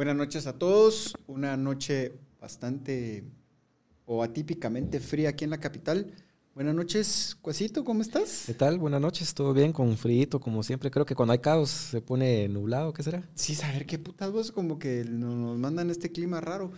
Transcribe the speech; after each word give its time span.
Buenas 0.00 0.16
noches 0.16 0.46
a 0.46 0.54
todos. 0.54 1.14
Una 1.26 1.58
noche 1.58 2.14
bastante 2.40 3.22
o 4.06 4.22
atípicamente 4.22 4.98
fría 4.98 5.28
aquí 5.28 5.44
en 5.44 5.50
la 5.50 5.60
capital. 5.60 6.14
Buenas 6.54 6.74
noches, 6.74 7.36
Cuasito, 7.42 7.84
¿cómo 7.84 8.00
estás? 8.00 8.44
¿Qué 8.46 8.54
tal? 8.54 8.78
Buenas 8.78 9.02
noches, 9.02 9.34
todo 9.34 9.52
bien, 9.52 9.74
con 9.74 9.98
frío, 9.98 10.40
como 10.40 10.62
siempre. 10.62 10.90
Creo 10.90 11.04
que 11.04 11.14
cuando 11.14 11.34
hay 11.34 11.40
caos 11.40 11.68
se 11.68 12.00
pone 12.00 12.48
nublado, 12.48 12.94
¿qué 12.94 13.02
será? 13.02 13.28
Sí, 13.34 13.54
saber 13.54 13.84
qué 13.84 13.98
putas 13.98 14.32
vos, 14.32 14.52
como 14.52 14.78
que 14.78 15.04
nos 15.04 15.58
mandan 15.58 15.90
este 15.90 16.10
clima 16.10 16.40
raro. 16.40 16.72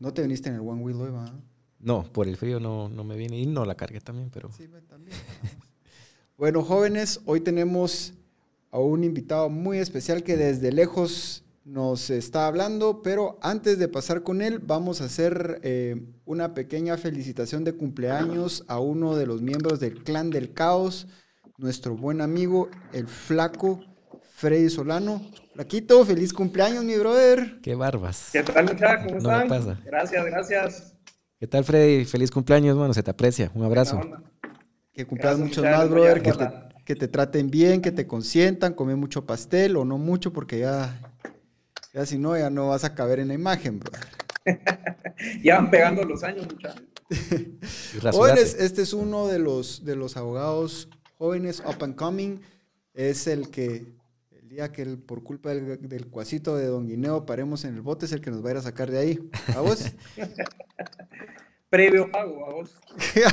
No 0.00 0.14
te 0.14 0.22
viniste 0.22 0.48
en 0.48 0.54
el 0.54 0.62
One 0.62 0.82
Wheel 0.82 0.96
hoy, 1.02 1.10
¿va? 1.10 1.30
No, 1.78 2.10
por 2.10 2.28
el 2.28 2.38
frío 2.38 2.60
no, 2.60 2.88
no 2.88 3.04
me 3.04 3.18
viene 3.18 3.38
y 3.38 3.44
no 3.44 3.66
la 3.66 3.74
cargué 3.74 4.00
también, 4.00 4.30
pero. 4.30 4.50
Sí, 4.52 4.70
también. 4.88 5.18
bueno, 6.38 6.62
jóvenes, 6.64 7.20
hoy 7.26 7.42
tenemos 7.42 8.14
a 8.70 8.78
un 8.78 9.04
invitado 9.04 9.50
muy 9.50 9.76
especial 9.76 10.22
que 10.22 10.38
desde 10.38 10.72
lejos 10.72 11.44
nos 11.68 12.08
está 12.08 12.46
hablando, 12.46 13.02
pero 13.02 13.38
antes 13.42 13.78
de 13.78 13.88
pasar 13.88 14.22
con 14.22 14.40
él, 14.40 14.58
vamos 14.58 15.02
a 15.02 15.04
hacer 15.04 15.60
eh, 15.62 16.02
una 16.24 16.54
pequeña 16.54 16.96
felicitación 16.96 17.62
de 17.62 17.74
cumpleaños 17.74 18.64
a 18.68 18.80
uno 18.80 19.16
de 19.16 19.26
los 19.26 19.42
miembros 19.42 19.78
del 19.78 20.02
Clan 20.02 20.30
del 20.30 20.54
Caos, 20.54 21.06
nuestro 21.58 21.94
buen 21.94 22.22
amigo, 22.22 22.70
el 22.94 23.06
flaco 23.06 23.80
Freddy 24.36 24.70
Solano. 24.70 25.20
Flaquito, 25.52 26.06
feliz 26.06 26.32
cumpleaños, 26.32 26.84
mi 26.84 26.96
brother. 26.96 27.60
Qué 27.60 27.74
barbas. 27.74 28.30
¿Qué 28.32 28.42
tal, 28.42 28.64
muchachos? 28.64 29.06
¿Cómo 29.06 29.18
están? 29.18 29.48
Pasa. 29.48 29.78
Gracias, 29.84 30.24
gracias. 30.24 30.94
¿Qué 31.38 31.46
tal, 31.46 31.64
Freddy? 31.64 32.06
Feliz 32.06 32.30
cumpleaños, 32.30 32.78
bueno, 32.78 32.94
se 32.94 33.02
te 33.02 33.10
aprecia. 33.10 33.50
Un 33.54 33.64
abrazo. 33.64 34.00
Que 34.92 35.04
cumplas 35.04 35.38
muchos 35.38 35.62
más, 35.62 35.90
brother, 35.90 36.22
que 36.22 36.32
te, 36.32 36.48
que 36.86 36.96
te 36.96 37.08
traten 37.08 37.50
bien, 37.50 37.82
que 37.82 37.92
te 37.92 38.06
consientan, 38.06 38.72
come 38.72 38.96
mucho 38.96 39.26
pastel 39.26 39.76
o 39.76 39.84
no 39.84 39.98
mucho 39.98 40.32
porque 40.32 40.60
ya 40.60 40.98
ya 41.98 42.06
si 42.06 42.16
no, 42.16 42.38
ya 42.38 42.48
no 42.48 42.68
vas 42.68 42.84
a 42.84 42.94
caber 42.94 43.18
en 43.18 43.26
la 43.26 43.34
imagen, 43.34 43.80
bro. 43.80 43.90
ya 45.42 45.56
van 45.56 45.68
pegando 45.68 46.04
los 46.04 46.22
años, 46.22 46.46
muchachos. 46.46 46.84
jóvenes, 48.12 48.54
este 48.60 48.82
es 48.82 48.92
uno 48.92 49.26
de 49.26 49.40
los, 49.40 49.84
de 49.84 49.96
los 49.96 50.16
abogados 50.16 50.88
jóvenes 51.16 51.60
up 51.66 51.82
and 51.82 51.96
coming. 51.96 52.38
Es 52.94 53.26
el 53.26 53.50
que, 53.50 53.96
el 54.30 54.48
día 54.48 54.70
que 54.70 54.86
por 54.96 55.24
culpa 55.24 55.52
del, 55.52 56.06
cuasito 56.08 56.56
de 56.56 56.66
Don 56.66 56.86
Guineo 56.86 57.26
paremos 57.26 57.64
en 57.64 57.74
el 57.74 57.82
bote, 57.82 58.06
es 58.06 58.12
el 58.12 58.20
que 58.20 58.30
nos 58.30 58.44
va 58.44 58.50
a 58.50 58.52
ir 58.52 58.58
a 58.58 58.62
sacar 58.62 58.92
de 58.92 58.98
ahí. 58.98 59.30
¿A 59.56 59.60
vos? 59.60 59.92
Previo 61.68 62.12
pago, 62.12 62.46
a 62.46 62.52
vos. 62.52 62.76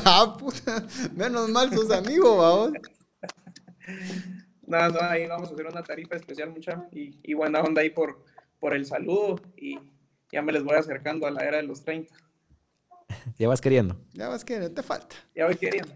ah, 0.06 0.36
puta. 0.40 0.88
Menos 1.16 1.50
mal 1.50 1.72
sos 1.72 1.92
amigo, 1.92 2.42
a 2.42 2.56
vos. 2.56 2.72
No, 4.66 4.90
no, 4.90 5.00
ahí 5.02 5.28
vamos 5.28 5.52
a 5.52 5.54
hacer 5.54 5.68
una 5.68 5.84
tarifa 5.84 6.16
especial, 6.16 6.50
mucha. 6.50 6.88
Y, 6.92 7.20
y 7.22 7.36
buena 7.36 7.62
onda 7.62 7.82
ahí 7.82 7.92
por, 7.92 8.24
por 8.60 8.76
el 8.76 8.86
saludo 8.86 9.40
y 9.58 9.80
ya 10.32 10.42
me 10.42 10.52
les 10.52 10.64
voy 10.64 10.76
acercando 10.76 11.28
a 11.28 11.32
la 11.32 11.44
era 11.44 11.58
de 11.58 11.64
los 11.64 11.84
30. 11.84 12.14
Ya 13.38 13.48
vas 13.48 13.62
queriendo. 13.62 13.96
Ya 14.14 14.30
vas 14.30 14.44
queriendo, 14.44 14.74
te 14.74 14.82
falta. 14.82 15.16
Ya 15.36 15.46
voy 15.46 15.56
queriendo. 15.56 15.94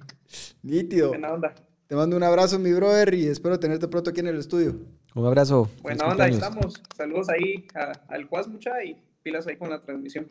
Nítido. 0.61 1.09
Buena 1.09 1.33
onda. 1.33 1.55
Te 1.87 1.95
mando 1.95 2.15
un 2.15 2.23
abrazo, 2.23 2.59
mi 2.59 2.71
brother, 2.71 3.13
y 3.15 3.27
espero 3.27 3.59
tenerte 3.59 3.87
pronto 3.87 4.11
aquí 4.11 4.19
en 4.19 4.27
el 4.27 4.37
estudio. 4.37 4.75
Un 5.15 5.25
abrazo. 5.25 5.69
Buena 5.81 6.05
onda, 6.05 6.25
ahí 6.25 6.33
estamos. 6.33 6.81
Saludos 6.95 7.29
ahí 7.29 7.67
al 8.07 8.27
Cuas, 8.27 8.47
mucha, 8.47 8.83
y 8.83 9.01
pilas 9.23 9.47
ahí 9.47 9.57
con 9.57 9.71
la 9.71 9.81
transmisión. 9.81 10.29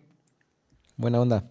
Buena 0.97 1.21
onda. 1.21 1.51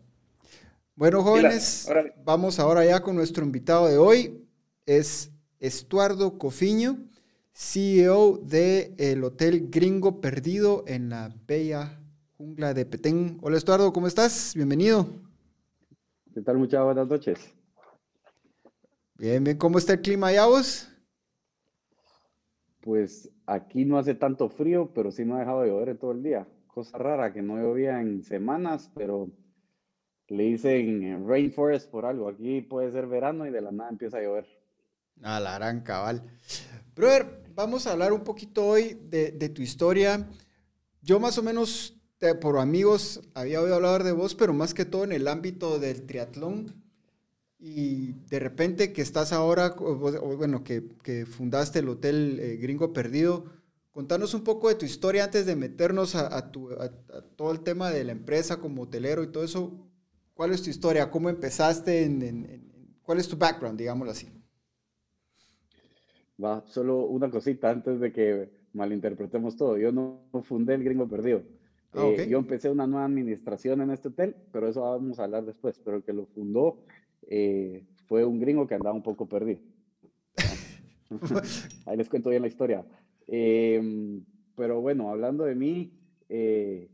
Bueno, 0.95 1.21
jóvenes, 1.21 1.89
vamos 2.23 2.57
ahora 2.59 2.85
ya 2.85 3.01
con 3.01 3.15
nuestro 3.15 3.43
invitado 3.43 3.87
de 3.87 3.97
hoy. 3.97 4.47
Es 4.85 5.31
Estuardo 5.59 6.37
Cofiño. 6.37 6.97
CEO 7.59 8.37
del 8.37 8.93
el 8.99 9.23
Hotel 9.23 9.71
Gringo 9.71 10.21
Perdido 10.21 10.83
en 10.85 11.09
la 11.09 11.33
bella 11.47 11.99
jungla 12.37 12.75
de 12.75 12.85
Petén. 12.85 13.39
Hola 13.41 13.57
Estuardo, 13.57 13.91
¿cómo 13.91 14.05
estás? 14.05 14.53
Bienvenido. 14.55 15.07
¿Qué 16.35 16.41
tal? 16.41 16.59
Muchas 16.59 16.83
buenas 16.83 17.07
noches. 17.07 17.51
Bien, 19.15 19.43
bien. 19.43 19.57
¿Cómo 19.57 19.79
está 19.79 19.93
el 19.93 20.01
clima 20.01 20.27
allá 20.27 20.45
vos? 20.45 20.87
Pues 22.81 23.31
aquí 23.47 23.85
no 23.85 23.97
hace 23.97 24.13
tanto 24.13 24.49
frío, 24.49 24.91
pero 24.93 25.09
sí 25.09 25.25
no 25.25 25.35
ha 25.35 25.39
dejado 25.39 25.63
de 25.63 25.69
llover 25.69 25.97
todo 25.97 26.11
el 26.11 26.21
día. 26.21 26.47
Cosa 26.67 26.99
rara 26.99 27.33
que 27.33 27.41
no 27.41 27.57
llovía 27.57 27.99
en 27.99 28.21
semanas, 28.21 28.91
pero 28.93 29.31
le 30.27 30.43
dicen 30.43 31.27
rainforest 31.27 31.89
por 31.89 32.05
algo. 32.05 32.29
Aquí 32.29 32.61
puede 32.61 32.91
ser 32.91 33.07
verano 33.07 33.47
y 33.47 33.49
de 33.49 33.61
la 33.61 33.71
nada 33.71 33.89
empieza 33.89 34.19
a 34.19 34.21
llover. 34.21 34.45
A 35.23 35.39
la 35.39 35.57
gran 35.57 35.81
cabal. 35.81 36.21
Brother, 36.95 37.46
vamos 37.57 37.87
a 37.87 37.93
hablar 37.93 38.13
un 38.13 38.23
poquito 38.23 38.67
hoy 38.67 38.99
de, 39.09 39.49
tu 39.49 39.63
historia. 39.63 40.29
Yo 41.01 41.19
más 41.19 41.39
o 41.39 41.43
menos 41.43 41.95
por 42.39 42.59
amigos 42.59 43.19
había 43.33 43.61
oído 43.61 43.75
hablar 43.75 44.03
de 44.03 44.11
vos, 44.11 44.35
pero 44.35 44.53
más 44.53 44.75
que 44.75 44.85
todo 44.85 45.03
en 45.03 45.11
el 45.11 45.27
ámbito 45.27 45.79
del 45.79 46.05
triatlón. 46.05 46.83
Y 47.59 48.13
de 48.29 48.39
repente 48.39 48.93
que 48.93 49.01
estás 49.01 49.33
ahora, 49.33 49.69
bueno, 49.69 50.63
que, 50.63 51.25
fundaste 51.25 51.79
el 51.79 51.89
Hotel 51.89 52.39
eh, 52.39 52.57
Gringo 52.57 52.93
Perdido, 52.93 53.45
contanos 53.91 54.35
un 54.35 54.43
poco 54.43 54.69
de 54.69 54.75
tu 54.75 54.85
historia 54.85 55.23
antes 55.23 55.47
de 55.47 55.55
meternos 55.55 56.13
a, 56.13 56.51
todo 56.51 57.51
el 57.51 57.61
tema 57.61 57.89
de 57.89 58.03
la 58.03 58.11
empresa 58.11 58.57
como 58.57 58.83
hotelero 58.83 59.23
y 59.23 59.31
todo 59.31 59.43
eso. 59.43 59.73
¿Cuál 60.35 60.53
es 60.53 60.61
tu 60.61 60.69
historia? 60.69 61.09
¿Cómo 61.09 61.27
empezaste? 61.27 62.03
En, 62.03 62.99
¿Cuál 63.01 63.17
es 63.17 63.27
tu 63.27 63.35
background, 63.35 63.79
digámoslo 63.79 64.11
así? 64.11 64.36
Va, 66.43 66.63
solo 66.67 67.05
una 67.05 67.29
cosita 67.29 67.69
antes 67.69 67.99
de 67.99 68.11
que 68.11 68.49
malinterpretemos 68.73 69.55
todo. 69.55 69.77
Yo 69.77 69.91
no 69.91 70.21
fundé 70.43 70.75
el 70.75 70.83
Gringo 70.83 71.07
Perdido. 71.07 71.43
Ah, 71.93 72.05
eh, 72.05 72.27
yo 72.29 72.37
empecé 72.37 72.69
una 72.69 72.85
nueva 72.85 73.05
administración 73.05 73.81
en 73.81 73.91
este 73.91 74.09
hotel, 74.09 74.35
pero 74.51 74.67
eso 74.67 74.81
vamos 74.81 75.19
a 75.19 75.23
hablar 75.23 75.45
después. 75.45 75.79
Pero 75.83 75.97
el 75.97 76.03
que 76.03 76.13
lo 76.13 76.25
fundó 76.25 76.77
eh, 77.27 77.83
fue 78.05 78.23
un 78.23 78.39
gringo 78.39 78.67
que 78.67 78.75
andaba 78.75 78.95
un 78.95 79.03
poco 79.03 79.27
perdido. 79.27 79.59
Ahí 81.85 81.97
les 81.97 82.09
cuento 82.09 82.29
bien 82.29 82.41
la 82.41 82.47
historia. 82.49 82.85
Em, 83.25 84.23
pero 84.55 84.81
bueno, 84.81 85.09
hablando 85.09 85.43
de 85.43 85.55
mí, 85.55 85.91
eh, 86.29 86.89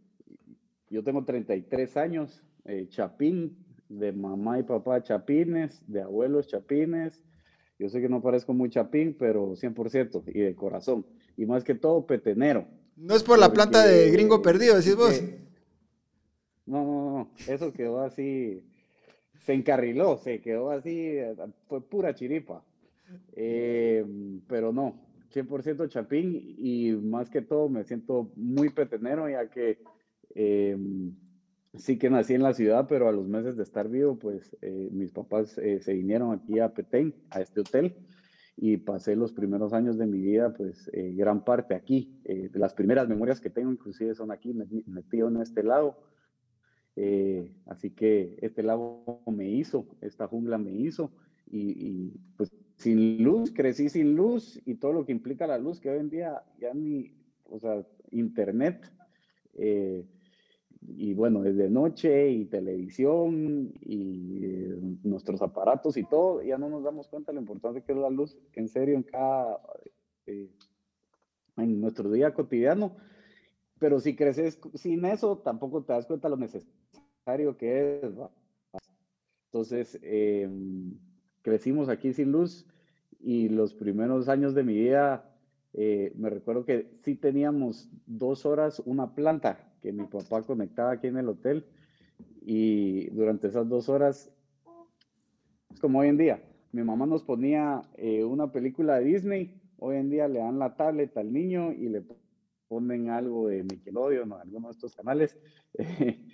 yo 0.90 1.04
tengo 1.04 1.24
33 1.26 1.98
años, 1.98 2.44
chapín, 2.90 3.58
de 3.90 4.12
mamá 4.12 4.60
y 4.60 4.64
papá 4.64 5.04
chapines, 5.04 5.84
de 5.88 6.02
abuelos 6.02 6.48
chapines, 6.48 7.22
yo 7.84 7.90
sé 7.90 8.00
que 8.00 8.08
no 8.08 8.22
parezco 8.22 8.54
muy 8.54 8.70
chapín, 8.70 9.14
pero 9.20 9.58
100% 9.58 10.24
y 10.28 10.40
de 10.40 10.56
corazón. 10.56 11.06
Y 11.36 11.46
más 11.46 11.66
que 11.66 11.76
todo, 11.76 12.06
petenero. 12.06 12.66
No 12.96 13.14
es 13.14 13.24
por 13.24 13.38
la 13.38 13.52
planta 13.52 13.86
de 13.86 14.10
gringo 14.10 14.42
perdido, 14.42 14.78
decís 14.78 14.96
vos. 14.96 15.22
no, 16.66 16.86
no, 16.86 17.12
no. 17.12 17.30
Eso 17.46 17.74
quedó 17.74 18.00
así. 18.02 18.64
Se 19.46 19.54
encarriló, 19.54 20.18
se 20.18 20.40
quedó 20.40 20.72
así. 20.72 21.18
Fue 21.68 21.82
pura 21.82 22.16
chiripa. 22.16 22.64
Eh, 23.34 24.06
pero 24.48 24.72
no, 24.72 24.96
100% 25.34 25.90
chapín 25.90 26.56
y 26.58 26.92
más 26.92 27.30
que 27.30 27.42
todo 27.42 27.68
me 27.68 27.84
siento 27.84 28.32
muy 28.38 28.70
petenero 28.70 29.30
ya 29.30 29.50
que 29.50 29.80
eh, 30.36 30.78
sí 31.76 31.98
que 31.98 32.10
nací 32.10 32.34
en 32.34 32.44
la 32.44 32.54
ciudad, 32.54 32.88
pero 32.88 33.08
a 33.08 33.12
los 33.12 33.28
meses 33.28 33.58
de 33.58 33.64
estar 33.64 33.90
vivo, 33.90 34.18
pues 34.18 34.56
eh, 34.62 34.90
mis 34.92 35.12
papás 35.12 35.58
eh, 35.58 35.80
se 35.80 35.94
vinieron 35.94 36.32
aquí 36.32 36.60
a 36.60 36.74
Petén, 36.74 37.16
a 37.30 37.42
este 37.42 37.62
hotel, 37.62 37.96
y 38.56 38.78
pasé 38.78 39.16
los 39.16 39.34
primeros 39.34 39.74
años 39.74 39.98
de 39.98 40.06
mi 40.06 40.20
vida, 40.20 40.54
pues 40.54 40.90
eh, 40.94 41.14
gran 41.16 41.44
parte 41.44 41.74
aquí. 41.74 42.20
las 42.54 42.74
primeras 42.74 43.08
memorias 43.08 43.42
que 43.42 43.50
tengo 43.50 43.72
inclusive 43.72 44.14
son 44.14 44.32
aquí, 44.32 44.54
metido 44.86 45.28
en 45.28 45.38
este 45.38 45.64
lago. 45.64 45.98
así 47.66 47.90
que 47.90 48.38
este 48.42 48.62
lago 48.62 49.24
me 49.26 49.50
hizo, 49.50 49.88
esta 50.02 50.28
jungla 50.28 50.60
me 50.60 50.72
hizo, 50.72 51.12
y, 51.48 51.72
y, 51.72 52.14
pues 52.38 52.52
sin 52.78 53.24
luz, 53.24 53.52
crecí 53.52 53.90
sin 53.90 54.16
luz 54.16 54.62
y 54.66 54.76
todo 54.76 54.94
lo 54.94 55.06
que 55.06 55.12
implica 55.12 55.48
la 55.48 55.58
luz, 55.58 55.80
que 55.80 55.90
hoy 55.90 56.00
en 56.00 56.10
día 56.10 56.44
ya 56.60 56.74
ni, 56.74 57.12
o 57.46 57.60
sea, 57.60 57.84
internet 58.12 58.92
y 60.88 61.14
bueno, 61.14 61.42
desde 61.42 61.70
noche 61.70 62.30
y 62.30 62.46
televisión 62.46 63.74
y 63.82 64.40
eh, 64.44 64.78
nuestros 65.04 65.42
aparatos 65.42 65.98
y 65.98 66.04
todo, 66.04 66.42
ya 66.42 66.58
no 66.58 66.70
nos 66.70 66.84
damos 66.84 67.08
cuenta 67.08 67.32
lo 67.32 67.40
importante 67.40 67.84
que 67.84 67.92
es 67.92 67.98
la 67.98 68.10
luz, 68.10 68.38
en 68.54 68.68
serio, 68.68 68.96
en 68.96 69.04
cada, 69.04 69.60
eh, 70.26 70.50
en 71.58 71.82
nuestro 71.82 72.12
día 72.12 72.34
cotidiano. 72.34 72.96
Pero 73.80 74.00
si 74.00 74.16
creces 74.16 74.60
sin 74.76 75.06
eso, 75.06 75.38
tampoco 75.40 75.84
te 75.84 75.94
das 75.94 76.06
cuenta 76.06 76.30
lo 76.30 76.38
necesario 76.38 77.58
que 77.58 78.00
es. 78.02 78.12
Entonces, 79.46 80.00
em, 80.02 80.98
crecimos 81.42 81.90
aquí 81.90 82.14
sin 82.14 82.32
luz 82.32 82.66
y 83.20 83.50
los 83.50 83.74
primeros 83.74 84.30
años 84.30 84.54
de 84.54 84.64
mi 84.64 84.74
vida, 84.74 85.30
eh, 85.74 86.14
me 86.16 86.30
recuerdo 86.30 86.66
que 86.66 86.92
sí 87.04 87.16
teníamos 87.16 87.90
dos 88.06 88.46
horas 88.46 88.82
una 88.86 89.16
planta 89.16 89.73
que 89.84 89.92
mi 89.92 90.06
papá 90.06 90.42
conectaba 90.42 90.94
aquí 90.94 91.08
en 91.08 91.18
el 91.18 91.28
hotel 91.28 91.66
y 92.42 93.10
durante 93.10 93.48
esas 93.48 93.68
dos 93.68 93.90
horas, 93.90 94.32
es 95.72 95.80
como 95.82 96.00
hoy 96.00 96.08
en 96.08 96.18
día, 96.18 96.42
mi 96.72 96.84
mamá 96.84 97.06
nos 97.06 97.24
ponía 97.24 97.82
eh, 97.96 98.24
una 98.24 98.52
película 98.52 98.98
de 98.98 99.06
Disney, 99.06 99.62
hoy 99.78 99.98
en 99.98 100.10
día 100.10 100.28
le 100.30 100.40
dan 100.40 100.58
la 100.58 100.76
tablet 100.76 101.16
al 101.18 101.34
niño 101.34 101.74
y 101.74 101.90
le 101.90 102.04
ponen 102.70 103.10
algo 103.10 103.50
de 103.50 103.64
Nickelodeon 103.64 104.32
o 104.32 104.38
alguno 104.38 104.70
de 104.70 104.72
estos 104.72 104.96
canales. 104.96 105.38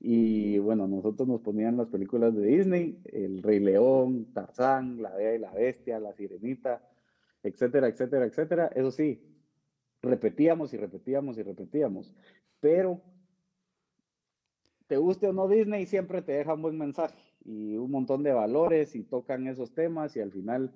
y 0.00 0.58
bueno, 0.58 0.86
nosotros 0.86 1.26
nos 1.26 1.40
ponían 1.40 1.78
las 1.78 1.88
películas 1.88 2.36
de 2.36 2.46
Disney, 2.46 3.00
El 3.06 3.42
Rey 3.42 3.60
León, 3.60 4.26
Tarzán, 4.34 5.00
La 5.02 5.14
Bella 5.14 5.34
y 5.34 5.38
la 5.38 5.52
Bestia, 5.52 5.98
La 5.98 6.12
Sirenita, 6.12 6.86
etcétera, 7.42 7.88
etcétera, 7.88 8.26
etcétera. 8.26 8.70
Eso 8.74 8.90
sí, 8.90 9.20
repetíamos 10.02 10.72
y 10.74 10.76
repetíamos 10.76 11.38
y 11.38 11.42
repetíamos. 11.42 12.14
Pero, 12.60 13.00
te 14.86 14.96
guste 14.96 15.28
o 15.28 15.32
no 15.32 15.48
Disney, 15.48 15.86
siempre 15.86 16.22
te 16.22 16.32
deja 16.32 16.54
un 16.54 16.62
buen 16.62 16.78
mensaje 16.78 17.18
y 17.44 17.76
un 17.76 17.90
montón 17.90 18.22
de 18.22 18.32
valores 18.32 18.94
y 18.94 19.04
tocan 19.04 19.46
esos 19.46 19.72
temas 19.72 20.16
y 20.16 20.20
al 20.20 20.32
final, 20.32 20.72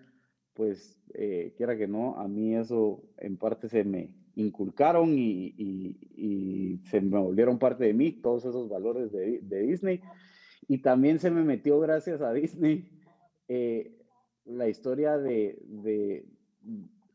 pues, 0.55 0.99
eh, 1.15 1.55
quiera 1.57 1.77
que 1.77 1.89
no, 1.89 2.17
a 2.17 2.29
mí 2.29 2.55
eso 2.55 3.03
en 3.19 3.37
parte 3.37 3.69
se 3.69 3.85
me 3.85 4.15
inculcaron 4.37 5.19
y, 5.19 5.55
y, 5.57 6.81
se 6.85 7.01
me 7.01 7.19
volvieron 7.19 7.59
parte 7.59 7.85
de 7.85 7.95
mí, 7.95 8.13
todos 8.13 8.45
esos 8.45 8.69
valores 8.69 9.13
de, 9.13 9.41
de 9.41 9.63
Disney. 9.63 10.01
Y 10.69 10.79
también 10.79 11.19
se 11.19 11.31
me 11.31 11.43
metió, 11.43 11.79
gracias 11.81 12.21
a 12.23 12.33
Disney, 12.33 12.89
eh, 13.49 13.99
la 14.45 14.69
historia 14.69 15.19
de, 15.19 15.59
de, 15.67 16.27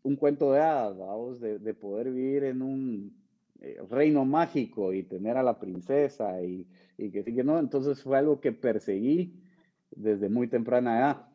un 0.03 0.15
cuento 0.15 0.51
de 0.51 0.61
hadas, 0.61 1.39
de, 1.39 1.59
de, 1.59 1.73
poder 1.73 2.11
vivir 2.11 2.43
en 2.43 2.61
un 2.61 3.26
eh, 3.61 3.77
reino 3.89 4.25
mágico 4.25 4.93
y 4.93 5.03
tener 5.03 5.37
a 5.37 5.43
la 5.43 5.59
princesa 5.59 6.41
y, 6.41 6.67
y 6.97 7.09
que 7.11 7.23
sí 7.23 7.33
que 7.33 7.43
no. 7.43 7.59
Entonces 7.59 8.01
fue 8.01 8.17
algo 8.17 8.39
que 8.39 8.51
perseguí 8.51 9.41
desde 9.91 10.29
muy 10.29 10.47
temprana 10.47 10.99
edad. 10.99 11.27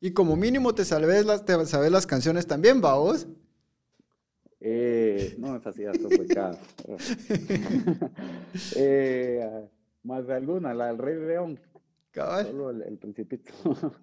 Y 0.00 0.12
como 0.12 0.36
mínimo 0.36 0.74
te 0.74 0.84
sabes 0.84 1.24
las, 1.24 1.44
te 1.44 1.64
sabes 1.66 1.90
las 1.90 2.06
canciones 2.06 2.46
también, 2.46 2.82
¿va 2.84 2.98
vos? 2.98 3.26
Eh, 4.60 5.34
no, 5.38 5.56
es 5.56 5.66
así, 5.66 5.82
complicado. 6.00 6.58
eh, 8.76 9.68
más 10.02 10.26
de 10.26 10.34
alguna, 10.34 10.74
la 10.74 10.88
del 10.88 10.98
Rey 10.98 11.16
León. 11.16 11.60
Solo 12.14 12.70
el, 12.70 12.98
principito. 12.98 13.52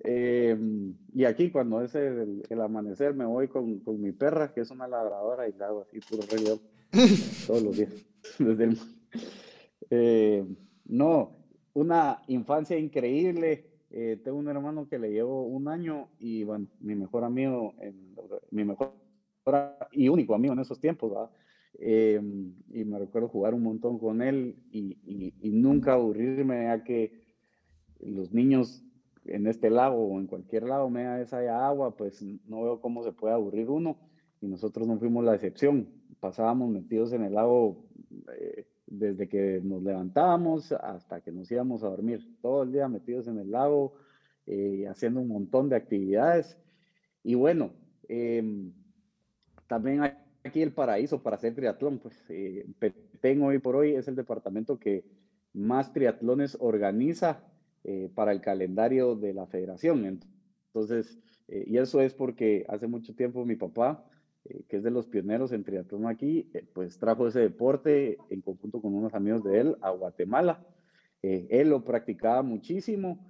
Em, 0.00 0.94
y 1.12 1.24
aquí, 1.24 1.50
cuando 1.50 1.82
es 1.82 1.92
el, 1.96 2.44
amanecer, 2.60 3.14
me 3.14 3.24
voy 3.24 3.48
con, 3.48 3.80
con, 3.80 4.00
mi 4.00 4.12
perra, 4.12 4.52
que 4.52 4.60
es 4.60 4.70
una 4.70 4.86
labradora, 4.86 5.48
y 5.48 5.52
la 5.54 5.66
hago 5.66 5.82
así, 5.82 5.98
puro 5.98 6.22
Rey 6.30 6.44
León. 6.44 6.60
todos 7.46 7.62
los 7.62 7.76
días. 7.76 7.92
Desde 8.38 8.76
eh, 9.90 10.44
no, 10.86 11.36
una 11.74 12.22
infancia 12.28 12.78
increíble. 12.78 13.66
Eh, 13.90 14.20
tengo 14.22 14.38
un 14.38 14.48
hermano 14.48 14.86
que 14.88 14.98
le 14.98 15.10
llevo 15.10 15.46
un 15.46 15.68
año 15.68 16.08
y 16.18 16.44
bueno, 16.44 16.66
mi 16.80 16.94
mejor 16.94 17.24
amigo, 17.24 17.74
mi 18.50 18.64
mejor 18.64 18.92
y 19.92 20.08
único 20.08 20.34
amigo 20.34 20.52
en 20.52 20.60
esos 20.60 20.80
tiempos, 20.80 21.30
eh, 21.78 22.20
y 22.72 22.84
me 22.84 22.98
recuerdo 22.98 23.28
jugar 23.28 23.54
un 23.54 23.62
montón 23.62 23.98
con 23.98 24.20
él 24.20 24.56
y, 24.70 24.96
nunca 25.42 25.94
aburrirme 25.94 26.68
a 26.68 26.84
que 26.84 27.12
los 28.00 28.32
niños 28.32 28.84
en 29.24 29.46
este 29.46 29.70
lago 29.70 30.06
o 30.06 30.20
en 30.20 30.26
cualquier 30.26 30.64
lado 30.64 30.88
me 30.88 31.04
da 31.04 31.20
esa 31.20 31.66
agua, 31.66 31.96
pues 31.96 32.22
no 32.46 32.62
veo 32.62 32.80
cómo 32.80 33.02
se 33.02 33.12
puede 33.12 33.34
aburrir 33.34 33.68
uno 33.68 33.98
y 34.40 34.46
nosotros 34.46 34.86
no 34.86 34.98
fuimos 34.98 35.24
la 35.24 35.34
excepción. 35.34 35.88
Pasábamos 36.20 36.70
metidos 36.70 37.12
en 37.12 37.24
el 37.24 37.34
lago 37.34 37.84
eh, 38.38 38.66
desde 38.90 39.28
que 39.28 39.60
nos 39.62 39.82
levantábamos 39.82 40.72
hasta 40.72 41.20
que 41.20 41.30
nos 41.30 41.50
íbamos 41.50 41.82
a 41.82 41.88
dormir, 41.88 42.36
todo 42.40 42.62
el 42.62 42.72
día 42.72 42.88
metidos 42.88 43.28
en 43.28 43.38
el 43.38 43.50
lago, 43.50 43.94
eh, 44.46 44.86
haciendo 44.88 45.20
un 45.20 45.28
montón 45.28 45.68
de 45.68 45.76
actividades. 45.76 46.56
Y 47.22 47.34
bueno, 47.34 47.72
em, 48.08 48.72
también 49.66 50.02
hay 50.02 50.12
aquí 50.44 50.62
el 50.62 50.72
paraíso 50.72 51.22
para 51.22 51.36
hacer 51.36 51.54
triatlón. 51.54 51.98
Pues 51.98 52.24
eh, 52.30 52.66
Petén 52.78 53.42
hoy 53.42 53.58
por 53.58 53.76
hoy 53.76 53.94
es 53.94 54.08
el 54.08 54.16
departamento 54.16 54.78
que 54.78 55.04
más 55.52 55.92
triatlones 55.92 56.56
organiza 56.60 57.40
eh, 57.84 58.10
para 58.14 58.32
el 58.32 58.40
calendario 58.40 59.16
de 59.16 59.34
la 59.34 59.46
federación. 59.46 60.20
Entonces, 60.68 61.18
y 61.48 61.78
eso 61.78 62.02
es 62.02 62.12
porque 62.12 62.66
hace 62.68 62.86
mucho 62.86 63.14
tiempo 63.14 63.44
mi 63.46 63.56
papá 63.56 64.04
eh, 64.44 64.64
que 64.68 64.76
es 64.76 64.82
de 64.82 64.90
los 64.90 65.06
pioneros 65.06 65.52
en 65.52 65.64
triatlón 65.64 66.06
aquí, 66.06 66.50
eh, 66.54 66.64
pues 66.72 66.98
trajo 66.98 67.26
ese 67.26 67.40
deporte 67.40 68.18
en 68.30 68.40
conjunto 68.40 68.80
con 68.80 68.94
unos 68.94 69.14
amigos 69.14 69.44
de 69.44 69.60
él 69.60 69.76
a 69.80 69.90
Guatemala. 69.90 70.64
Eh, 71.22 71.48
él 71.50 71.70
lo 71.70 71.84
practicaba 71.84 72.42
muchísimo, 72.42 73.26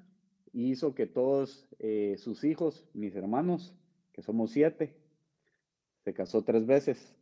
hizo 0.53 0.95
que 0.95 1.07
todos 1.07 1.69
sus 2.17 2.43
hijos, 2.43 2.89
mis 2.93 3.15
hermanos, 3.15 3.75
que 4.13 4.23
somos 4.23 4.51
siete, 4.51 4.97
se 6.05 6.13
casó 6.13 6.43
tres 6.43 6.67
veces, 6.67 7.15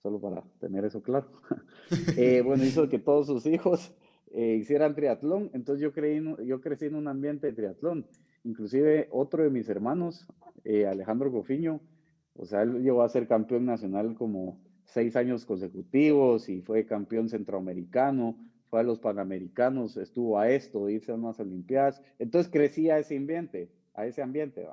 solo 0.00 0.20
para 0.20 0.42
tener 0.60 0.84
eso 0.84 1.02
claro. 1.02 1.26
bueno, 2.44 2.64
hizo 2.64 2.88
que 2.88 2.98
todos 2.98 3.26
sus 3.26 3.46
hijos 3.46 3.92
hicieran 4.32 4.94
triatlón, 4.94 5.50
entonces 5.52 5.82
yo, 5.82 5.92
creí, 5.92 6.22
yo 6.44 6.60
crecí 6.60 6.86
en 6.86 6.94
un 6.94 7.08
ambiente 7.08 7.48
de 7.48 7.52
triatlón. 7.54 8.06
Inclusive 8.44 9.08
otro 9.10 9.42
de 9.42 9.50
mis 9.50 9.68
hermanos, 9.68 10.26
Alejandro 10.64 11.30
Gofiño, 11.30 11.80
o 12.34 12.46
sea, 12.46 12.62
él 12.62 12.82
llegó 12.82 13.02
a 13.02 13.08
ser 13.08 13.26
campeón 13.26 13.66
nacional 13.66 14.14
como 14.14 14.60
seis 14.84 15.16
años 15.16 15.44
consecutivos 15.44 16.48
y 16.48 16.60
fue 16.60 16.86
campeón 16.86 17.28
centroamericano, 17.28 18.36
fue 18.68 18.80
a 18.80 18.84
los 18.84 18.98
Panamericanos, 18.98 19.96
estuvo 19.96 20.38
a 20.38 20.48
esto, 20.48 20.88
irse 20.88 21.12
a 21.12 21.14
unas 21.14 21.38
Olimpiadas. 21.40 22.02
Entonces 22.18 22.50
crecía 22.50 22.98
ese 22.98 23.16
ambiente, 23.16 23.70
a 23.94 24.06
ese 24.06 24.22
ambiente. 24.22 24.66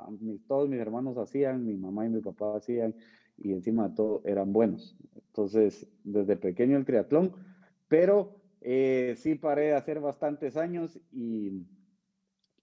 todos 0.48 0.70
mis 0.70 0.80
hermanos 0.80 1.18
hacían, 1.18 1.66
mi 1.66 1.76
mamá 1.76 2.06
y 2.06 2.10
mi 2.10 2.22
papá 2.22 2.56
hacían, 2.56 2.96
y 3.38 3.52
encima 3.52 3.90
de 3.90 3.96
todo 3.96 4.22
eran 4.26 4.54
buenos. 4.54 4.96
Entonces, 5.28 5.88
desde 6.04 6.38
pequeño 6.38 6.78
el 6.78 6.86
triatlón, 6.86 7.34
pero 7.88 8.36
eh, 8.62 9.16
sí 9.18 9.36
paré 9.36 9.68
de 9.68 9.74
hacer 9.74 10.00
bastantes 10.00 10.58
años 10.58 11.00
y 11.12 11.66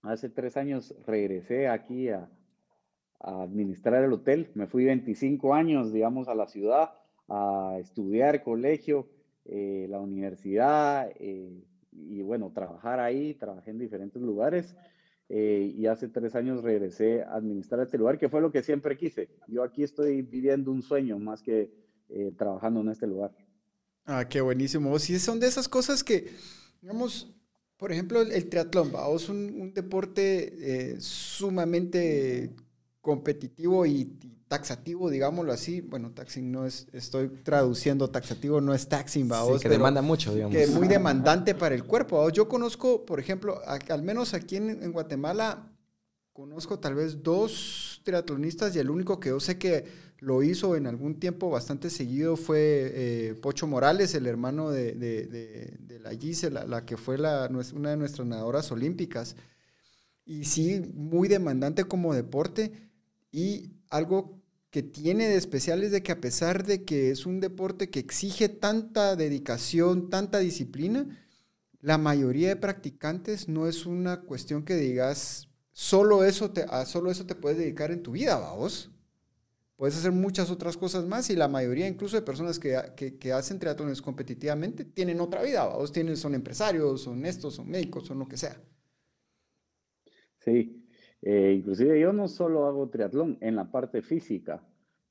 hace 0.01 0.29
tres 0.29 0.57
años 0.57 0.95
regresé 1.05 1.67
aquí 1.67 2.09
a, 2.09 2.29
a 3.19 3.43
administrar 3.43 4.03
el 4.03 4.13
hotel. 4.13 4.49
Me 4.53 4.67
fui 4.67 4.85
25 4.85 5.53
años, 5.53 5.91
digamos, 5.91 6.27
a 6.27 6.35
la 6.35 6.47
ciudad 6.47 6.91
a 7.29 7.77
estudiar 7.79 8.43
colegio, 8.43 9.07
eh, 9.45 9.87
la 9.89 9.99
universidad 9.99 11.09
eh, 11.19 11.63
y 11.91 12.21
bueno, 12.21 12.51
trabajar 12.53 12.99
ahí, 12.99 13.33
trabajé 13.33 13.71
en 13.71 13.79
diferentes 13.79 14.21
lugares 14.21 14.75
eh, 15.29 15.73
y 15.75 15.87
hace 15.87 16.07
tres 16.07 16.35
años 16.35 16.63
regresé 16.63 17.23
a 17.23 17.35
administrar 17.35 17.81
este 17.81 17.97
lugar, 17.97 18.17
que 18.17 18.29
fue 18.29 18.41
lo 18.41 18.51
que 18.51 18.63
siempre 18.63 18.97
quise. 18.97 19.29
Yo 19.47 19.63
aquí 19.63 19.83
estoy 19.83 20.21
viviendo 20.21 20.71
un 20.71 20.81
sueño 20.81 21.19
más 21.19 21.41
que 21.41 21.87
trabajando 22.37 22.79
en 22.79 22.87
este 22.87 23.05
lugar. 23.05 23.31
Ah, 24.05 24.25
qué 24.29 24.39
buenísimo. 24.39 24.97
Sí, 24.97 25.19
son 25.19 25.41
de 25.41 25.47
esas 25.47 25.67
cosas 25.67 26.05
que, 26.05 26.29
digamos, 26.81 27.35
por 27.75 27.91
ejemplo, 27.91 28.21
el, 28.21 28.47
triatlón, 28.47 28.93
vamos, 28.93 29.27
un, 29.27 29.53
un 29.59 29.73
deporte 29.73 30.95
sumamente 31.01 32.55
competitivo 33.07 33.85
y, 33.85 34.03
taxativo, 34.49 35.09
digámoslo 35.09 35.53
así. 35.53 35.79
Bueno, 35.79 36.11
taxing 36.11 36.51
no 36.51 36.65
es, 36.65 36.87
estoy 36.91 37.29
traduciendo 37.29 38.09
taxativo, 38.09 38.59
no 38.59 38.73
es 38.73 38.89
taxing, 38.89 39.29
vamos. 39.29 39.61
que 39.61 39.69
demanda 39.69 40.01
mucho, 40.01 40.33
digamos. 40.33 40.53
Que 40.53 40.63
es 40.63 40.71
muy 40.71 40.89
demandante 40.89 41.55
para 41.55 41.73
el 41.73 41.85
cuerpo. 41.85 42.29
Yo 42.31 42.49
conozco, 42.49 43.05
por 43.05 43.21
ejemplo, 43.21 43.61
al 43.65 44.03
menos 44.03 44.33
aquí 44.33 44.57
en, 44.57 44.91
Guatemala, 44.91 45.71
conozco 46.33 46.79
tal 46.79 46.95
vez 46.95 47.23
dos 47.23 48.01
triatlonistas 48.03 48.75
y 48.75 48.79
el 48.79 48.89
único 48.89 49.21
que 49.21 49.29
yo 49.29 49.39
sé 49.39 49.57
que 49.57 49.85
lo 50.19 50.43
hizo 50.43 50.75
en 50.75 50.85
algún 50.85 51.17
tiempo 51.17 51.49
bastante 51.49 51.89
seguido 51.89 52.35
fue 52.35 52.91
eh, 52.93 53.35
Pocho 53.41 53.67
Morales, 53.67 54.15
el 54.15 54.27
hermano 54.27 54.69
de, 54.69 54.95
de, 54.95 55.99
la 56.01 56.11
Gise, 56.11 56.51
la, 56.51 56.85
que 56.85 56.97
fue 56.97 57.17
la, 57.17 57.49
una 57.73 57.91
de 57.91 57.97
nuestras 57.97 58.27
nadadoras 58.27 58.69
olímpicas. 58.69 59.37
Y 60.25 60.43
sí, 60.43 60.81
muy 60.93 61.29
demandante 61.29 61.85
como 61.85 62.13
deporte 62.13 62.86
y 63.31 63.73
algo 63.89 64.41
que 64.69 64.83
tiene 64.83 65.27
de 65.27 65.37
especial 65.37 65.83
es 65.83 65.91
de 65.91 66.03
que 66.03 66.11
a 66.11 66.21
pesar 66.21 66.65
de 66.65 66.83
que 66.83 67.09
es 67.11 67.25
un 67.25 67.39
deporte 67.39 67.89
que 67.89 67.99
exige 67.99 68.49
tanta 68.49 69.15
dedicación, 69.15 70.09
tanta 70.09 70.39
disciplina, 70.39 71.07
la 71.81 71.97
mayoría 71.97 72.49
de 72.49 72.55
practicantes 72.55 73.47
no 73.47 73.67
es 73.67 73.85
una 73.85 74.21
cuestión 74.21 74.63
que 74.63 74.75
digas, 74.75 75.47
solo 75.71 76.23
eso 76.23 76.51
te, 76.51 76.65
solo 76.85 77.11
eso 77.11 77.25
te 77.25 77.35
puedes 77.35 77.57
dedicar 77.57 77.91
en 77.91 78.03
tu 78.03 78.11
vida, 78.11 78.37
vamos. 78.37 78.91
Puedes 79.77 79.95
hacer 79.95 80.11
muchas 80.11 80.49
otras 80.49 80.75
cosas 80.75 81.05
más 81.05 81.29
y 81.29 81.35
la 81.35 81.47
mayoría 81.47 81.87
incluso 81.87 82.15
de 82.15 82.23
personas 82.23 82.57
que, 82.57 82.75
que, 83.19 83.31
hacen 83.31 83.59
triatlones 83.59 84.01
competitivamente 84.01 84.85
tienen 84.85 85.21
otra 85.21 85.43
vida, 85.43 85.65
vamos, 85.65 85.91
tienen, 85.91 86.17
son 86.17 86.33
empresarios, 86.33 87.03
son 87.03 87.23
estos, 87.25 87.55
son 87.55 87.69
médicos, 87.69 88.07
son 88.07 88.17
lo 88.17 88.27
que 88.27 88.37
sea. 88.37 88.59
Sí, 90.39 90.76
eh, 91.21 91.53
inclusive 91.57 91.99
yo 91.99 92.13
no 92.13 92.27
solo 92.27 92.65
hago 92.65 92.89
triatlón 92.89 93.37
en 93.41 93.55
la 93.55 93.71
parte 93.71 94.01
física, 94.01 94.63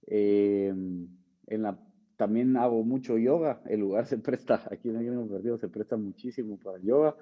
eh, 0.07 0.69
en 0.69 1.63
la, 1.63 1.79
también 2.17 2.57
hago 2.57 2.83
mucho 2.85 3.19
yoga, 3.19 3.63
el 3.67 3.81
lugar 3.81 4.07
se 4.07 4.19
presta, 4.19 4.63
aquí 4.71 4.89
en 4.89 4.97
el 4.97 5.29
Perdido 5.29 5.59
se 5.59 5.69
presta 5.69 5.97
muchísimo 5.97 6.59
para 6.59 6.79
el 6.79 6.85
yoga. 6.85 7.17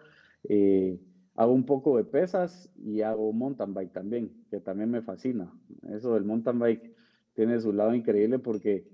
Eh, 0.48 0.98
hago 1.34 1.52
un 1.52 1.66
poco 1.66 1.96
de 1.96 2.04
pesas 2.04 2.70
y 2.76 3.00
hago 3.00 3.32
mountain 3.32 3.74
bike 3.74 3.92
también, 3.92 4.46
que 4.50 4.60
también 4.60 4.90
me 4.90 5.02
fascina. 5.02 5.52
Eso 5.90 6.14
del 6.14 6.24
mountain 6.24 6.58
bike 6.58 6.94
tiene 7.34 7.60
su 7.60 7.72
lado 7.72 7.94
increíble 7.94 8.38
porque 8.38 8.86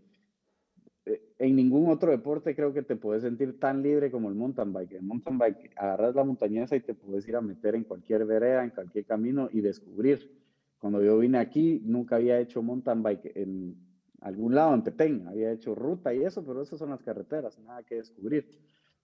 en 1.39 1.57
ningún 1.57 1.91
otro 1.91 2.11
deporte 2.11 2.55
creo 2.55 2.73
que 2.73 2.83
te 2.83 2.97
puedes 2.97 3.23
sentir 3.23 3.59
tan 3.59 3.83
libre 3.83 4.11
como 4.11 4.29
el 4.29 4.35
mountain 4.35 4.73
bike. 4.73 4.93
El 4.93 5.03
mountain 5.03 5.39
bike 5.39 5.71
agarras 5.77 6.15
la 6.15 6.25
montañesa 6.25 6.77
y 6.77 6.81
te 6.81 6.95
puedes 6.95 7.27
ir 7.29 7.37
a 7.37 7.41
meter 7.41 7.75
en 7.75 7.85
cualquier 7.85 8.25
vereda, 8.25 8.65
en 8.65 8.71
cualquier 8.71 9.05
camino 9.05 9.49
y 9.53 9.61
descubrir. 9.61 10.39
Cuando 10.79 11.03
yo 11.03 11.19
vine 11.19 11.39
aquí, 11.39 11.81
nunca 11.85 12.17
había 12.17 12.41
hecho 12.41 12.63
mountain 12.63 13.03
bike 13.03 13.33
en 13.35 13.77
algún 14.21 14.55
lado, 14.55 14.75
en 14.75 14.83
Petén. 14.83 15.27
Había 15.29 15.53
hecho 15.53 15.75
ruta 15.75 16.15
y 16.15 16.23
eso, 16.23 16.45
pero 16.45 16.63
esas 16.63 16.79
son 16.79 16.91
las 16.91 17.03
carreteras, 17.03 17.59
nada 17.59 17.83
que 17.83 17.97
descubrir. 17.97 18.49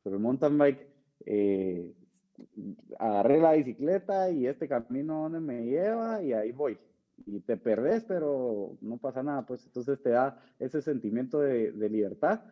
Pero 0.02 0.16
el 0.16 0.22
mountain 0.22 0.56
bike, 0.56 0.86
eh, 1.26 1.92
agarré 2.98 3.40
la 3.40 3.52
bicicleta 3.52 4.30
y 4.30 4.46
este 4.46 4.68
camino 4.68 5.22
donde 5.22 5.40
me 5.40 5.64
lleva 5.64 6.22
y 6.22 6.32
ahí 6.32 6.52
voy 6.52 6.78
y 7.24 7.40
te 7.40 7.56
perdés, 7.56 8.04
pero 8.04 8.76
no 8.80 8.98
pasa 8.98 9.22
nada, 9.22 9.46
pues 9.46 9.64
entonces 9.64 10.00
te 10.02 10.10
da 10.10 10.42
ese 10.58 10.82
sentimiento 10.82 11.40
de, 11.40 11.72
libertad, 11.88 12.42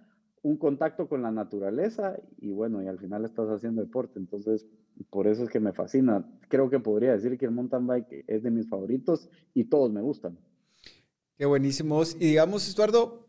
un 0.43 0.57
contacto 0.57 1.09
con 1.09 1.23
la 1.23 1.31
naturaleza 1.31 2.17
y 2.39 2.53
bueno, 2.53 2.83
y 2.83 2.87
al 2.87 2.99
final 2.99 3.25
estás 3.25 3.49
haciendo 3.49 3.83
deporte, 3.83 4.19
entonces 4.19 4.67
por 5.11 5.27
eso 5.27 5.45
es 5.45 5.51
que 5.51 5.61
me 5.61 5.73
fascina. 5.73 6.25
Creo 6.49 6.71
que 6.71 6.81
podría 6.81 7.13
decir 7.13 7.37
que 7.37 7.47
el 7.47 7.51
mountain 7.51 7.87
bike 7.87 8.25
es 8.27 8.43
de 8.43 8.51
mis 8.51 8.69
favoritos 8.69 9.29
y 9.53 9.65
todos 9.65 9.93
me 9.93 10.01
gustan. 10.01 10.39
Qué 11.37 11.47
buenísimos. 11.47 12.15
Y 12.15 12.27
digamos, 12.27 12.69
Estuardo, 12.69 13.29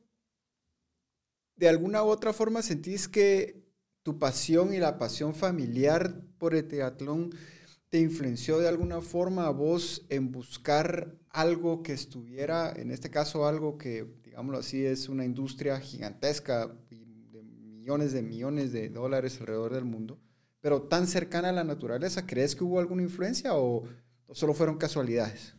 ¿de 1.55 1.69
alguna 1.69 2.03
u 2.03 2.07
otra 2.07 2.33
forma 2.33 2.61
sentís 2.61 3.07
que 3.07 3.65
tu 4.03 4.19
pasión 4.19 4.73
y 4.73 4.77
la 4.77 4.99
pasión 4.99 5.33
familiar 5.33 6.21
por 6.37 6.53
el 6.53 6.67
triatlón 6.67 7.31
te 7.95 8.01
influenció 8.01 8.59
de 8.59 8.67
alguna 8.67 8.99
forma 8.99 9.47
a 9.47 9.51
vos 9.51 10.05
en 10.09 10.29
buscar 10.29 11.15
algo 11.29 11.81
que 11.81 11.93
estuviera, 11.93 12.73
en 12.75 12.91
este 12.91 13.09
caso 13.09 13.47
algo 13.47 13.77
que, 13.77 14.05
digámoslo 14.21 14.57
así, 14.57 14.85
es 14.85 15.07
una 15.07 15.23
industria 15.23 15.79
gigantesca 15.79 16.67
de 16.89 17.41
millones 17.41 18.11
de 18.11 18.21
millones 18.21 18.73
de 18.73 18.89
dólares 18.89 19.39
alrededor 19.39 19.73
del 19.73 19.85
mundo, 19.85 20.19
pero 20.59 20.81
tan 20.81 21.07
cercana 21.07 21.47
a 21.47 21.53
la 21.53 21.63
naturaleza? 21.63 22.27
¿Crees 22.27 22.53
que 22.53 22.65
hubo 22.65 22.81
alguna 22.81 23.01
influencia 23.01 23.55
o, 23.55 23.87
solo 24.33 24.53
fueron 24.53 24.77
casualidades? 24.77 25.55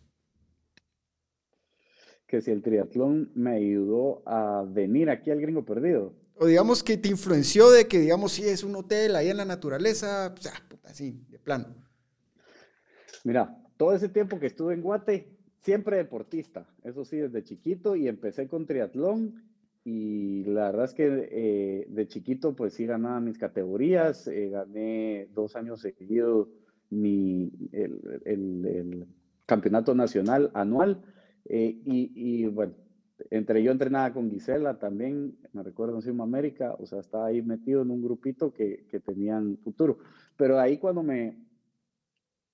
Que 2.27 2.43
si 2.43 2.51
el 2.51 2.61
triatlón 2.61 3.33
me 3.35 3.53
ayudó 3.53 4.23
a 4.27 4.63
venir 4.69 5.09
aquí 5.09 5.31
al 5.31 5.41
gringo 5.41 5.65
perdido. 5.65 6.13
O 6.35 6.45
digamos 6.45 6.83
que 6.83 6.99
te 6.99 7.09
influenció 7.09 7.71
de 7.71 7.89
que, 7.89 7.99
digamos, 7.99 8.33
si 8.33 8.47
es 8.47 8.63
un 8.63 8.77
hotel 8.77 9.17
ahí 9.17 9.31
en 9.31 9.39
la 9.39 9.47
naturaleza, 9.47 10.35
o 10.39 10.43
sea, 10.43 10.53
así, 10.85 11.25
de 11.31 11.39
plano. 11.39 11.86
Mira, 13.27 13.61
todo 13.77 13.93
ese 13.93 14.09
tiempo 14.09 14.39
que 14.39 14.47
estuve 14.47 14.73
en 14.73 14.83
Guate, 14.83 15.37
siempre 15.59 15.97
deportista, 15.97 16.65
eso 16.85 17.05
sí, 17.05 17.17
desde 17.17 17.43
chiquito 17.43 17.97
y 17.97 18.07
empecé 18.07 18.47
con 18.47 18.67
triatlón 18.67 19.43
y 19.83 20.45
la 20.45 20.71
verdad 20.71 20.85
es 20.85 20.95
que 20.95 21.29
eh, 21.33 21.87
de 21.89 22.07
chiquito 22.07 22.55
pues 22.55 22.75
sí 22.75 22.87
ganaba 22.87 23.19
mis 23.19 23.37
categorías, 23.37 24.29
eh, 24.29 24.49
gané 24.49 25.29
dos 25.35 25.57
años 25.57 25.81
seguidos 25.81 26.47
mi, 26.89 27.51
el, 27.73 29.09
campeonato 29.45 29.93
nacional 29.97 30.53
anual 30.55 31.03
eh, 31.47 31.81
y, 31.85 32.47
bueno, 32.47 32.75
entre 33.31 33.61
yo 33.61 33.73
entrenaba 33.73 34.13
con 34.13 34.31
Gisela 34.31 34.79
también, 34.79 35.37
me 35.53 35.65
recuerdo 35.65 35.97
en 35.97 36.03
Cima 36.03 36.23
América, 36.23 36.77
o 36.79 36.87
sea, 36.87 37.01
estaba 37.01 37.27
ahí 37.27 37.43
metido 37.43 37.83
en 37.83 37.91
un 37.91 38.03
grupito 38.05 38.53
que, 38.53 38.87
que 38.89 39.01
tenían 39.01 39.57
futuro, 39.65 39.99
pero 40.37 40.61
ahí 40.61 40.79
cuando 40.79 41.03
me, 41.03 41.46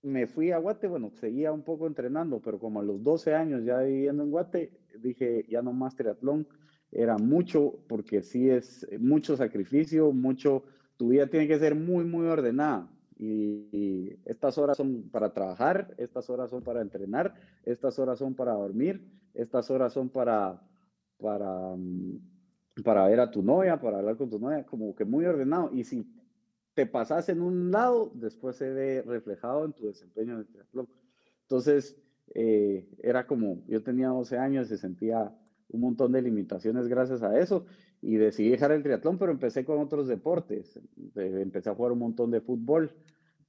me 0.02 0.26
fui 0.26 0.50
a 0.50 0.58
Guate, 0.58 0.88
bueno, 0.88 1.10
seguía 1.10 1.52
un 1.52 1.62
poco 1.62 1.86
entrenando, 1.86 2.40
pero 2.40 2.58
como 2.58 2.80
a 2.80 2.82
los 2.82 3.02
12 3.02 3.34
años 3.34 3.64
ya 3.64 3.80
viviendo 3.80 4.22
en 4.22 4.30
Guate, 4.30 4.72
dije, 4.98 5.46
ya 5.48 5.62
no 5.62 5.72
más 5.72 5.94
triatlón, 5.96 6.46
era 6.90 7.16
mucho, 7.16 7.78
porque 7.88 8.22
sí 8.22 8.50
es 8.50 8.86
mucho 8.98 9.36
sacrificio, 9.36 10.12
mucho, 10.12 10.64
tu 10.96 11.08
vida 11.08 11.26
tiene 11.26 11.48
que 11.48 11.58
ser 11.58 11.74
muy, 11.74 12.04
muy 12.04 12.26
ordenada. 12.26 12.88
Y, 13.18 14.18
estas 14.24 14.58
horas 14.58 14.76
son 14.76 15.08
para 15.10 15.32
trabajar, 15.32 15.94
estas 15.96 16.28
horas 16.28 16.50
son 16.50 16.62
para 16.62 16.82
entrenar, 16.82 17.34
estas 17.64 17.98
horas 17.98 18.18
son 18.18 18.34
para 18.34 18.52
dormir, 18.52 19.08
estas 19.32 19.70
horas 19.70 19.92
son 19.92 20.08
para, 20.08 20.60
para, 21.18 21.74
mm, 21.76 22.82
para 22.84 23.06
ver 23.06 23.20
a 23.20 23.30
tu 23.30 23.42
novia, 23.42 23.80
para 23.80 23.98
hablar 23.98 24.16
con 24.16 24.28
tu 24.28 24.38
novia, 24.38 24.64
como 24.64 24.94
que 24.94 25.04
muy 25.04 25.24
ordenado. 25.24 25.70
Y 25.72 25.84
si 25.84 26.04
te 26.74 26.86
pasas 26.86 27.28
en 27.28 27.42
un 27.42 27.70
lado, 27.70 28.10
después 28.14 28.56
se 28.56 28.70
ve 28.70 29.02
reflejado 29.02 29.64
en 29.64 29.72
tu 29.72 29.86
desempeño 29.86 30.34
en 30.34 30.38
el 30.40 30.46
triatlón. 30.46 30.88
Entonces, 31.42 31.96
eh, 32.34 32.88
era 33.02 33.26
como, 33.26 33.62
yo 33.66 33.82
tenía 33.82 34.08
12 34.08 34.38
años 34.38 34.70
y 34.70 34.78
sentía 34.78 35.36
un 35.68 35.80
montón 35.80 36.12
de 36.12 36.22
limitaciones 36.22 36.88
gracias 36.88 37.22
a 37.22 37.38
eso 37.38 37.66
y 38.00 38.16
decidí 38.16 38.50
dejar 38.50 38.72
el 38.72 38.82
triatlón, 38.82 39.18
pero 39.18 39.32
empecé 39.32 39.64
con 39.64 39.78
otros 39.78 40.08
deportes. 40.08 40.78
Empecé 41.14 41.70
a 41.70 41.74
jugar 41.74 41.92
un 41.92 42.00
montón 42.00 42.30
de 42.30 42.40
fútbol. 42.40 42.92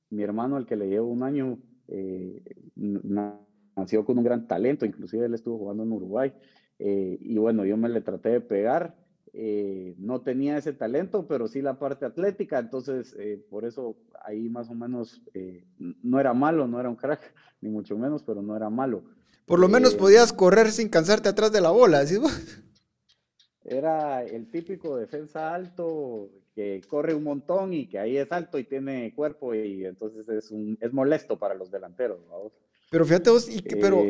Mi 0.10 0.24
hermano, 0.24 0.58
al 0.58 0.66
que 0.66 0.76
le 0.76 0.90
llevo 0.90 1.08
un 1.08 1.24
año, 1.24 1.60
eh, 1.88 2.42
nació 2.76 4.06
con 4.06 4.18
un 4.18 4.24
gran 4.24 4.48
talento, 4.48 4.86
inclusive 4.86 5.26
él 5.26 5.34
estuvo 5.34 5.58
jugando 5.58 5.84
en 5.84 5.92
Uruguay. 5.92 6.34
Eh, 6.80 7.18
y 7.22 7.38
bueno, 7.38 7.66
yo 7.66 7.78
me 7.78 7.90
le 7.90 8.02
traté 8.02 8.30
de 8.30 8.42
pegar 8.42 8.96
eh, 9.36 9.96
no 9.98 10.22
tenía 10.22 10.58
ese 10.58 10.74
talento, 10.74 11.28
pero 11.28 11.48
sí 11.48 11.64
la 11.64 11.80
parte 11.80 12.06
atlética, 12.06 12.60
entonces 12.60 13.16
eh, 13.18 13.44
por 13.50 13.66
eso 13.66 13.98
ahí 14.24 14.48
más 14.48 14.70
o 14.70 14.76
menos 14.76 15.24
eh, 15.34 15.66
no 15.80 16.20
era 16.20 16.36
malo, 16.36 16.68
no 16.68 16.80
era 16.80 16.90
un 16.90 16.96
crack, 16.96 17.34
ni 17.62 17.70
mucho 17.70 17.98
menos, 17.98 18.22
pero 18.22 18.44
no 18.44 18.56
era 18.56 18.70
malo. 18.70 19.04
Por 19.48 19.60
lo 19.60 19.68
menos 19.68 19.96
podías 19.96 20.32
correr 20.32 20.72
sin 20.72 20.88
cansarte 20.88 21.30
atrás 21.30 21.52
de 21.52 21.62
la 21.62 21.72
bola, 21.72 22.06
¿sí? 22.06 22.18
Era 23.66 24.24
el 24.24 24.52
típico 24.52 24.98
defensa 24.98 25.54
alto 25.54 26.30
que 26.54 26.82
corre 26.88 27.16
un 27.16 27.24
montón 27.24 27.74
y 27.74 27.88
que 27.90 27.98
ahí 27.98 28.16
es 28.18 28.32
alto 28.32 28.60
y 28.60 28.66
tiene 28.66 29.14
cuerpo 29.16 29.56
y 29.56 29.86
entonces 29.86 30.30
es, 30.30 30.52
un, 30.52 30.78
es 30.80 30.94
molesto 30.94 31.40
para 31.40 31.56
los 31.56 31.72
delanteros. 31.72 32.20
Pero 32.92 33.06
fíjate 33.06 33.32
vos, 33.32 33.50
pero 33.82 34.04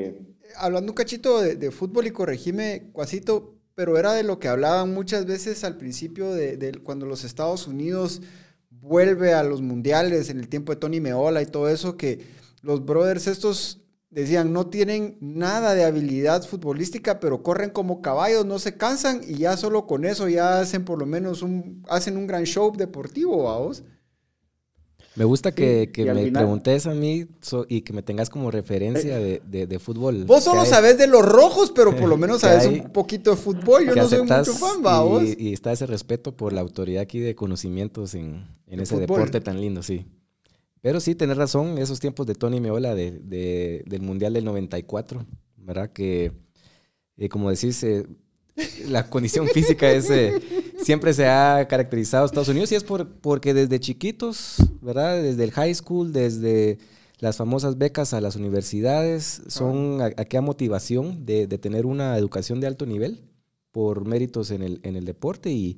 hablando 0.57 0.91
un 0.91 0.95
cachito 0.95 1.41
de, 1.41 1.55
de 1.55 1.71
fútbol 1.71 2.07
y 2.07 2.11
corregime, 2.11 2.89
Cuasito, 2.91 3.52
pero 3.75 3.97
era 3.97 4.13
de 4.13 4.23
lo 4.23 4.39
que 4.39 4.47
hablaban 4.47 4.93
muchas 4.93 5.25
veces 5.25 5.63
al 5.63 5.77
principio 5.77 6.33
de, 6.33 6.79
cuando 6.83 7.05
los 7.05 7.23
Estados 7.23 7.67
Unidos 7.67 8.21
vuelve 8.69 9.33
a 9.33 9.43
los 9.43 9.61
mundiales 9.61 10.29
en 10.29 10.39
el 10.39 10.49
tiempo 10.49 10.73
de 10.73 10.79
Tony 10.79 10.99
Meola 10.99 11.41
y 11.41 11.45
todo 11.45 11.69
eso, 11.69 11.97
que 11.97 12.25
los 12.61 12.85
brothers 12.85 13.27
estos 13.27 13.79
decían 14.09 14.53
no 14.53 14.67
tienen 14.67 15.17
nada 15.21 15.73
de 15.73 15.85
habilidad 15.85 16.43
futbolística, 16.43 17.19
pero 17.19 17.41
corren 17.41 17.71
como 17.71 18.01
caballos, 18.01 18.45
no 18.45 18.59
se 18.59 18.77
cansan 18.77 19.21
y 19.27 19.37
ya 19.37 19.57
solo 19.57 19.87
con 19.87 20.05
eso 20.05 20.29
ya 20.29 20.59
hacen 20.59 20.85
por 20.85 20.99
lo 20.99 21.05
menos 21.05 21.41
un, 21.41 21.83
hacen 21.89 22.17
un 22.17 22.27
gran 22.27 22.43
show 22.45 22.71
deportivo, 22.75 23.43
vamos. 23.43 23.83
Me 25.15 25.25
gusta 25.25 25.51
que, 25.51 25.91
me 25.95 26.31
preguntes 26.31 26.87
a 26.87 26.93
mí 26.93 27.27
y 27.67 27.81
que 27.81 27.93
me 27.93 28.01
tengas 28.01 28.29
como 28.29 28.49
referencia 28.49 29.19
eh, 29.19 29.41
de, 29.45 29.79
fútbol. 29.79 30.25
Vos 30.25 30.43
solo 30.43 30.65
sabes 30.65 30.97
de 30.97 31.07
los 31.07 31.23
rojos, 31.23 31.71
pero 31.73 31.95
por 31.95 32.09
lo 32.09 32.17
menos 32.23 32.41
sabes 32.41 32.65
un 32.65 32.91
poquito 32.91 33.31
de 33.31 33.37
fútbol. 33.37 33.85
Yo 33.85 33.95
no 33.95 34.07
soy 34.07 34.23
mucho 34.23 34.53
fan, 34.53 34.81
vos. 34.81 35.23
Y, 35.23 35.53
está 35.53 35.71
ese 35.71 35.85
respeto 35.85 36.35
por 36.35 36.51
la 36.51 36.61
autoridad 36.61 37.03
aquí 37.03 37.19
de 37.19 37.35
conocimientos 37.35 38.15
en, 38.15 38.47
ese 38.67 38.97
deporte 38.97 39.39
tan 39.39 39.61
lindo, 39.61 39.83
sí. 39.83 40.05
Pero 40.81 40.99
sí, 40.99 41.15
tenés 41.15 41.37
razón, 41.37 41.77
esos 41.77 41.99
tiempos 41.99 42.27
de 42.27 42.35
Tony 42.35 42.59
Meola 42.59 42.95
de, 42.95 43.83
del 43.85 44.01
Mundial 44.01 44.33
del 44.33 44.45
94, 44.45 45.25
¿verdad? 45.57 45.91
Que, 45.91 46.33
eh, 47.17 47.29
como 47.29 47.51
decís, 47.51 47.83
eh, 47.83 48.05
la 48.87 49.09
condición 49.09 49.47
física 49.47 49.91
es 49.91 50.09
siempre 50.83 51.13
se 51.13 51.27
ha 51.27 51.65
caracterizado 51.67 52.25
Estados 52.25 52.49
Unidos 52.49 52.71
y 52.71 52.75
es 52.75 52.83
por, 52.83 53.07
porque 53.07 53.53
desde 53.53 53.79
chiquitos, 53.79 54.57
¿verdad? 54.81 55.21
Desde 55.21 55.43
el 55.43 55.51
high 55.51 55.73
school, 55.73 56.11
desde 56.13 56.77
las 57.19 57.37
famosas 57.37 57.77
becas 57.77 58.13
a 58.13 58.21
las 58.21 58.35
universidades, 58.35 59.41
son 59.47 60.01
aquella 60.01 60.41
motivación 60.41 61.25
de, 61.25 61.47
tener 61.47 61.85
una 61.85 62.17
educación 62.17 62.59
de 62.59 62.67
alto 62.67 62.85
nivel 62.85 63.21
por 63.71 64.05
méritos 64.05 64.51
en 64.51 64.61
el, 64.61 64.79
en 64.83 64.95
el 64.95 65.05
deporte 65.05 65.49
y, 65.49 65.77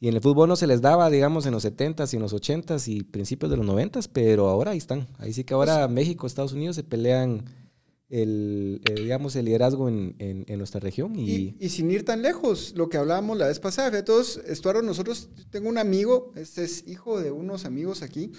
y, 0.00 0.08
en 0.08 0.14
el 0.14 0.20
fútbol 0.20 0.48
no 0.48 0.56
se 0.56 0.66
les 0.66 0.80
daba, 0.80 1.10
digamos, 1.10 1.46
en 1.46 1.52
los 1.52 1.64
70s 1.64 2.12
y 2.12 2.16
en 2.16 2.22
los 2.22 2.34
80s 2.34 2.88
y 2.88 3.02
principios 3.02 3.50
de 3.50 3.58
los 3.58 3.66
90s, 3.66 4.08
pero 4.12 4.48
ahora 4.48 4.72
ahí 4.72 4.78
están. 4.78 5.06
Ahí 5.18 5.32
sí 5.32 5.44
que 5.44 5.54
ahora 5.54 5.86
pues 5.86 5.90
México, 5.90 6.26
Estados 6.26 6.54
Unidos 6.54 6.76
se 6.76 6.82
pelean 6.82 7.44
el, 8.08 8.80
eh, 8.88 8.94
digamos, 8.94 9.34
el 9.36 9.46
liderazgo 9.46 9.88
en, 9.88 10.14
en, 10.18 10.58
nuestra 10.58 10.80
región. 10.80 11.16
Y... 11.16 11.56
y... 11.58 11.68
sin 11.68 11.90
ir 11.90 12.04
tan 12.04 12.22
lejos, 12.22 12.72
lo 12.76 12.88
que 12.88 12.96
hablábamos 12.96 13.36
la 13.36 13.48
vez 13.48 13.58
pasada, 13.58 14.04
todos, 14.04 14.38
Estuardo, 14.46 14.82
nosotros, 14.82 15.28
tengo 15.50 15.68
un 15.68 15.78
amigo, 15.78 16.32
este 16.36 16.64
es 16.64 16.86
hijo 16.86 17.20
de 17.20 17.30
unos 17.30 17.64
amigos 17.64 18.02
aquí, 18.02 18.32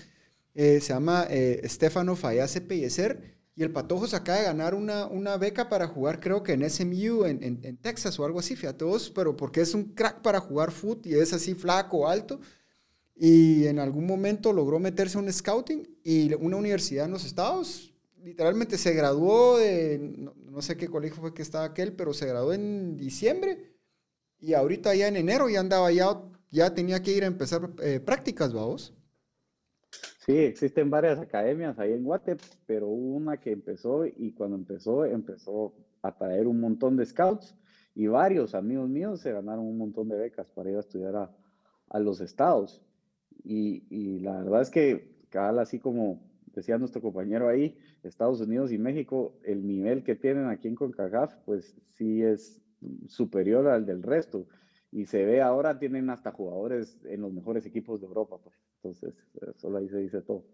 eh, 0.54 0.80
se 0.82 0.94
llama 0.94 1.28
eh, 1.30 1.62
Estefano 1.64 2.16
Fayase 2.16 2.62
Pellecer, 2.62 3.38
y 3.56 3.64
el 3.64 3.72
Patojo 3.72 4.08
se 4.08 4.16
acaba 4.16 4.38
de 4.38 4.46
ganar 4.46 4.76
una, 4.76 5.08
una 5.08 5.36
beca 5.38 5.68
para 5.68 5.88
jugar, 5.88 6.20
creo 6.20 6.44
que 6.44 6.54
en 6.54 6.70
SMU, 6.70 7.26
en, 7.26 7.44
en, 7.44 7.78
Texas 7.78 8.20
o 8.20 8.26
algo 8.26 8.40
así, 8.40 8.56
fíjate 8.56 8.86
vos, 8.86 9.10
pero 9.10 9.36
porque 9.36 9.62
es 9.62 9.74
un 9.74 9.96
crack 9.96 10.22
para 10.22 10.40
jugar 10.40 10.72
foot 10.72 11.08
y 11.08 11.16
es 11.16 11.34
así 11.34 11.56
flaco, 11.56 12.08
alto. 12.08 12.40
Y 13.16 13.66
en 13.66 13.80
algún 13.80 14.06
momento 14.06 14.54
logró 14.54 14.78
meterse 14.78 15.18
a 15.18 15.22
un 15.22 15.34
scouting 15.34 15.90
y 16.04 16.32
una 16.36 16.58
universidad 16.58 17.06
en 17.06 17.14
los 17.14 17.26
Estados 17.26 17.97
literalmente 18.28 18.78
se 18.78 18.94
graduó 18.94 19.58
de, 19.58 19.98
no, 20.50 20.62
sé 20.62 20.76
qué 20.76 20.88
colegio 20.88 21.22
fue 21.22 21.34
que 21.34 21.42
estaba 21.42 21.64
aquel, 21.64 21.94
pero 21.94 22.14
se 22.14 22.28
graduó 22.28 22.54
en 22.54 22.98
diciembre 22.98 23.78
y 24.40 24.54
ahorita 24.54 24.94
ya 24.96 25.08
en 25.08 25.16
enero 25.16 25.50
ya 25.50 25.62
andaba, 25.62 25.92
ya, 25.92 26.22
ya 26.52 26.74
tenía 26.74 27.02
que 27.02 27.14
ir 27.14 27.24
a 27.24 27.28
empezar 27.28 27.70
eh, 27.82 28.00
prácticas, 28.00 28.54
vamos. 28.54 28.94
Sí, 30.26 30.38
existen 30.38 30.90
varias 30.90 31.20
academias 31.20 31.80
ahí 31.80 31.94
en 31.94 32.04
Guate, 32.04 32.36
pero 32.66 32.88
hubo 32.88 33.16
una 33.16 33.38
que 33.38 33.54
empezó 33.54 34.06
y 34.06 34.34
cuando 34.34 34.58
empezó, 34.58 35.06
empezó 35.06 35.74
a 36.02 36.18
traer 36.18 36.48
un 36.48 36.60
montón 36.60 36.98
de 36.98 37.06
scouts 37.06 37.56
y 37.96 38.08
varios 38.08 38.54
amigos 38.54 38.90
míos 38.90 39.22
se 39.22 39.32
ganaron 39.32 39.66
un 39.66 39.78
montón 39.78 40.10
de 40.10 40.18
becas 40.18 40.52
para 40.52 40.70
ir 40.70 40.76
a 40.76 40.82
estudiar 40.82 41.16
a, 41.16 41.32
a 41.90 42.00
los 42.00 42.20
estados. 42.20 42.82
Y, 43.44 43.86
y, 43.90 44.20
la 44.20 44.42
verdad 44.42 44.62
es 44.64 44.70
que, 44.70 45.16
cada 45.30 45.62
así 45.62 45.80
como 45.80 46.27
decía 46.58 46.78
nuestro 46.80 47.02
compañero 47.02 47.48
ahí, 47.48 47.78
Estados 48.04 48.42
Unidos 48.42 48.72
y 48.72 48.80
México, 48.80 49.40
el 49.44 49.66
nivel 49.66 50.04
que 50.04 50.16
tienen 50.16 50.48
aquí 50.48 50.68
en 50.68 50.76
CONCACAF, 50.76 51.36
pues 51.46 51.76
sí 51.92 52.24
es 52.24 52.60
superior 53.08 53.68
al 53.68 53.86
del 53.86 54.02
resto. 54.02 54.48
Y 54.92 55.06
se 55.06 55.24
ve 55.24 55.42
ahora, 55.42 55.78
tienen 55.78 56.10
hasta 56.10 56.32
jugadores 56.32 56.98
en 57.06 57.22
los 57.22 57.32
mejores 57.32 57.66
equipos 57.66 58.02
de 58.02 58.08
Europa, 58.08 58.38
pues. 58.44 58.56
Entonces, 58.78 59.14
solo 59.58 59.78
ahí 59.78 59.90
se 59.90 59.98
dice 59.98 60.22
todo. 60.22 60.46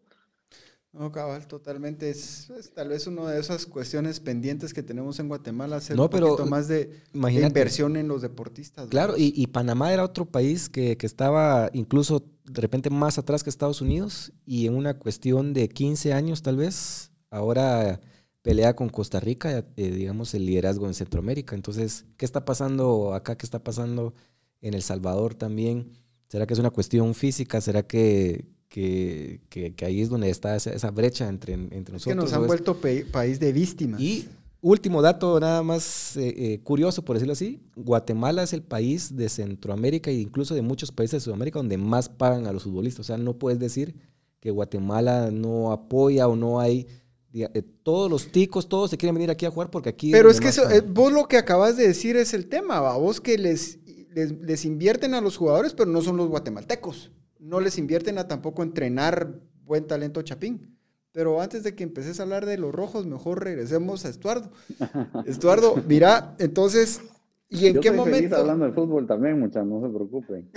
No, 0.93 1.11
cabal, 1.11 1.47
totalmente. 1.47 2.09
Es, 2.09 2.51
tal 2.75 2.89
vez 2.89 3.07
una 3.07 3.31
de 3.31 3.39
esas 3.39 3.65
cuestiones 3.65 4.19
pendientes 4.19 4.73
que 4.73 4.83
tenemos 4.83 5.19
en 5.19 5.27
Guatemala, 5.27 5.77
hacer 5.77 5.97
no, 5.97 6.03
un 6.03 6.09
pero, 6.09 6.29
poquito 6.29 6.47
más 6.47 6.67
de, 6.67 7.01
inversión 7.13 7.97
en 7.97 8.07
los 8.07 8.21
deportistas. 8.21 8.89
Claro, 8.89 9.17
y, 9.17 9.33
y, 9.35 9.47
Panamá 9.47 9.91
era 9.91 10.03
otro 10.03 10.25
país 10.25 10.69
que, 10.69 10.95
que, 10.95 11.07
estaba 11.07 11.71
incluso 11.73 12.23
de 12.45 12.61
repente 12.61 12.91
más 12.91 13.17
atrás 13.17 13.43
que 13.43 13.49
Estados 13.49 13.81
Unidos 13.81 14.33
y 14.45 14.67
en 14.67 14.75
una 14.75 14.99
cuestión 14.99 15.53
de 15.53 15.67
15 15.67 16.13
años 16.13 16.43
tal 16.43 16.57
vez, 16.57 17.11
ahora 17.31 17.99
pelea 18.43 18.75
con 18.75 18.89
Costa 18.89 19.19
Rica, 19.19 19.65
eh, 19.75 19.91
digamos, 19.91 20.35
el 20.35 20.45
liderazgo 20.45 20.85
en 20.85 20.93
Centroamérica. 20.93 21.55
Entonces, 21.55 22.05
¿qué 22.17 22.25
está 22.25 22.45
pasando 22.45 23.15
acá? 23.15 23.35
¿Qué 23.37 23.45
está 23.45 23.63
pasando 23.63 24.13
en 24.61 24.75
El 24.75 24.83
Salvador 24.83 25.33
también? 25.33 25.93
¿Será 26.27 26.45
que 26.45 26.53
es 26.53 26.59
una 26.59 26.69
cuestión 26.69 27.15
física? 27.15 27.61
¿Será 27.61 27.83
que, 27.83 28.45
que, 28.73 29.39
que, 29.49 29.85
ahí 29.85 30.01
es 30.01 30.09
donde 30.09 30.31
está 30.31 30.55
esa, 30.55 30.71
esa 30.71 30.89
brecha 30.89 31.29
entre, 31.29 31.53
entre 31.53 31.93
nosotros. 31.93 32.05
que 32.05 32.15
nos 32.15 32.33
han 32.33 32.47
vuelto 32.47 32.75
país 33.11 33.39
de 33.39 33.53
víctimas. 33.53 34.01
Y 34.01 34.27
último 34.61 35.03
dato, 35.03 35.39
nada 35.39 35.61
más 35.61 36.17
eh, 36.17 36.33
eh, 36.35 36.59
curioso, 36.63 37.05
por 37.05 37.15
decirlo 37.15 37.33
así, 37.33 37.61
Guatemala 37.75 38.41
es 38.41 38.51
el 38.51 38.63
país 38.63 39.15
de 39.15 39.29
Centroamérica 39.29 40.09
e 40.09 40.15
incluso 40.15 40.55
de 40.55 40.63
muchos 40.63 40.91
países 40.91 41.21
de 41.21 41.25
Sudamérica 41.25 41.59
donde 41.59 41.77
más 41.77 42.09
pagan 42.09 42.47
a 42.47 42.51
los 42.51 42.63
futbolistas. 42.63 43.01
O 43.01 43.07
sea, 43.07 43.17
no 43.17 43.37
puedes 43.37 43.59
decir 43.59 43.93
que 44.39 44.49
Guatemala 44.49 45.29
no 45.29 45.71
apoya 45.71 46.27
o 46.27 46.35
no 46.35 46.59
hay... 46.59 46.87
Eh, 47.31 47.61
todos 47.83 48.09
los 48.09 48.31
ticos, 48.31 48.67
todos 48.67 48.89
se 48.89 48.97
quieren 48.97 49.13
venir 49.13 49.29
aquí 49.29 49.45
a 49.45 49.51
jugar 49.51 49.69
porque 49.69 49.89
aquí... 49.89 50.11
Pero 50.11 50.31
es 50.31 50.39
que 50.39 50.49
vos 50.81 51.13
lo 51.13 51.27
que 51.27 51.37
acabas 51.37 51.77
de 51.77 51.87
decir 51.87 52.15
es 52.15 52.33
el 52.33 52.47
tema, 52.47 52.79
¿va? 52.79 52.97
vos 52.97 53.21
que 53.21 53.37
les, 53.37 53.77
les, 54.15 54.31
les 54.31 54.65
invierten 54.65 55.13
a 55.13 55.21
los 55.21 55.37
jugadores, 55.37 55.75
pero 55.75 55.91
no 55.91 56.01
son 56.01 56.17
los 56.17 56.27
guatemaltecos 56.27 57.11
no 57.43 57.59
les 57.59 57.77
invierten 57.77 58.17
a 58.17 58.27
tampoco 58.27 58.63
entrenar 58.63 59.39
buen 59.65 59.85
talento 59.85 60.21
chapín. 60.21 60.77
Pero 61.11 61.41
antes 61.41 61.63
de 61.63 61.75
que 61.75 61.83
empeces 61.83 62.19
a 62.19 62.23
hablar 62.23 62.45
de 62.45 62.57
los 62.57 62.73
rojos, 62.73 63.05
mejor 63.05 63.43
regresemos 63.43 64.05
a 64.05 64.09
Estuardo. 64.09 64.49
Estuardo, 65.25 65.75
mira, 65.87 66.35
entonces, 66.39 67.01
¿y 67.49 67.67
en 67.67 67.81
qué 67.81 67.91
momento? 67.91 68.35
hablando 68.37 68.65
de 68.65 68.71
fútbol 68.71 69.05
también, 69.05 69.39
muchachos, 69.39 69.67
no 69.67 69.81
se 69.81 69.93
preocupen. 69.93 70.49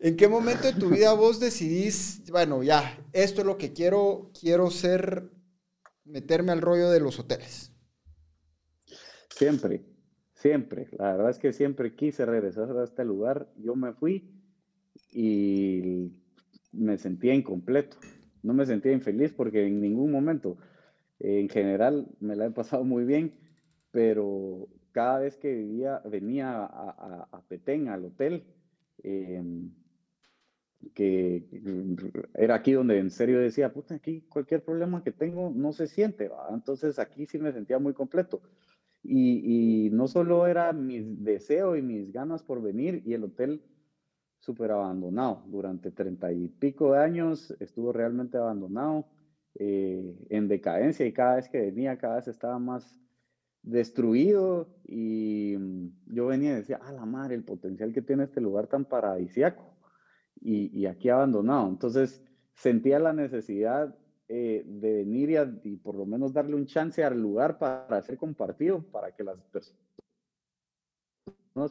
¿En 0.00 0.16
qué 0.16 0.28
momento 0.28 0.68
de 0.68 0.74
tu 0.74 0.90
vida 0.90 1.12
vos 1.14 1.40
decidís, 1.40 2.22
bueno, 2.30 2.62
ya, 2.62 2.98
esto 3.12 3.40
es 3.40 3.46
lo 3.46 3.58
que 3.58 3.72
quiero, 3.72 4.30
quiero 4.38 4.70
ser, 4.70 5.30
meterme 6.04 6.52
al 6.52 6.60
rollo 6.60 6.90
de 6.90 7.00
los 7.00 7.18
hoteles? 7.18 7.72
Siempre, 9.30 9.84
siempre. 10.34 10.88
La 10.98 11.12
verdad 11.12 11.30
es 11.30 11.38
que 11.38 11.52
siempre 11.52 11.96
quise 11.96 12.24
regresar 12.26 12.70
a 12.76 12.84
este 12.84 13.04
lugar. 13.04 13.48
Yo 13.56 13.74
me 13.74 13.92
fui 13.92 14.37
y 15.12 16.12
me 16.72 16.98
sentía 16.98 17.34
incompleto. 17.34 17.96
No 18.42 18.54
me 18.54 18.66
sentía 18.66 18.92
infeliz 18.92 19.32
porque 19.32 19.66
en 19.66 19.80
ningún 19.80 20.10
momento, 20.10 20.56
en 21.18 21.48
general, 21.48 22.08
me 22.20 22.36
la 22.36 22.46
he 22.46 22.50
pasado 22.50 22.84
muy 22.84 23.04
bien, 23.04 23.34
pero 23.90 24.68
cada 24.92 25.20
vez 25.20 25.36
que 25.36 25.54
vivía, 25.54 26.00
venía 26.04 26.64
a, 26.64 27.28
a, 27.30 27.42
Petén, 27.48 27.88
al 27.88 28.04
hotel, 28.04 28.44
em, 29.02 29.70
que 30.94 31.44
era 32.34 32.54
aquí 32.56 32.72
donde 32.72 32.98
en 32.98 33.10
serio 33.10 33.40
decía, 33.40 33.72
puta, 33.72 33.94
aquí 33.94 34.22
cualquier 34.28 34.62
problema 34.62 35.02
que 35.02 35.12
tengo 35.12 35.50
no 35.54 35.72
se 35.72 35.86
siente, 35.88 36.30
entonces 36.50 36.98
aquí 36.98 37.26
sí 37.26 37.38
me 37.38 37.52
sentía 37.52 37.78
muy 37.78 37.94
completo. 37.94 38.40
Y, 39.02 39.86
y, 39.86 39.90
no 39.90 40.08
solo 40.08 40.46
era 40.46 40.72
mi 40.72 41.00
deseo 41.00 41.76
y 41.76 41.82
mis 41.82 42.12
ganas 42.12 42.42
por 42.42 42.60
venir, 42.60 43.02
y 43.04 43.14
el 43.14 43.24
hotel 43.24 43.62
súper 44.38 44.70
abandonado. 44.70 45.42
Durante 45.46 45.90
treinta 45.90 46.32
y 46.32 46.48
pico 46.48 46.92
de 46.92 47.00
años 47.00 47.54
estuvo 47.60 47.92
realmente 47.92 48.38
abandonado, 48.38 49.06
eh, 49.60 50.16
en 50.30 50.46
decadencia 50.46 51.04
y 51.04 51.12
cada 51.12 51.36
vez 51.36 51.48
que 51.48 51.60
venía, 51.60 51.98
cada 51.98 52.16
vez 52.16 52.28
estaba 52.28 52.58
más 52.58 53.00
destruido 53.62 54.68
y 54.84 55.56
mm, 55.58 56.14
yo 56.14 56.26
venía 56.26 56.52
y 56.52 56.56
decía, 56.56 56.76
a 56.76 56.92
la 56.92 57.04
madre, 57.04 57.34
el 57.34 57.44
potencial 57.44 57.92
que 57.92 58.02
tiene 58.02 58.24
este 58.24 58.40
lugar 58.40 58.68
tan 58.68 58.84
paradisiaco 58.84 59.76
y, 60.40 60.78
y 60.78 60.86
aquí 60.86 61.08
abandonado. 61.08 61.68
Entonces 61.68 62.22
sentía 62.54 62.98
la 63.00 63.12
necesidad 63.12 63.96
eh, 64.28 64.62
de 64.64 64.92
venir 64.98 65.30
y, 65.30 65.36
y, 65.70 65.76
por 65.76 65.96
lo 65.96 66.06
menos 66.06 66.32
darle 66.32 66.54
un 66.54 66.66
chance 66.66 67.02
al 67.02 67.20
lugar 67.20 67.58
para 67.58 68.00
ser 68.02 68.16
compartido, 68.16 68.82
para 68.82 69.10
que 69.12 69.24
las 69.24 69.40
personas 69.46 69.74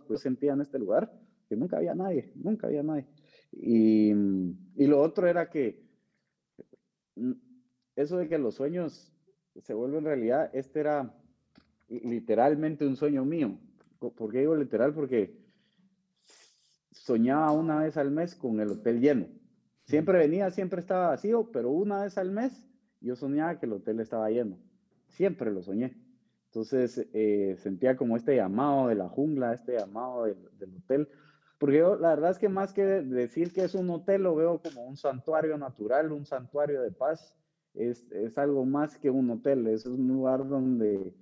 pues 0.05 0.21
sentían 0.21 0.59
este 0.59 0.77
lugar 0.77 1.09
que 1.47 1.55
nunca 1.55 1.77
había 1.77 1.95
nadie, 1.95 2.31
nunca 2.35 2.67
había 2.67 2.83
nadie. 2.83 3.05
Y, 3.51 4.11
y 4.11 4.87
lo 4.87 5.01
otro 5.01 5.27
era 5.27 5.49
que 5.49 5.83
mm, 7.15 7.31
eso 7.95 8.17
de 8.17 8.27
que 8.27 8.37
los 8.37 8.55
sueños 8.55 9.11
se 9.61 9.73
vuelven 9.73 10.05
realidad, 10.05 10.49
este 10.53 10.81
era 10.81 11.13
literalmente 11.87 12.85
un 12.85 12.95
sueño 12.95 13.25
mío. 13.25 13.57
¿Por 13.99 14.31
qué 14.31 14.39
digo 14.39 14.55
literal? 14.55 14.93
Porque 14.93 15.35
soñaba 16.91 17.51
una 17.51 17.79
vez 17.79 17.97
al 17.97 18.11
mes 18.11 18.35
con 18.35 18.59
el 18.59 18.71
hotel 18.71 19.01
lleno. 19.01 19.27
Siempre 19.85 20.19
venía, 20.19 20.51
siempre 20.51 20.81
estaba 20.81 21.07
vacío, 21.07 21.49
pero 21.51 21.71
una 21.71 22.03
vez 22.03 22.17
al 22.17 22.31
mes 22.31 22.67
yo 22.99 23.15
soñaba 23.15 23.59
que 23.59 23.65
el 23.65 23.73
hotel 23.73 23.99
estaba 23.99 24.29
lleno. 24.29 24.59
Siempre 25.07 25.51
lo 25.51 25.63
soñé. 25.63 25.97
Entonces 26.47 27.07
eh, 27.13 27.55
sentía 27.59 27.95
como 27.95 28.17
este 28.17 28.35
llamado 28.35 28.89
de 28.89 28.95
la 28.95 29.07
jungla, 29.07 29.53
este 29.53 29.77
llamado 29.77 30.25
del, 30.25 30.37
del 30.59 30.75
hotel. 30.75 31.07
Porque 31.57 31.77
yo, 31.77 31.95
la 31.95 32.09
verdad 32.09 32.31
es 32.31 32.37
que 32.37 32.49
más 32.49 32.73
que 32.73 32.83
decir 32.83 33.51
que 33.51 33.63
es 33.63 33.73
un 33.73 33.89
hotel, 33.89 34.23
lo 34.23 34.35
veo 34.35 34.61
como 34.61 34.85
un 34.85 34.95
santuario 34.95 35.57
natural, 35.57 36.11
un 36.11 36.25
santuario 36.25 36.81
de 36.81 36.91
paz. 36.91 37.35
Es, 37.73 38.11
es 38.11 38.37
algo 38.37 38.65
más 38.65 38.97
que 38.97 39.09
un 39.09 39.29
hotel, 39.29 39.67
es 39.67 39.85
un 39.85 40.07
lugar 40.07 40.47
donde, 40.47 41.13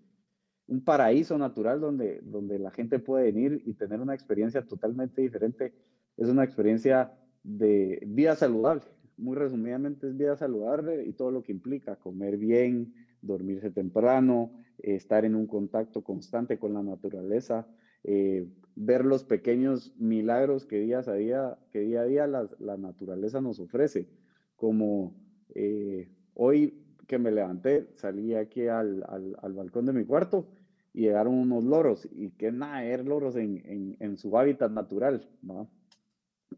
un 0.68 0.84
paraíso 0.84 1.38
natural 1.38 1.80
donde, 1.80 2.22
donde 2.24 2.60
la 2.60 2.72
gente 2.72 3.00
puede 3.00 3.32
venir 3.32 3.62
y 3.66 3.74
tener 3.74 4.00
una 4.02 4.14
experiencia 4.14 4.66
totalmente 4.66 5.22
diferente. 5.22 5.74
Es 6.18 6.28
una 6.30 6.44
experiencia 6.44 7.14
de 7.44 8.02
vida 8.06 8.36
saludable. 8.36 8.84
Muy 9.18 9.38
resumidamente 9.38 10.08
es 10.08 10.18
vida 10.18 10.36
saludable 10.36 11.06
y 11.06 11.14
todo 11.14 11.32
lo 11.32 11.44
que 11.44 11.52
implica, 11.52 11.96
comer 11.98 12.38
bien, 12.38 12.94
dormirse 13.22 13.72
temprano, 13.72 14.52
estar 14.80 15.24
en 15.24 15.36
un 15.36 15.48
contacto 15.48 16.04
constante 16.04 16.60
con 16.60 16.74
la 16.74 16.84
naturaleza, 16.84 17.68
eh, 18.08 18.48
ver 18.76 19.04
los 19.04 19.24
pequeños 19.24 19.94
milagros 19.98 20.66
que 20.66 20.80
día 20.80 21.00
a 21.00 21.14
día, 21.14 21.58
que 21.72 21.80
día, 21.80 22.02
a 22.02 22.06
día 22.06 22.28
la, 22.28 22.48
la 22.60 22.78
naturaleza 22.78 23.42
nos 23.42 23.60
ofrece. 23.60 24.08
Como 24.56 25.16
eh, 25.56 26.10
hoy 26.36 26.84
que 27.08 27.18
me 27.18 27.32
levanté, 27.32 27.88
salí 27.96 28.36
aquí 28.36 28.68
al, 28.68 29.04
al, 29.08 29.36
al, 29.42 29.54
balcón 29.54 29.86
de 29.86 29.94
mi 29.94 30.06
cuarto 30.06 30.48
y 30.94 31.02
llegaron 31.02 31.34
unos 31.34 31.64
loros, 31.64 32.08
y 32.12 32.32
que 32.32 32.52
nada, 32.52 32.86
er 32.86 33.06
loros 33.06 33.36
en, 33.36 33.98
en, 34.00 34.18
su 34.18 34.38
hábitat 34.38 34.72
natural. 34.72 35.28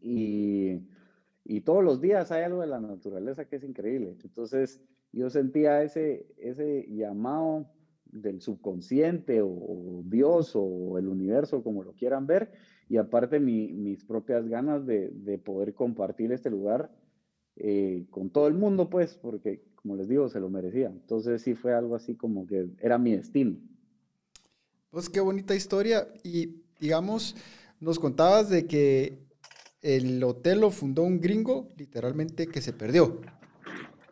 Y, 0.00 0.80
y 1.44 1.60
todos 1.62 1.82
los 1.82 2.00
días 2.00 2.30
hay 2.30 2.44
algo 2.44 2.60
de 2.60 2.68
la 2.68 2.80
naturaleza 2.80 3.46
que 3.46 3.56
es 3.56 3.64
increíble. 3.64 4.16
Entonces, 4.22 4.80
yo 5.12 5.28
sentía 5.28 5.82
ese, 5.82 6.26
ese 6.36 6.86
llamado 6.88 7.66
del 8.12 8.40
subconsciente 8.40 9.40
o, 9.42 10.02
Dios 10.04 10.52
o 10.54 10.98
el 10.98 11.08
universo, 11.08 11.62
como 11.62 11.82
lo 11.82 11.92
quieran 11.92 12.26
ver, 12.26 12.52
y 12.88 12.96
aparte 12.96 13.40
mis 13.40 14.04
propias 14.04 14.48
ganas 14.48 14.86
de, 14.86 15.10
de, 15.10 15.38
poder 15.38 15.74
compartir 15.74 16.32
este 16.32 16.50
lugar 16.50 16.90
eh, 17.56 18.06
con 18.10 18.30
todo 18.30 18.46
el 18.46 18.54
mundo, 18.54 18.88
pues, 18.88 19.16
porque, 19.16 19.62
como 19.74 19.96
les 19.96 20.08
digo, 20.08 20.28
se 20.28 20.40
lo 20.40 20.48
merecía. 20.48 20.86
Entonces 20.86 21.42
sí 21.42 21.54
fue 21.54 21.74
algo 21.74 21.96
así 21.96 22.14
como 22.14 22.46
que 22.46 22.68
era 22.80 22.98
mi 22.98 23.16
destino. 23.16 23.56
Pues 24.90 25.10
qué 25.10 25.20
bonita 25.20 25.54
historia. 25.54 26.08
Y 26.22 26.62
digamos, 26.80 27.36
nos 27.80 27.98
contabas 27.98 28.48
de 28.48 28.66
que 28.66 29.18
el 29.82 30.22
hotel 30.22 30.60
lo 30.60 30.70
fundó 30.70 31.02
un 31.02 31.20
gringo, 31.20 31.68
literalmente, 31.76 32.46
que 32.46 32.60
se 32.60 32.72
perdió. 32.72 33.20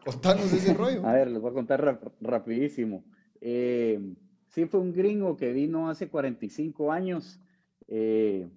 Contanos 0.05 0.53
ese 0.53 0.75
rollo. 0.75 1.07
A 1.07 1.13
ver, 1.13 1.31
les 1.31 1.41
voy 1.41 1.51
a 1.51 1.55
contar 1.55 2.01
rapidísimo. 2.21 3.05
Eh, 3.41 4.15
sí, 4.49 4.67
fue 4.67 4.81
un 4.81 4.93
gringo 4.93 5.37
que 5.37 5.53
vino 5.53 5.89
hace 5.89 6.09
45 6.09 6.93
años 6.93 7.41
eh, 7.89 8.49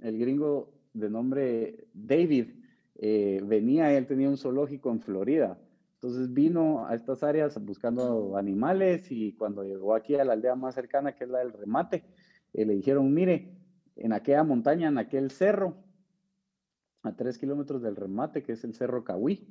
el 0.00 0.18
gringo 0.18 0.72
de 0.92 1.10
nombre 1.10 1.88
David 1.94 2.50
eh, 2.96 3.40
venía, 3.44 3.92
él 3.96 4.06
tenía 4.06 4.28
un 4.28 4.36
zoológico 4.36 4.90
en 4.90 5.00
Florida. 5.00 5.58
Entonces 5.94 6.32
vino 6.32 6.86
a 6.86 6.94
estas 6.94 7.22
áreas 7.22 7.62
buscando 7.64 8.36
animales 8.36 9.10
y 9.10 9.32
cuando 9.32 9.64
llegó 9.64 9.94
aquí 9.94 10.14
a 10.16 10.24
la 10.24 10.34
aldea 10.34 10.54
más 10.54 10.74
cercana, 10.74 11.14
que 11.14 11.24
es 11.24 11.30
la 11.30 11.38
del 11.38 11.52
remate, 11.52 12.04
le 12.52 12.74
dijeron, 12.74 13.12
mire, 13.12 13.56
en 13.96 14.12
aquella 14.12 14.44
montaña, 14.44 14.88
en 14.88 14.98
aquel 14.98 15.30
cerro, 15.30 15.76
a 17.04 17.14
tres 17.14 17.38
kilómetros 17.38 17.82
del 17.82 17.96
remate, 17.96 18.42
que 18.42 18.52
es 18.52 18.64
el 18.64 18.74
Cerro 18.74 19.04
Cahuí, 19.04 19.46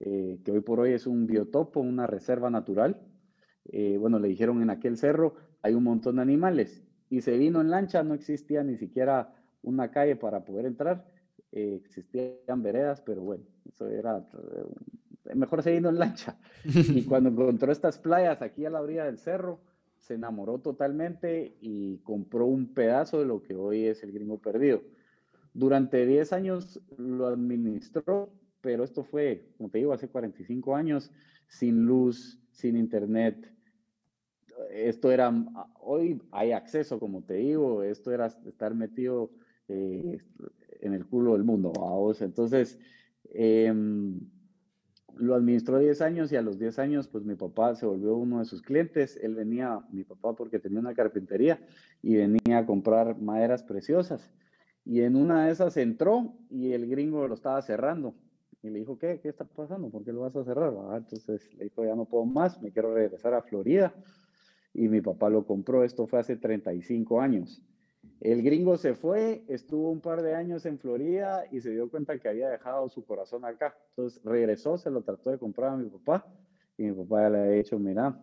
eh, 0.00 0.40
que 0.44 0.50
hoy 0.50 0.60
por 0.60 0.80
hoy 0.80 0.92
es 0.92 1.06
un 1.06 1.26
biotopo, 1.26 1.80
una 1.80 2.06
reserva 2.06 2.50
natural. 2.50 3.00
Eh, 3.72 3.96
bueno, 3.98 4.18
le 4.18 4.28
dijeron 4.28 4.62
en 4.62 4.70
aquel 4.70 4.96
cerro 4.96 5.34
hay 5.62 5.74
un 5.74 5.84
montón 5.84 6.16
de 6.16 6.22
animales 6.22 6.82
y 7.08 7.22
se 7.22 7.38
vino 7.38 7.60
en 7.60 7.70
lancha, 7.70 8.02
no 8.02 8.14
existía 8.14 8.62
ni 8.62 8.76
siquiera 8.76 9.34
una 9.62 9.90
calle 9.90 10.16
para 10.16 10.44
poder 10.44 10.66
entrar, 10.66 11.06
eh, 11.52 11.80
existían 11.82 12.62
veredas, 12.62 13.00
pero 13.00 13.22
bueno, 13.22 13.44
eso 13.66 13.88
era 13.88 14.26
mejor 15.34 15.62
se 15.62 15.72
vino 15.72 15.88
en 15.88 15.98
lancha. 15.98 16.36
Y 16.64 17.04
cuando 17.04 17.30
encontró 17.30 17.72
estas 17.72 17.98
playas 17.98 18.42
aquí 18.42 18.66
a 18.66 18.70
la 18.70 18.82
orilla 18.82 19.04
del 19.04 19.18
cerro, 19.18 19.60
se 19.98 20.14
enamoró 20.14 20.58
totalmente 20.58 21.56
y 21.60 21.98
compró 21.98 22.46
un 22.46 22.74
pedazo 22.74 23.20
de 23.20 23.26
lo 23.26 23.42
que 23.42 23.54
hoy 23.54 23.86
es 23.86 24.02
el 24.02 24.12
gringo 24.12 24.38
perdido. 24.38 24.82
Durante 25.54 26.04
10 26.04 26.32
años 26.32 26.80
lo 26.98 27.28
administró, 27.28 28.30
pero 28.60 28.84
esto 28.84 29.04
fue, 29.04 29.48
como 29.56 29.70
te 29.70 29.78
digo, 29.78 29.92
hace 29.92 30.08
45 30.08 30.76
años, 30.76 31.10
sin 31.48 31.86
luz, 31.86 32.38
sin 32.50 32.76
internet. 32.76 33.50
Esto 34.70 35.10
era, 35.10 35.32
hoy 35.80 36.20
hay 36.30 36.52
acceso, 36.52 36.98
como 36.98 37.22
te 37.22 37.34
digo, 37.34 37.82
esto 37.82 38.12
era 38.12 38.26
estar 38.26 38.74
metido 38.74 39.30
eh, 39.68 40.18
en 40.80 40.94
el 40.94 41.06
culo 41.06 41.32
del 41.32 41.44
mundo. 41.44 41.72
Entonces, 42.20 42.78
em, 43.32 44.20
lo 45.16 45.34
administró 45.34 45.78
10 45.78 46.00
años 46.00 46.32
y 46.32 46.36
a 46.36 46.42
los 46.42 46.58
10 46.58 46.78
años, 46.78 47.08
pues 47.08 47.24
mi 47.24 47.34
papá 47.34 47.74
se 47.74 47.86
volvió 47.86 48.16
uno 48.16 48.40
de 48.40 48.44
sus 48.44 48.62
clientes. 48.62 49.18
Él 49.22 49.34
venía, 49.34 49.80
mi 49.90 50.04
papá, 50.04 50.34
porque 50.34 50.58
tenía 50.58 50.80
una 50.80 50.94
carpintería 50.94 51.60
y 52.02 52.16
venía 52.16 52.58
a 52.58 52.66
comprar 52.66 53.20
maderas 53.20 53.62
preciosas. 53.62 54.30
Y 54.84 55.00
en 55.00 55.16
una 55.16 55.46
de 55.46 55.52
esas 55.52 55.76
entró 55.76 56.34
y 56.50 56.72
el 56.72 56.88
gringo 56.88 57.26
lo 57.26 57.34
estaba 57.34 57.62
cerrando. 57.62 58.14
Y 58.62 58.70
le 58.70 58.78
dijo, 58.80 58.98
¿qué? 58.98 59.20
¿Qué 59.20 59.28
está 59.28 59.44
pasando? 59.44 59.90
¿Por 59.90 60.04
qué 60.04 60.12
lo 60.12 60.22
vas 60.22 60.36
a 60.36 60.44
cerrar? 60.44 60.74
Ah, 60.90 60.96
entonces 60.96 61.52
le 61.54 61.64
dijo, 61.64 61.84
ya 61.84 61.94
no 61.94 62.06
puedo 62.06 62.24
más, 62.24 62.60
me 62.62 62.72
quiero 62.72 62.94
regresar 62.94 63.34
a 63.34 63.42
Florida. 63.42 63.94
Y 64.74 64.88
mi 64.88 65.00
papá 65.00 65.30
lo 65.30 65.46
compró, 65.46 65.84
esto 65.84 66.06
fue 66.06 66.18
hace 66.18 66.36
35 66.36 67.20
años. 67.20 67.62
El 68.20 68.42
gringo 68.42 68.76
se 68.76 68.94
fue, 68.94 69.44
estuvo 69.48 69.90
un 69.90 70.00
par 70.00 70.22
de 70.22 70.34
años 70.34 70.66
en 70.66 70.78
Florida 70.78 71.44
y 71.50 71.60
se 71.60 71.70
dio 71.70 71.90
cuenta 71.90 72.18
que 72.18 72.28
había 72.28 72.48
dejado 72.48 72.88
su 72.88 73.04
corazón 73.04 73.44
acá. 73.44 73.76
Entonces 73.90 74.20
regresó, 74.24 74.76
se 74.76 74.90
lo 74.90 75.02
trató 75.02 75.30
de 75.30 75.38
comprar 75.38 75.70
a 75.70 75.76
mi 75.76 75.88
papá 75.88 76.26
y 76.76 76.84
mi 76.84 76.92
papá 76.92 77.22
ya 77.22 77.30
le 77.30 77.38
ha 77.38 77.50
dicho, 77.50 77.78
mira, 77.78 78.20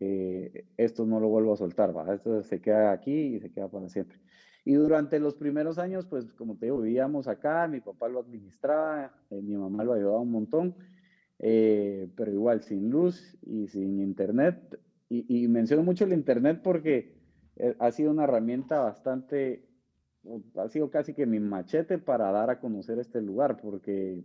eh, 0.00 0.66
esto 0.76 1.04
no 1.04 1.20
lo 1.20 1.28
vuelvo 1.28 1.52
a 1.52 1.56
soltar, 1.56 1.96
¿va? 1.96 2.14
esto 2.14 2.42
se 2.42 2.60
queda 2.60 2.92
aquí 2.92 3.12
y 3.12 3.40
se 3.40 3.50
queda 3.50 3.68
para 3.68 3.88
siempre. 3.88 4.18
Y 4.64 4.74
durante 4.74 5.18
los 5.18 5.34
primeros 5.34 5.78
años, 5.78 6.06
pues 6.06 6.32
como 6.34 6.56
te 6.56 6.66
digo, 6.66 6.80
vivíamos 6.80 7.26
acá, 7.26 7.66
mi 7.66 7.80
papá 7.80 8.08
lo 8.08 8.20
administraba, 8.20 9.12
eh, 9.30 9.42
mi 9.42 9.56
mamá 9.56 9.82
lo 9.82 9.94
ayudaba 9.94 10.20
un 10.20 10.30
montón, 10.30 10.76
eh, 11.40 12.08
pero 12.16 12.30
igual 12.30 12.62
sin 12.62 12.90
luz 12.90 13.36
y 13.42 13.66
sin 13.66 14.00
internet. 14.00 14.78
Y, 15.14 15.46
menciono 15.46 15.82
mucho 15.82 16.04
el 16.06 16.14
internet 16.14 16.60
porque 16.62 17.12
eh, 17.56 17.76
ha 17.78 17.90
sido 17.90 18.10
una 18.10 18.24
herramienta 18.24 18.80
bastante, 18.80 19.68
ha 20.56 20.68
sido 20.68 20.90
casi 20.90 21.12
que 21.12 21.26
mi 21.26 21.38
machete 21.38 21.98
para 21.98 22.32
dar 22.32 22.48
a 22.48 22.58
conocer 22.58 22.98
este 22.98 23.20
lugar, 23.20 23.58
porque 23.60 24.24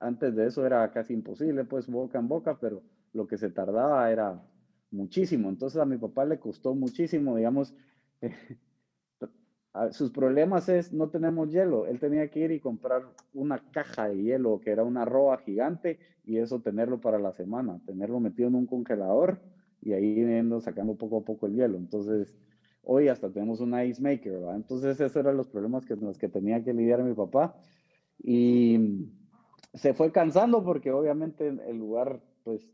antes 0.00 0.36
de 0.36 0.46
eso 0.46 0.64
era 0.64 0.88
casi 0.92 1.14
imposible, 1.14 1.64
pues 1.64 1.88
boca 1.88 2.16
en 2.20 2.28
boca, 2.28 2.58
pero 2.60 2.80
lo 3.12 3.26
que 3.26 3.38
se 3.38 3.50
tardaba 3.50 4.08
era 4.12 4.40
muchísimo. 4.92 5.48
Entonces 5.48 5.80
a 5.80 5.84
mi 5.84 5.96
papá 5.96 6.24
le 6.24 6.38
costó 6.38 6.76
muchísimo, 6.76 7.34
digamos, 7.34 7.74
sus 9.90 10.12
problemas 10.12 10.68
es 10.68 10.92
no 10.92 11.08
tenemos 11.10 11.50
hielo. 11.50 11.86
Él 11.86 11.98
tenía 11.98 12.30
que 12.30 12.38
ir 12.38 12.52
y 12.52 12.60
comprar 12.60 13.02
una 13.34 13.58
caja 13.72 14.10
de 14.10 14.22
hielo 14.22 14.60
que 14.60 14.70
era 14.70 14.84
una 14.84 15.04
roa 15.04 15.38
gigante 15.38 15.98
y 16.24 16.38
eso 16.38 16.60
tenerlo 16.60 17.00
para 17.00 17.18
la 17.18 17.32
semana, 17.32 17.80
tenerlo 17.84 18.20
metido 18.20 18.46
en 18.46 18.54
un 18.54 18.66
congelador 18.66 19.40
y 19.80 19.92
ahí 19.92 20.14
yendo 20.14 20.60
sacando 20.60 20.96
poco 20.96 21.18
a 21.18 21.24
poco 21.24 21.46
el 21.46 21.54
hielo. 21.54 21.78
Entonces, 21.78 22.34
hoy 22.82 23.08
hasta 23.08 23.30
tenemos 23.30 23.60
un 23.60 23.78
ice 23.80 24.00
maker, 24.02 24.32
¿verdad? 24.32 24.56
Entonces, 24.56 25.00
esos 25.00 25.16
eran 25.16 25.36
los 25.36 25.48
problemas 25.48 25.84
que, 25.84 25.96
los 25.96 26.18
que 26.18 26.28
tenía 26.28 26.62
que 26.62 26.72
lidiar 26.72 27.02
mi 27.02 27.14
papá 27.14 27.56
y 28.22 29.08
se 29.74 29.94
fue 29.94 30.10
cansando 30.10 30.64
porque 30.64 30.90
obviamente 30.90 31.48
el 31.48 31.76
lugar, 31.76 32.20
pues, 32.44 32.66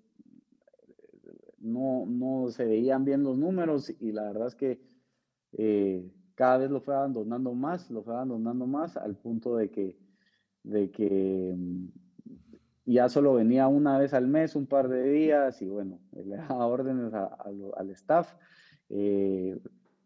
no, 1.58 2.04
no 2.06 2.50
se 2.50 2.64
veían 2.64 3.04
bien 3.04 3.22
los 3.22 3.38
números 3.38 3.92
y 4.00 4.12
la 4.12 4.24
verdad 4.24 4.48
es 4.48 4.54
que 4.54 4.80
eh, 5.52 6.10
cada 6.34 6.58
vez 6.58 6.70
lo 6.70 6.80
fue 6.80 6.94
abandonando 6.94 7.54
más, 7.54 7.90
lo 7.90 8.02
fue 8.02 8.14
abandonando 8.14 8.66
más 8.66 8.96
al 8.96 9.16
punto 9.16 9.56
de 9.56 9.70
que, 9.70 9.96
de 10.62 10.90
que 10.90 11.56
ya 12.86 13.08
solo 13.08 13.34
venía 13.34 13.68
una 13.68 13.98
vez 13.98 14.14
al 14.14 14.28
mes, 14.28 14.56
un 14.56 14.66
par 14.66 14.88
de 14.88 15.08
días, 15.10 15.62
y 15.62 15.68
bueno, 15.68 16.00
le 16.12 16.36
daba 16.36 16.66
órdenes 16.66 17.12
al 17.14 17.90
staff. 17.90 18.34
Eh, 18.90 19.58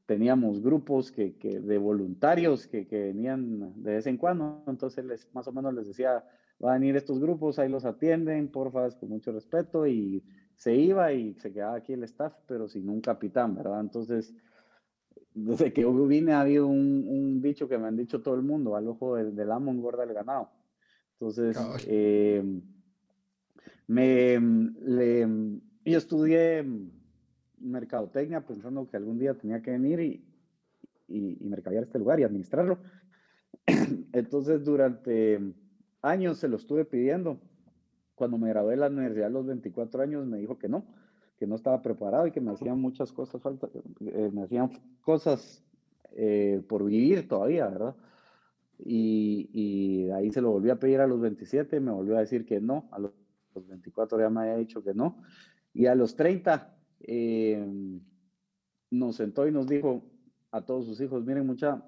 teníamos 0.07 0.63
grupos 0.63 1.13
que, 1.13 1.37
que 1.37 1.61
de 1.61 1.77
voluntarios 1.77 2.67
que, 2.67 2.87
que, 2.87 2.99
venían 2.99 3.83
de 3.83 3.93
vez 3.93 4.07
en 4.07 4.17
cuando, 4.17 4.63
entonces 4.67 5.05
les, 5.05 5.29
más 5.35 5.47
o 5.49 5.53
menos 5.53 5.75
les 5.75 5.87
decía, 5.87 6.25
van 6.59 6.71
a 6.71 6.79
venir 6.79 6.97
estos 6.97 7.21
grupos, 7.21 7.59
ahí 7.59 7.69
los 7.69 7.85
atienden, 7.85 8.49
porfa, 8.49 8.89
con 8.99 9.11
mucho 9.11 9.33
respeto, 9.33 9.87
y 9.87 10.25
se 10.55 10.75
iba 10.75 11.13
y 11.13 11.35
se 11.35 11.53
quedaba 11.53 11.77
aquí 11.77 11.93
el 11.93 12.05
staff, 12.05 12.35
pero 12.47 12.69
sin 12.69 12.89
un 12.89 13.03
capitán, 13.03 13.55
¿verdad? 13.55 13.81
Entonces, 13.81 14.35
desde 15.35 15.73
que 15.73 15.83
yo 15.83 15.93
vine 16.07 16.33
ha 16.33 16.41
habido 16.41 16.67
un, 16.67 17.05
un, 17.07 17.43
dicho 17.43 17.69
que 17.69 17.77
me 17.77 17.87
han 17.87 17.97
dicho 17.97 18.23
todo 18.23 18.35
el 18.35 18.43
mundo, 18.43 18.77
al 18.77 18.89
ojo 18.89 19.17
del, 19.17 19.37
del 19.37 19.53
amo 19.53 19.71
engorda 19.71 20.05
el 20.05 20.15
ganado. 20.15 20.49
Entonces, 21.21 21.57
eh, 21.89 22.45
me, 23.89 24.39
le, 24.39 25.27
yo 25.85 25.99
estudié 25.99 26.65
mercadotecnia 27.59 28.47
pensando 28.47 28.89
que 28.89 28.97
algún 28.97 29.19
día 29.19 29.35
tenía 29.35 29.61
que 29.61 29.73
venir 29.73 29.99
y, 29.99 30.25
y, 31.09 31.45
y 31.45 31.49
mercadear 31.49 31.83
este 31.83 31.99
lugar 31.99 32.21
y 32.21 32.23
administrarlo. 32.23 32.79
Entonces, 34.13 34.65
durante 34.65 35.41
años 36.03 36.39
se 36.39 36.47
lo 36.47 36.57
estuve 36.57 36.85
pidiendo. 36.85 37.41
Cuando 38.15 38.39
me 38.39 38.51
gradué 38.51 38.71
de 38.73 38.77
la 38.77 38.89
universidad 38.89 39.27
a 39.27 39.31
los 39.31 39.47
24 39.47 40.03
años, 40.03 40.25
me 40.27 40.39
dijo 40.39 40.57
que 40.57 40.69
no, 40.69 40.87
que 41.37 41.49
no 41.49 41.57
estaba 41.57 41.83
preparado 41.83 42.29
y 42.29 42.31
que 42.31 42.41
me 42.41 42.53
hacían 42.53 42.81
muchas 42.81 43.13
cosas 43.13 43.43
falta, 43.43 43.69
eh, 44.01 44.31
me 44.33 44.43
hacían 44.43 44.71
cosas 45.03 45.65
eh, 46.13 46.63
por 46.69 46.85
vivir 46.85 47.27
todavía, 47.29 47.67
¿verdad? 47.67 47.97
Y, 48.79 49.51
y, 49.53 50.11
ahí 50.11 50.31
se 50.31 50.41
lo 50.41 50.53
volví 50.53 50.71
a 50.71 50.79
pedir 50.79 51.01
a 51.01 51.07
los 51.07 51.21
27, 51.21 51.81
me 51.81 51.91
volvió 51.91 52.17
a 52.17 52.21
decir 52.21 52.47
que 52.47 52.61
no, 52.61 52.89
a 52.93 52.99
los, 52.99 53.13
24 53.55 54.21
ya 54.21 54.31
me 54.31 54.43
había 54.43 54.57
dicho 54.57 54.85
que 54.85 54.95
no, 54.95 55.21
y 55.75 55.87
a 55.87 55.97
los 55.97 56.15
30 56.15 56.77
eh, 57.01 57.67
nos 58.91 59.17
sentó 59.17 59.49
y 59.49 59.53
nos 59.53 59.67
dijo 59.67 60.05
a 60.53 60.65
todos 60.65 60.87
sus 60.87 61.01
hijos, 61.01 61.25
miren 61.25 61.45
mucha, 61.45 61.85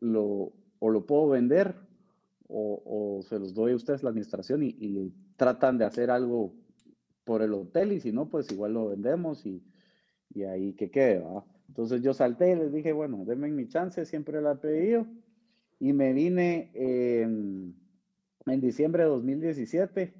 lo, 0.00 0.52
o 0.80 0.90
lo 0.90 1.06
puedo 1.06 1.28
vender 1.28 1.76
o, 2.48 2.82
o, 2.84 3.22
se 3.22 3.38
los 3.38 3.54
doy 3.54 3.72
a 3.72 3.76
ustedes 3.76 4.02
la 4.02 4.10
administración 4.10 4.64
y, 4.64 4.76
y 4.78 5.14
tratan 5.36 5.78
de 5.78 5.84
hacer 5.84 6.10
algo 6.10 6.52
por 7.24 7.42
el 7.42 7.54
hotel 7.54 7.92
y 7.92 8.00
si 8.00 8.12
no, 8.12 8.28
pues 8.28 8.50
igual 8.50 8.74
lo 8.74 8.88
vendemos 8.88 9.46
y, 9.46 9.62
y 10.30 10.42
ahí 10.42 10.74
que 10.74 10.90
quede, 10.90 11.20
¿va? 11.20 11.44
Entonces 11.68 12.02
yo 12.02 12.12
salté 12.12 12.52
y 12.52 12.56
les 12.56 12.72
dije, 12.72 12.92
bueno, 12.92 13.24
denme 13.24 13.48
mi 13.48 13.68
chance, 13.68 14.04
siempre 14.04 14.40
la 14.42 14.52
he 14.52 14.56
pedido 14.56 15.06
y 15.78 15.92
me 15.92 16.12
vine 16.12 16.70
en 16.74 18.60
diciembre 18.60 19.04
de 19.04 19.08
2017 19.08 20.14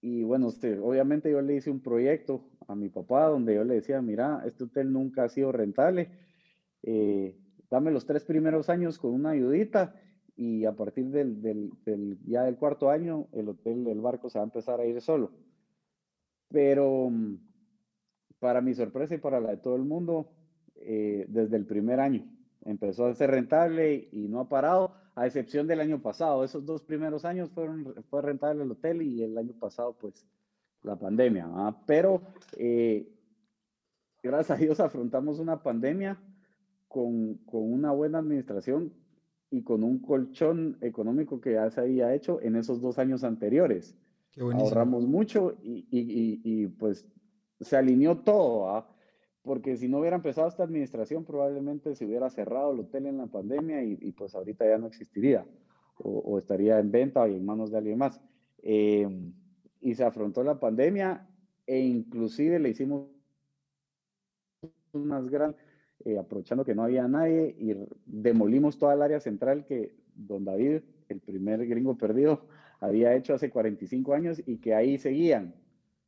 y 0.00 0.24
bueno, 0.24 0.48
este, 0.48 0.78
obviamente 0.78 1.30
yo 1.30 1.40
le 1.40 1.54
hice 1.54 1.70
un 1.70 1.80
proyecto 1.80 2.44
a 2.66 2.74
mi 2.74 2.88
papá 2.88 3.26
donde 3.26 3.54
yo 3.54 3.64
le 3.64 3.74
decía, 3.74 4.02
mira, 4.02 4.42
este 4.44 4.64
hotel 4.64 4.92
nunca 4.92 5.24
ha 5.24 5.28
sido 5.28 5.52
rentable, 5.52 6.10
eh, 6.82 7.38
dame 7.70 7.92
los 7.92 8.04
tres 8.04 8.24
primeros 8.24 8.68
años 8.68 8.98
con 8.98 9.14
una 9.14 9.30
ayudita 9.30 9.94
y 10.34 10.64
a 10.64 10.72
partir 10.72 11.10
del, 11.10 11.70
ya 12.26 12.42
del 12.42 12.56
cuarto 12.56 12.90
año 12.90 13.28
el 13.32 13.48
hotel, 13.48 13.86
el 13.86 14.00
barco 14.00 14.28
se 14.28 14.38
va 14.38 14.44
a 14.44 14.46
empezar 14.46 14.80
a 14.80 14.86
ir 14.86 15.00
solo. 15.00 15.30
Pero 16.48 17.08
mm, 17.10 17.36
para 18.40 18.60
mi 18.60 18.74
sorpresa 18.74 19.14
y 19.14 19.18
para 19.18 19.40
la 19.40 19.50
de 19.50 19.56
todo 19.58 19.76
el 19.76 19.84
mundo, 19.84 20.32
eh, 20.74 21.26
desde 21.28 21.56
el 21.56 21.66
primer 21.66 22.00
año 22.00 22.26
empezó 22.64 23.06
a 23.06 23.14
ser 23.14 23.30
rentable 23.30 24.08
y 24.12 24.28
no 24.28 24.40
ha 24.40 24.48
parado, 24.48 24.94
a 25.14 25.26
excepción 25.26 25.66
del 25.66 25.80
año 25.80 26.00
pasado. 26.00 26.44
Esos 26.44 26.64
dos 26.64 26.82
primeros 26.82 27.24
años 27.24 27.50
fueron, 27.50 27.94
fue 28.08 28.22
rentable 28.22 28.64
el 28.64 28.70
hotel 28.70 29.02
y 29.02 29.22
el 29.22 29.36
año 29.36 29.52
pasado, 29.58 29.96
pues, 30.00 30.26
la 30.82 30.96
pandemia. 30.96 31.48
Pero, 31.86 32.22
eh, 32.56 33.08
gracias 34.22 34.58
a 34.58 34.60
Dios, 34.60 34.80
afrontamos 34.80 35.38
una 35.38 35.62
pandemia 35.62 36.18
con, 36.88 37.34
con 37.46 37.72
una 37.72 37.92
buena 37.92 38.18
administración 38.18 38.92
y 39.50 39.62
con 39.62 39.84
un 39.84 39.98
colchón 39.98 40.78
económico 40.80 41.40
que 41.40 41.52
ya 41.52 41.70
se 41.70 41.80
había 41.80 42.14
hecho 42.14 42.40
en 42.40 42.56
esos 42.56 42.80
dos 42.80 42.98
años 42.98 43.22
anteriores. 43.22 43.94
Ahorramos 44.40 45.06
mucho 45.06 45.58
y, 45.62 45.86
y, 45.90 46.40
y, 46.42 46.66
pues 46.68 47.06
se 47.60 47.76
alineó 47.76 48.18
todo, 48.18 48.86
porque 49.42 49.76
si 49.76 49.88
no 49.88 49.98
hubiera 49.98 50.16
empezado 50.16 50.48
esta 50.48 50.62
administración 50.62 51.24
probablemente 51.24 51.94
se 51.94 52.06
hubiera 52.06 52.30
cerrado 52.30 52.72
el 52.72 52.80
hotel 52.80 53.06
en 53.06 53.18
la 53.18 53.26
pandemia 53.26 53.82
y, 53.82 54.12
pues 54.12 54.34
ahorita 54.34 54.66
ya 54.66 54.78
no 54.78 54.86
existiría 54.86 55.44
o, 55.98 56.38
estaría 56.38 56.78
en 56.78 56.90
venta 56.90 57.28
y 57.28 57.36
en 57.36 57.44
manos 57.44 57.70
de 57.70 57.78
alguien 57.78 57.98
más. 57.98 58.20
Eh, 58.62 59.08
y 59.80 59.94
se 59.94 60.04
afrontó 60.04 60.42
la 60.42 60.58
pandemia 60.58 61.28
e 61.66 61.78
inclusive 61.80 62.58
le 62.58 62.70
hicimos 62.70 63.08
unas 64.92 65.28
grandes 65.28 65.60
eh, 66.04 66.18
aprovechando 66.18 66.64
que 66.64 66.74
no 66.74 66.82
había 66.82 67.06
nadie 67.06 67.54
y 67.58 67.76
demolimos 68.06 68.76
toda 68.76 68.94
el 68.94 69.02
área 69.02 69.20
central 69.20 69.64
que 69.64 69.94
don 70.14 70.44
David, 70.44 70.80
el 71.08 71.20
primer 71.20 71.64
gringo 71.66 71.96
perdido, 71.96 72.46
había 72.80 73.14
hecho 73.14 73.34
hace 73.34 73.50
45 73.50 74.12
años 74.12 74.42
y 74.44 74.56
que 74.58 74.74
ahí 74.74 74.98
seguían. 74.98 75.54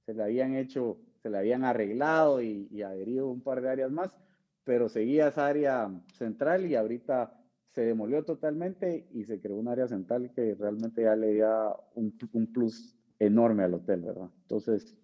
Se 0.05 0.15
le 0.15 0.23
habían 0.25 0.57
hecho, 0.57 0.99
se 1.25 1.31
le 1.31 1.39
habían 1.39 1.65
arreglado 1.65 2.43
y, 2.43 2.69
y 2.71 2.83
adherido 2.83 3.29
un 3.29 3.41
par 3.41 3.63
de 3.63 3.71
áreas 3.71 3.91
más, 3.91 4.15
pero 4.63 4.91
seguía 4.91 5.29
esa 5.29 5.47
área 5.47 5.91
central 6.19 6.67
y 6.67 6.75
ahorita 6.75 7.33
se 7.71 7.81
demolió 7.81 8.27
totalmente 8.27 9.09
y 9.11 9.25
se 9.25 9.41
creó 9.41 9.57
un 9.57 9.69
área 9.69 9.89
central 9.89 10.31
que 10.37 10.55
realmente 10.55 11.03
ya 11.05 11.17
le 11.17 11.39
da 11.39 11.75
un, 11.95 12.15
un 12.35 12.53
plus 12.53 12.95
enorme 13.19 13.63
al 13.65 13.73
hotel, 13.73 14.03
¿verdad? 14.03 14.29
Entonces, 14.43 14.95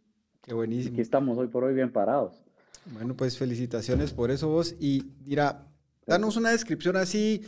Qué 0.42 0.52
buenísimo. 0.52 0.92
aquí 0.92 1.00
estamos 1.00 1.38
hoy 1.38 1.48
por 1.48 1.64
hoy 1.64 1.72
bien 1.72 1.90
parados. 1.90 2.44
Bueno, 2.92 3.16
pues 3.16 3.38
felicitaciones 3.38 4.12
por 4.12 4.30
eso 4.30 4.50
vos. 4.50 4.76
Y 4.78 5.14
mira, 5.24 5.68
danos 6.06 6.37
una 6.37 6.50
descripción 6.50 6.96
así, 6.96 7.46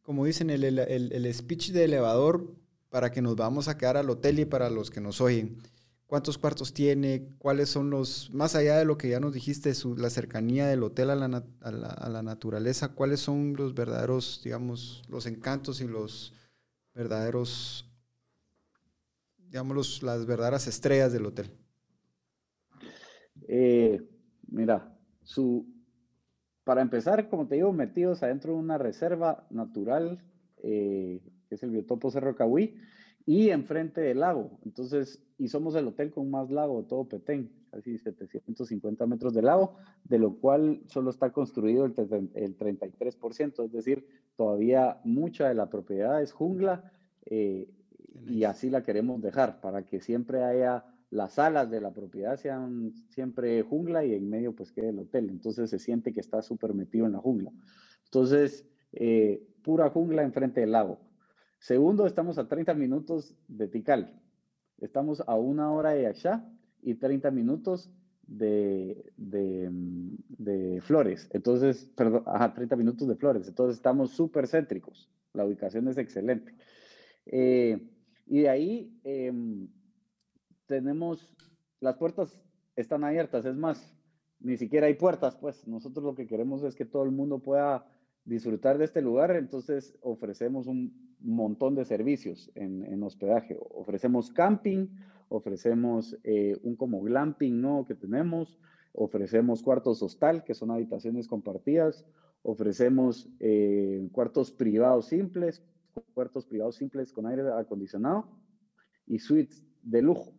como 0.00 0.24
dicen, 0.24 0.48
el, 0.48 0.64
el, 0.64 0.78
el, 0.78 1.34
speech 1.34 1.72
de 1.72 1.84
elevador 1.84 2.54
para 2.88 3.12
que 3.12 3.20
nos 3.20 3.36
vamos 3.36 3.68
a 3.68 3.76
quedar 3.76 3.98
al 3.98 4.08
hotel 4.08 4.38
y 4.38 4.46
para 4.46 4.70
los 4.70 4.90
que 4.90 5.02
nos 5.02 5.20
oyen. 5.20 5.58
¿Cuántos 6.06 6.38
cuartos 6.38 6.72
tiene? 6.72 7.28
¿Cuáles 7.38 7.70
son 7.70 7.90
los, 7.90 8.30
más 8.32 8.54
allá 8.54 8.76
de 8.78 8.84
lo 8.84 8.98
que 8.98 9.08
ya 9.08 9.20
nos 9.20 9.32
dijiste, 9.32 9.72
la 9.96 10.10
cercanía 10.10 10.66
del 10.66 10.82
hotel 10.82 11.10
a 11.10 11.16
la, 11.16 11.44
a, 11.60 11.70
la, 11.70 11.88
a 11.88 12.08
la, 12.08 12.22
naturaleza, 12.22 12.94
cuáles 12.94 13.20
son 13.20 13.54
los 13.54 13.74
verdaderos, 13.74 14.40
digamos, 14.44 15.02
los 15.08 15.26
encantos 15.26 15.80
y 15.80 15.88
los 15.88 16.34
verdaderos, 16.94 17.90
digamos, 19.38 20.02
las 20.02 20.26
verdaderas 20.26 20.66
estrellas 20.66 21.12
del 21.12 21.26
hotel? 21.26 21.50
Eh, 23.48 24.08
Mira, 24.54 24.96
su, 25.24 25.66
para 26.62 26.80
empezar, 26.80 27.28
como 27.28 27.48
te 27.48 27.56
digo, 27.56 27.72
metidos 27.72 28.22
adentro 28.22 28.52
de 28.52 28.58
una 28.60 28.78
reserva 28.78 29.48
natural, 29.50 30.22
eh, 30.62 31.20
que 31.48 31.56
es 31.56 31.62
el 31.64 31.70
biotopo 31.70 32.12
Cerro 32.12 32.36
Cahuí, 32.36 32.76
y 33.26 33.50
enfrente 33.50 34.00
del 34.00 34.20
lago. 34.20 34.58
Entonces, 34.64 35.22
y 35.38 35.48
somos 35.48 35.74
el 35.74 35.86
hotel 35.88 36.10
con 36.10 36.30
más 36.30 36.50
lago 36.50 36.82
de 36.82 36.88
todo 36.88 37.08
Petén, 37.08 37.50
casi 37.70 37.98
750 37.98 39.06
metros 39.06 39.34
de 39.34 39.42
lago, 39.42 39.76
de 40.04 40.18
lo 40.18 40.36
cual 40.36 40.80
solo 40.86 41.10
está 41.10 41.30
construido 41.30 41.84
el, 41.84 41.94
el 42.34 42.58
33%, 42.58 43.64
es 43.64 43.72
decir, 43.72 44.06
todavía 44.36 45.00
mucha 45.04 45.48
de 45.48 45.54
la 45.54 45.68
propiedad 45.68 46.22
es 46.22 46.32
jungla 46.32 46.92
eh, 47.26 47.68
y 48.26 48.44
así 48.44 48.70
la 48.70 48.82
queremos 48.82 49.20
dejar 49.20 49.60
para 49.60 49.84
que 49.84 50.00
siempre 50.00 50.44
haya 50.44 50.84
las 51.10 51.34
salas 51.34 51.70
de 51.70 51.80
la 51.80 51.92
propiedad 51.92 52.36
sean 52.36 52.92
siempre 53.08 53.62
jungla 53.62 54.04
y 54.04 54.14
en 54.14 54.28
medio 54.28 54.54
pues 54.54 54.72
quede 54.72 54.88
el 54.88 54.98
hotel. 54.98 55.30
Entonces 55.30 55.70
se 55.70 55.78
siente 55.78 56.12
que 56.12 56.20
está 56.20 56.42
súper 56.42 56.74
metido 56.74 57.06
en 57.06 57.12
la 57.12 57.18
jungla. 57.18 57.52
Entonces, 58.04 58.66
eh, 58.92 59.46
pura 59.62 59.90
jungla 59.90 60.22
enfrente 60.22 60.60
del 60.60 60.72
lago. 60.72 60.98
Segundo, 61.64 62.06
estamos 62.06 62.36
a 62.36 62.46
30 62.46 62.74
minutos 62.74 63.34
de 63.48 63.68
Tikal. 63.68 64.20
Estamos 64.82 65.22
a 65.26 65.34
una 65.36 65.72
hora 65.72 65.92
de 65.92 66.06
Axá 66.06 66.46
y 66.82 66.96
30 66.96 67.30
minutos 67.30 67.90
de, 68.26 69.10
de, 69.16 70.82
Flores. 70.82 71.26
Entonces, 71.32 71.90
perdón, 71.96 72.22
ajá, 72.26 72.52
30 72.52 72.76
minutos 72.76 73.08
de 73.08 73.16
Flores. 73.16 73.48
Entonces 73.48 73.76
estamos 73.76 74.10
súper 74.10 74.46
céntricos. 74.46 75.08
La 75.32 75.46
ubicación 75.46 75.88
es 75.88 75.96
excelente. 75.96 76.54
Eh, 77.24 77.80
y 78.26 78.40
de 78.40 78.48
ahí... 78.50 79.00
Em, 79.02 79.66
tenemos, 80.66 81.32
las 81.80 81.96
puertas 81.96 82.38
están 82.76 83.04
abiertas, 83.04 83.44
es 83.44 83.56
más, 83.56 83.94
ni 84.40 84.56
siquiera 84.56 84.86
hay 84.86 84.94
puertas, 84.94 85.36
pues 85.36 85.66
nosotros 85.66 86.04
lo 86.04 86.14
que 86.14 86.26
queremos 86.26 86.62
es 86.62 86.74
que 86.74 86.84
todo 86.84 87.04
el 87.04 87.10
mundo 87.10 87.38
pueda 87.40 87.86
disfrutar 88.24 88.78
de 88.78 88.84
este 88.84 89.02
lugar, 89.02 89.36
entonces 89.36 89.96
ofrecemos 90.00 90.66
un 90.66 91.14
montón 91.20 91.74
de 91.74 91.84
servicios 91.84 92.50
en, 92.54 93.02
hospedaje. 93.02 93.56
Ofrecemos 93.70 94.30
camping, 94.30 94.88
ofrecemos 95.28 96.18
eh, 96.24 96.56
un 96.62 96.76
como 96.76 97.00
glamping 97.02 97.60
¿no? 97.60 97.84
que 97.86 97.94
tenemos, 97.94 98.58
ofrecemos 98.92 99.62
cuartos 99.62 100.02
hostal, 100.02 100.44
que 100.44 100.54
son 100.54 100.70
habitaciones 100.70 101.28
compartidas, 101.28 102.06
ofrecemos 102.42 103.28
eh, 103.40 104.08
cuartos 104.12 104.52
privados 104.52 105.06
simples, 105.06 105.62
cuartos 106.14 106.46
privados 106.46 106.76
simples 106.76 107.12
con 107.12 107.26
aire 107.26 107.42
acondicionado 107.58 108.28
y 109.06 109.18
suites 109.18 109.64
de 109.82 110.02
lujo. 110.02 110.32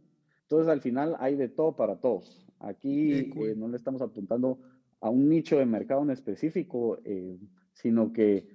Entonces, 0.43 0.67
al 0.67 0.81
final 0.81 1.15
hay 1.19 1.35
de 1.35 1.49
todo 1.49 1.75
para 1.75 1.99
todos. 1.99 2.45
Aquí 2.59 3.13
eh, 3.13 3.55
no 3.57 3.67
le 3.67 3.77
estamos 3.77 4.01
apuntando 4.01 4.59
a 5.01 5.09
un 5.09 5.27
nicho 5.27 5.57
de 5.57 5.65
mercado 5.65 6.03
en 6.03 6.11
específico, 6.11 6.99
eh, 7.03 7.37
sino 7.75 8.11
que 8.11 8.47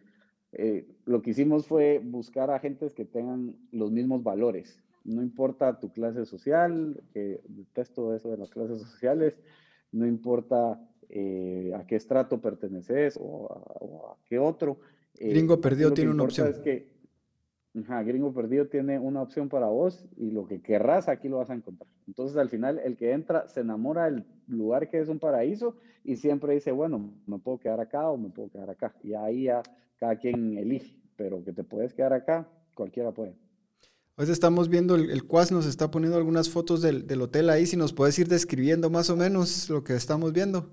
eh, 0.52 0.88
lo 1.06 1.22
que 1.22 1.30
hicimos 1.30 1.68
fue 1.68 2.00
buscar 2.02 2.50
agentes 2.50 2.92
que 2.92 3.04
tengan 3.04 3.54
los 3.70 3.92
mismos 3.92 4.24
valores. 4.24 4.82
No 5.04 5.22
importa 5.22 5.78
tu 5.78 5.92
clase 5.92 6.26
social, 6.26 7.00
que 7.14 7.40
detesto 7.48 8.14
eso 8.14 8.30
de 8.30 8.36
las 8.36 8.50
clases 8.50 8.82
sociales, 8.82 9.38
no 9.92 10.06
importa 10.06 10.72
a 10.72 11.86
qué 11.86 11.96
estrato 11.96 12.40
perteneces 12.40 13.18
o 13.20 13.48
a, 13.52 14.16
qué 14.28 14.38
otro. 14.38 14.78
Gringo 15.18 15.60
perdido 15.60 15.92
tiene 15.92 16.10
una 16.10 16.24
opción. 16.24 16.48
Es 16.48 16.58
que 16.58 16.99
Ajá, 17.78 18.02
Gringo 18.02 18.32
Perdido 18.32 18.66
tiene 18.66 18.98
una 18.98 19.22
opción 19.22 19.48
para 19.48 19.66
vos 19.66 20.04
y 20.16 20.32
lo 20.32 20.46
que 20.46 20.60
querrás 20.60 21.08
aquí 21.08 21.28
lo 21.28 21.38
vas 21.38 21.50
a 21.50 21.54
encontrar. 21.54 21.88
Entonces 22.08 22.36
al 22.36 22.48
final 22.48 22.80
el 22.80 22.96
que 22.96 23.12
entra 23.12 23.46
se 23.46 23.60
enamora 23.60 24.06
del 24.06 24.24
lugar 24.48 24.88
que 24.88 24.98
es 24.98 25.08
un 25.08 25.20
paraíso 25.20 25.76
y 26.02 26.16
siempre 26.16 26.54
dice, 26.54 26.72
bueno, 26.72 27.12
me 27.26 27.38
puedo 27.38 27.58
quedar 27.58 27.80
acá 27.80 28.10
o 28.10 28.16
me 28.16 28.30
puedo 28.30 28.50
quedar 28.50 28.70
acá. 28.70 28.92
Y 29.04 29.14
ahí 29.14 29.44
ya 29.44 29.62
cada 29.98 30.16
quien 30.16 30.58
elige, 30.58 30.96
pero 31.16 31.44
que 31.44 31.52
te 31.52 31.62
puedes 31.62 31.94
quedar 31.94 32.12
acá, 32.12 32.48
cualquiera 32.74 33.12
puede. 33.12 33.36
Hoy 34.16 34.26
estamos 34.28 34.68
viendo, 34.68 34.96
el, 34.96 35.10
el 35.10 35.24
Cuas 35.24 35.50
nos 35.50 35.64
está 35.64 35.90
poniendo 35.90 36.18
algunas 36.18 36.50
fotos 36.50 36.82
del, 36.82 37.22
hotel 37.22 37.48
ahí, 37.48 37.64
si 37.64 37.76
nos 37.76 37.92
puedes 37.92 38.18
ir 38.18 38.28
describiendo 38.28 38.90
más 38.90 39.08
o 39.08 39.16
menos 39.16 39.70
lo 39.70 39.84
que 39.84 39.94
estamos 39.94 40.32
viendo. 40.32 40.70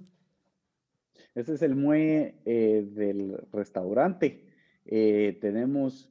Este 1.33 1.53
es 1.53 1.61
el 1.61 1.75
muelle 1.75 2.35
eh, 2.45 2.85
del 2.91 3.37
restaurante. 3.53 4.43
Eh, 4.85 5.37
tenemos 5.39 6.09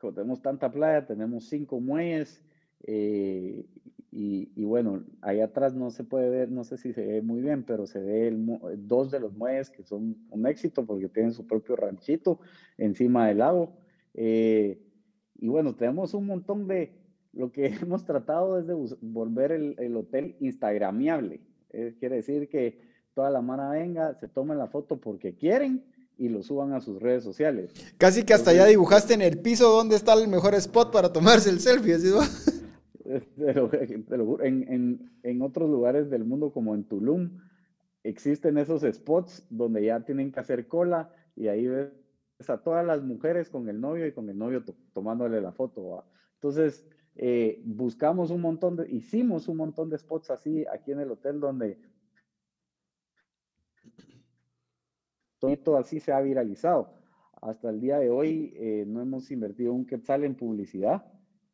como 0.00 0.14
tenemos 0.14 0.40
tanta 0.40 0.72
playa, 0.72 1.06
tenemos 1.06 1.48
cinco 1.48 1.78
muelles 1.78 2.42
eh, 2.84 3.66
y, 4.12 4.64
bueno, 4.64 5.04
ahí 5.20 5.40
atrás 5.40 5.74
no 5.74 5.90
se 5.90 6.02
puede 6.02 6.30
ver, 6.30 6.50
no 6.50 6.64
sé 6.64 6.78
si 6.78 6.92
se 6.92 7.06
ve 7.06 7.22
muy 7.22 7.40
bien, 7.40 7.62
pero 7.62 7.86
se 7.86 8.00
ve 8.00 8.34
dos 8.78 9.10
de 9.12 9.20
los 9.20 9.34
muelles 9.34 9.70
que 9.70 9.84
son 9.84 10.16
un 10.30 10.46
éxito 10.48 10.84
porque 10.84 11.08
tienen 11.08 11.32
su 11.32 11.46
propio 11.46 11.76
ranchito 11.76 12.40
encima 12.76 13.28
del 13.28 13.38
lago. 13.38 13.72
Eh, 14.14 14.82
y 15.36 15.48
bueno, 15.48 15.76
tenemos 15.76 16.12
un 16.14 16.26
montón 16.26 16.66
de, 16.66 16.92
lo 17.32 17.52
que 17.52 17.66
hemos 17.82 18.04
tratado 18.04 18.58
es 18.58 18.66
de 18.66 18.74
volver 19.00 19.52
el, 19.52 19.96
hotel 19.96 20.36
instagramiable. 20.40 21.40
Eh, 21.70 21.94
quiere 21.98 22.16
decir 22.16 22.48
que 22.48 22.80
toda 23.14 23.30
la 23.30 23.42
mano 23.42 23.70
venga, 23.70 24.14
se 24.14 24.28
tomen 24.28 24.58
la 24.58 24.66
foto 24.66 25.00
porque 25.00 25.34
quieren 25.34 25.84
y 26.20 26.28
lo 26.28 26.42
suban 26.42 26.74
a 26.74 26.82
sus 26.82 27.00
redes 27.00 27.24
sociales. 27.24 27.72
Casi 27.96 28.24
que 28.24 28.34
hasta 28.34 28.52
ya 28.52 28.66
dibujaste 28.66 29.14
en 29.14 29.22
el 29.22 29.38
piso 29.38 29.70
dónde 29.70 29.96
está 29.96 30.12
el 30.12 30.28
mejor 30.28 30.54
spot 30.54 30.92
para 30.92 31.10
tomarse 31.14 31.48
el 31.48 31.60
selfie, 31.60 31.98
¿sí? 31.98 32.10
en, 34.42 35.10
en, 35.22 35.42
otros 35.42 35.70
lugares 35.70 36.10
del 36.10 36.24
mundo, 36.24 36.52
como 36.52 36.74
en 36.74 36.84
Tulum, 36.84 37.40
existen 38.04 38.58
esos 38.58 38.82
spots 38.82 39.46
donde 39.48 39.82
ya 39.82 40.00
tienen 40.04 40.30
que 40.30 40.40
hacer 40.40 40.68
cola 40.68 41.10
y 41.34 41.48
ahí 41.48 41.66
ves 41.66 41.90
a 42.48 42.58
todas 42.58 42.86
las 42.86 43.02
mujeres 43.02 43.48
con 43.48 43.70
el 43.70 43.80
novio 43.80 44.06
y 44.06 44.12
con 44.12 44.28
el 44.28 44.36
novio 44.36 44.62
tomándole 44.92 45.40
la 45.40 45.52
foto. 45.52 46.04
Entonces, 46.34 46.84
eh, 47.16 47.62
buscamos 47.64 48.30
un 48.30 48.42
montón 48.42 48.76
de, 48.76 48.90
hicimos 48.90 49.48
un 49.48 49.56
montón 49.56 49.88
de 49.88 49.96
spots 49.96 50.30
así 50.30 50.66
aquí 50.70 50.92
en 50.92 51.00
el 51.00 51.10
hotel 51.10 51.40
donde 51.40 51.78
todo 55.40 55.76
así 55.76 56.00
se 56.00 56.12
ha 56.12 56.20
viralizado. 56.20 56.92
Hasta 57.40 57.70
el 57.70 57.80
día 57.80 57.98
de 57.98 58.10
hoy 58.10 58.52
eh, 58.56 58.84
no 58.86 59.00
hemos 59.00 59.30
invertido 59.30 59.72
un 59.72 59.86
quetzal 59.86 60.24
en 60.24 60.34
publicidad 60.34 61.02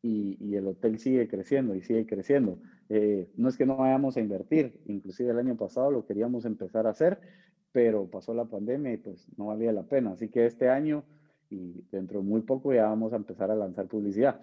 y, 0.01 0.55
el 0.55 0.67
hotel 0.67 0.99
sigue 0.99 1.27
creciendo 1.27 1.75
y 1.75 1.81
sigue 1.81 2.05
creciendo. 2.05 2.59
Eh, 2.89 3.29
no 3.35 3.49
es 3.49 3.57
que 3.57 3.65
no 3.65 3.77
vayamos 3.77 4.17
a 4.17 4.19
invertir, 4.19 4.79
inclusive 4.85 5.31
el 5.31 5.39
año 5.39 5.55
pasado 5.55 5.91
lo 5.91 6.05
queríamos 6.05 6.45
empezar 6.45 6.87
a 6.87 6.91
hacer, 6.91 7.19
pero 7.71 8.09
pasó 8.09 8.33
la 8.33 8.45
pandemia 8.45 8.93
y 8.93 8.97
pues 8.97 9.27
no 9.37 9.47
valía 9.47 9.71
la 9.71 9.83
pena. 9.83 10.11
Así 10.11 10.29
que 10.29 10.45
este 10.45 10.69
año 10.69 11.05
y 11.49 11.85
dentro 11.91 12.19
de 12.19 12.25
muy 12.25 12.41
poco 12.41 12.73
ya 12.73 12.83
vamos 12.83 13.13
a 13.13 13.17
empezar 13.17 13.51
a 13.51 13.55
lanzar 13.55 13.87
publicidad. 13.87 14.41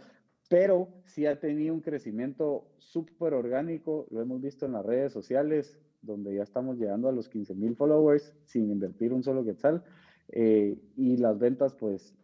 Pero 0.48 0.88
sí 1.04 1.26
ha 1.26 1.40
tenido 1.40 1.74
un 1.74 1.80
crecimiento 1.80 2.68
súper 2.78 3.34
orgánico, 3.34 4.06
lo 4.10 4.20
hemos 4.20 4.40
visto 4.40 4.66
en 4.66 4.72
las 4.72 4.84
redes 4.84 5.12
sociales, 5.12 5.78
donde 6.04 6.34
ya 6.34 6.42
estamos 6.42 6.78
llegando 6.78 7.08
a 7.08 7.12
los 7.12 7.28
15 7.28 7.54
mil 7.54 7.76
followers 7.76 8.34
sin 8.44 8.70
invertir 8.70 9.12
un 9.12 9.22
solo 9.22 9.44
quetzal. 9.44 9.82
Eh, 10.28 10.78
y 10.96 11.16
las 11.16 11.38
ventas, 11.38 11.74
pues, 11.74 12.14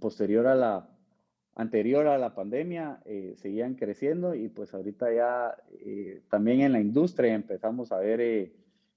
posterior 0.00 0.46
a 0.46 0.54
la, 0.54 0.88
anterior 1.54 2.06
a 2.06 2.18
la 2.18 2.34
pandemia, 2.34 3.02
eh, 3.04 3.34
seguían 3.36 3.74
creciendo 3.74 4.34
y 4.34 4.48
pues 4.48 4.74
ahorita 4.74 5.12
ya 5.12 5.56
eh, 5.84 6.22
también 6.30 6.62
en 6.62 6.72
la 6.72 6.80
industria 6.80 7.34
empezamos 7.34 7.92
a 7.92 7.98
ver 7.98 8.52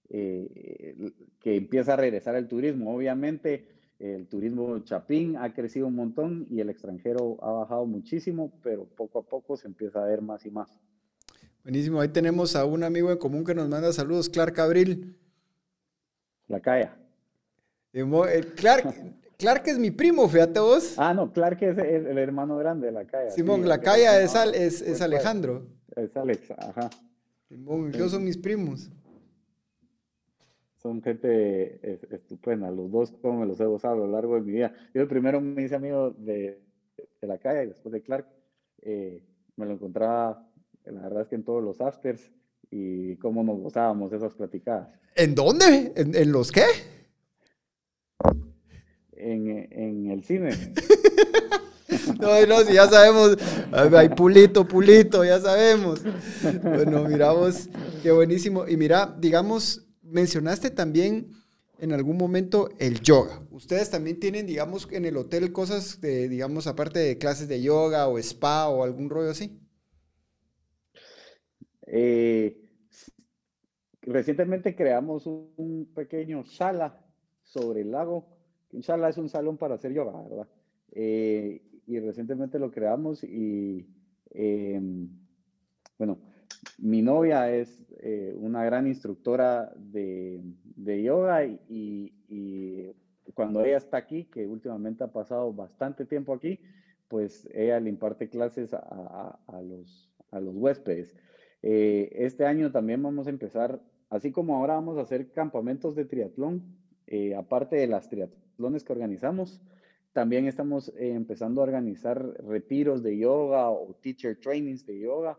que 0.10 1.56
empieza 1.56 1.94
a 1.94 1.98
regresar 1.98 2.36
el 2.36 2.48
turismo. 2.48 2.96
Obviamente, 2.96 3.68
el 4.00 4.28
turismo 4.28 4.80
chapín 4.80 5.36
ha 5.38 5.54
crecido 5.54 5.88
un 5.88 5.96
montón 5.96 6.48
y 6.50 6.62
el 6.62 6.70
extranjero 6.70 7.38
ha 7.42 7.52
bajado 7.52 7.86
muchísimo, 7.86 8.54
pero 8.62 8.86
poco 8.86 9.20
a 9.20 9.24
poco 9.24 9.58
se 9.58 9.68
empieza 9.68 10.02
a 10.02 10.08
ver 10.08 10.22
más 10.22 10.46
y 10.46 10.52
más. 10.52 10.80
Buenísimo, 11.64 12.00
ahí 12.00 12.08
tenemos 12.10 12.56
a 12.56 12.66
un 12.66 12.84
amigo 12.84 13.12
en 13.12 13.18
común 13.18 13.44
que 13.44 13.54
nos 13.54 13.68
manda 13.68 13.92
saludos, 13.92 14.30
Clark 14.30 14.60
Abril. 14.60 15.18
La 16.48 16.62
Calla. 16.62 16.98
Clark, 18.56 18.94
Clark 19.38 19.64
es 19.68 19.78
mi 19.78 19.92
primo, 19.92 20.28
fíjate 20.30 20.60
vos. 20.60 20.96
Ah, 20.98 21.14
no, 21.14 21.32
Clark 21.34 21.62
es 21.62 21.78
el, 21.78 22.18
hermano 22.18 22.58
grande 22.58 22.88
de 22.88 22.94
la 22.94 23.06
Calla. 23.06 23.32
Simón, 23.32 23.68
la 23.68 23.82
Calla 23.82 24.22
es, 24.22 24.36
es, 24.82 25.02
Alejandro. 25.02 25.68
Es 25.96 26.16
Alex, 26.16 26.52
ajá. 26.52 26.90
Simón, 27.50 27.92
yo 27.92 28.08
son 28.08 28.24
mis 28.24 28.38
primos 28.38 28.90
son 30.88 31.02
gente 31.02 32.00
estupenda. 32.16 32.72
Los 32.72 32.90
dos, 32.90 33.12
como 33.22 33.42
me 33.42 33.46
los 33.46 33.60
he 33.60 33.66
gozado 33.66 33.96
a 33.96 33.98
lo 33.98 34.08
largo 34.08 34.36
de 34.36 34.42
mi 34.42 34.54
vida. 34.54 34.74
Yo 34.94 35.08
primero 35.08 35.42
me 35.42 35.64
hice 35.64 35.76
amigo 35.76 36.12
de, 36.12 36.62
de 37.20 37.28
la 37.28 37.38
calle 37.38 37.64
y 37.64 37.68
después 37.68 37.92
de 37.92 38.02
Clark. 38.02 38.28
Eh, 38.82 39.24
me 39.56 39.66
lo 39.66 39.74
encontraba, 39.74 40.47
la 40.92 41.02
verdad 41.02 41.22
es 41.24 41.28
que 41.28 41.36
en 41.36 41.44
todos 41.44 41.64
los 41.64 41.82
afters 41.82 42.32
y 42.70 43.16
cómo 43.18 43.44
nos 43.44 43.60
gozábamos 43.60 44.12
esas 44.14 44.34
platicadas. 44.34 44.90
¿En 45.16 45.36
dónde? 45.36 45.94
¿En, 45.96 46.32
los 46.32 46.52
qué? 46.52 46.66
En, 49.14 49.48
en 49.72 50.12
el 50.12 50.24
cine. 50.24 50.52
No, 52.20 52.46
no, 52.46 52.64
si 52.64 52.74
ya 52.74 52.88
sabemos, 52.88 53.38
hay 53.72 54.10
pulito, 54.10 54.68
pulito, 54.68 55.24
ya 55.24 55.40
sabemos. 55.40 56.02
Bueno, 56.62 57.04
miramos, 57.04 57.70
qué 58.04 58.12
buenísimo. 58.12 58.68
Y 58.68 58.78
mira, 58.78 59.16
digamos, 59.20 59.86
mencionaste 60.02 60.70
también 60.70 61.32
en 61.80 61.94
algún 61.94 62.18
momento 62.18 62.70
el 62.80 63.02
yoga. 63.02 63.42
Ustedes 63.52 63.90
también 63.90 64.20
tienen, 64.20 64.46
digamos, 64.46 64.88
en 64.92 65.06
el 65.06 65.18
hotel 65.18 65.52
cosas 65.52 66.02
de, 66.02 66.28
digamos, 66.28 66.68
aparte 66.68 67.00
de 67.00 67.18
clases 67.18 67.48
de 67.48 67.62
yoga 67.62 68.08
o 68.08 68.18
spa 68.18 68.68
o 68.68 68.84
algún 68.84 69.10
rollo 69.10 69.30
así. 69.30 69.60
Eh, 71.88 72.62
recientemente 74.02 74.76
creamos 74.76 75.26
un, 75.26 75.90
pequeño 75.96 76.44
sala 76.44 77.00
sobre 77.44 77.82
el 77.82 77.92
lago. 77.92 78.28
Un 78.72 78.84
sala 78.84 79.10
es 79.10 79.18
un 79.18 79.30
salón 79.30 79.58
para 79.58 79.76
hacer 79.76 79.94
yoga, 79.94 80.22
¿verdad? 80.22 80.48
Eh, 80.92 81.62
y 81.88 82.00
recientemente 82.00 82.60
lo 82.60 82.72
creamos 82.72 83.24
y, 83.24 83.88
em, 84.32 85.10
bueno, 85.98 86.20
mi 86.78 87.02
novia 87.02 87.52
es 87.52 87.86
eh, 88.00 88.36
una 88.38 88.64
gran 88.66 88.88
instructora 88.88 89.74
de, 89.76 90.42
yoga 91.04 91.46
y, 91.46 92.14
cuando 93.34 93.64
ella 93.64 93.78
está 93.78 93.98
aquí, 93.98 94.26
que 94.26 94.48
últimamente 94.48 95.04
ha 95.04 95.12
pasado 95.12 95.54
bastante 95.54 96.06
tiempo 96.06 96.34
aquí, 96.34 96.60
pues 97.08 97.48
ella 97.54 97.80
le 97.80 97.90
imparte 97.90 98.30
clases 98.30 98.74
a, 98.74 99.38
los, 99.64 100.10
a 100.32 100.40
los, 100.40 100.56
huéspedes. 100.56 101.16
Eh, 101.62 102.10
este 102.14 102.46
año 102.46 102.72
también 102.72 103.02
vamos 103.02 103.28
a 103.28 103.32
empezar, 103.32 103.82
así 104.10 104.32
como 104.32 104.56
ahora 104.56 104.76
vamos 104.76 104.98
a 104.98 105.02
hacer 105.02 105.32
campamentos 105.32 105.96
de 105.96 106.06
triatlón, 106.06 106.64
eh, 107.08 107.36
aparte 107.36 107.76
de 107.76 107.88
las 107.88 108.10
triatlones 108.10 108.84
que 108.84 108.94
organizamos, 108.94 109.62
también 110.14 110.48
estamos 110.48 110.92
empezando 110.98 111.62
a 111.62 111.66
organizar 111.66 112.20
retiros 112.44 113.04
de 113.04 113.18
yoga 113.18 113.70
o 113.70 113.96
teacher 114.02 114.40
trainings 114.40 114.86
de 114.86 115.00
yoga 115.00 115.38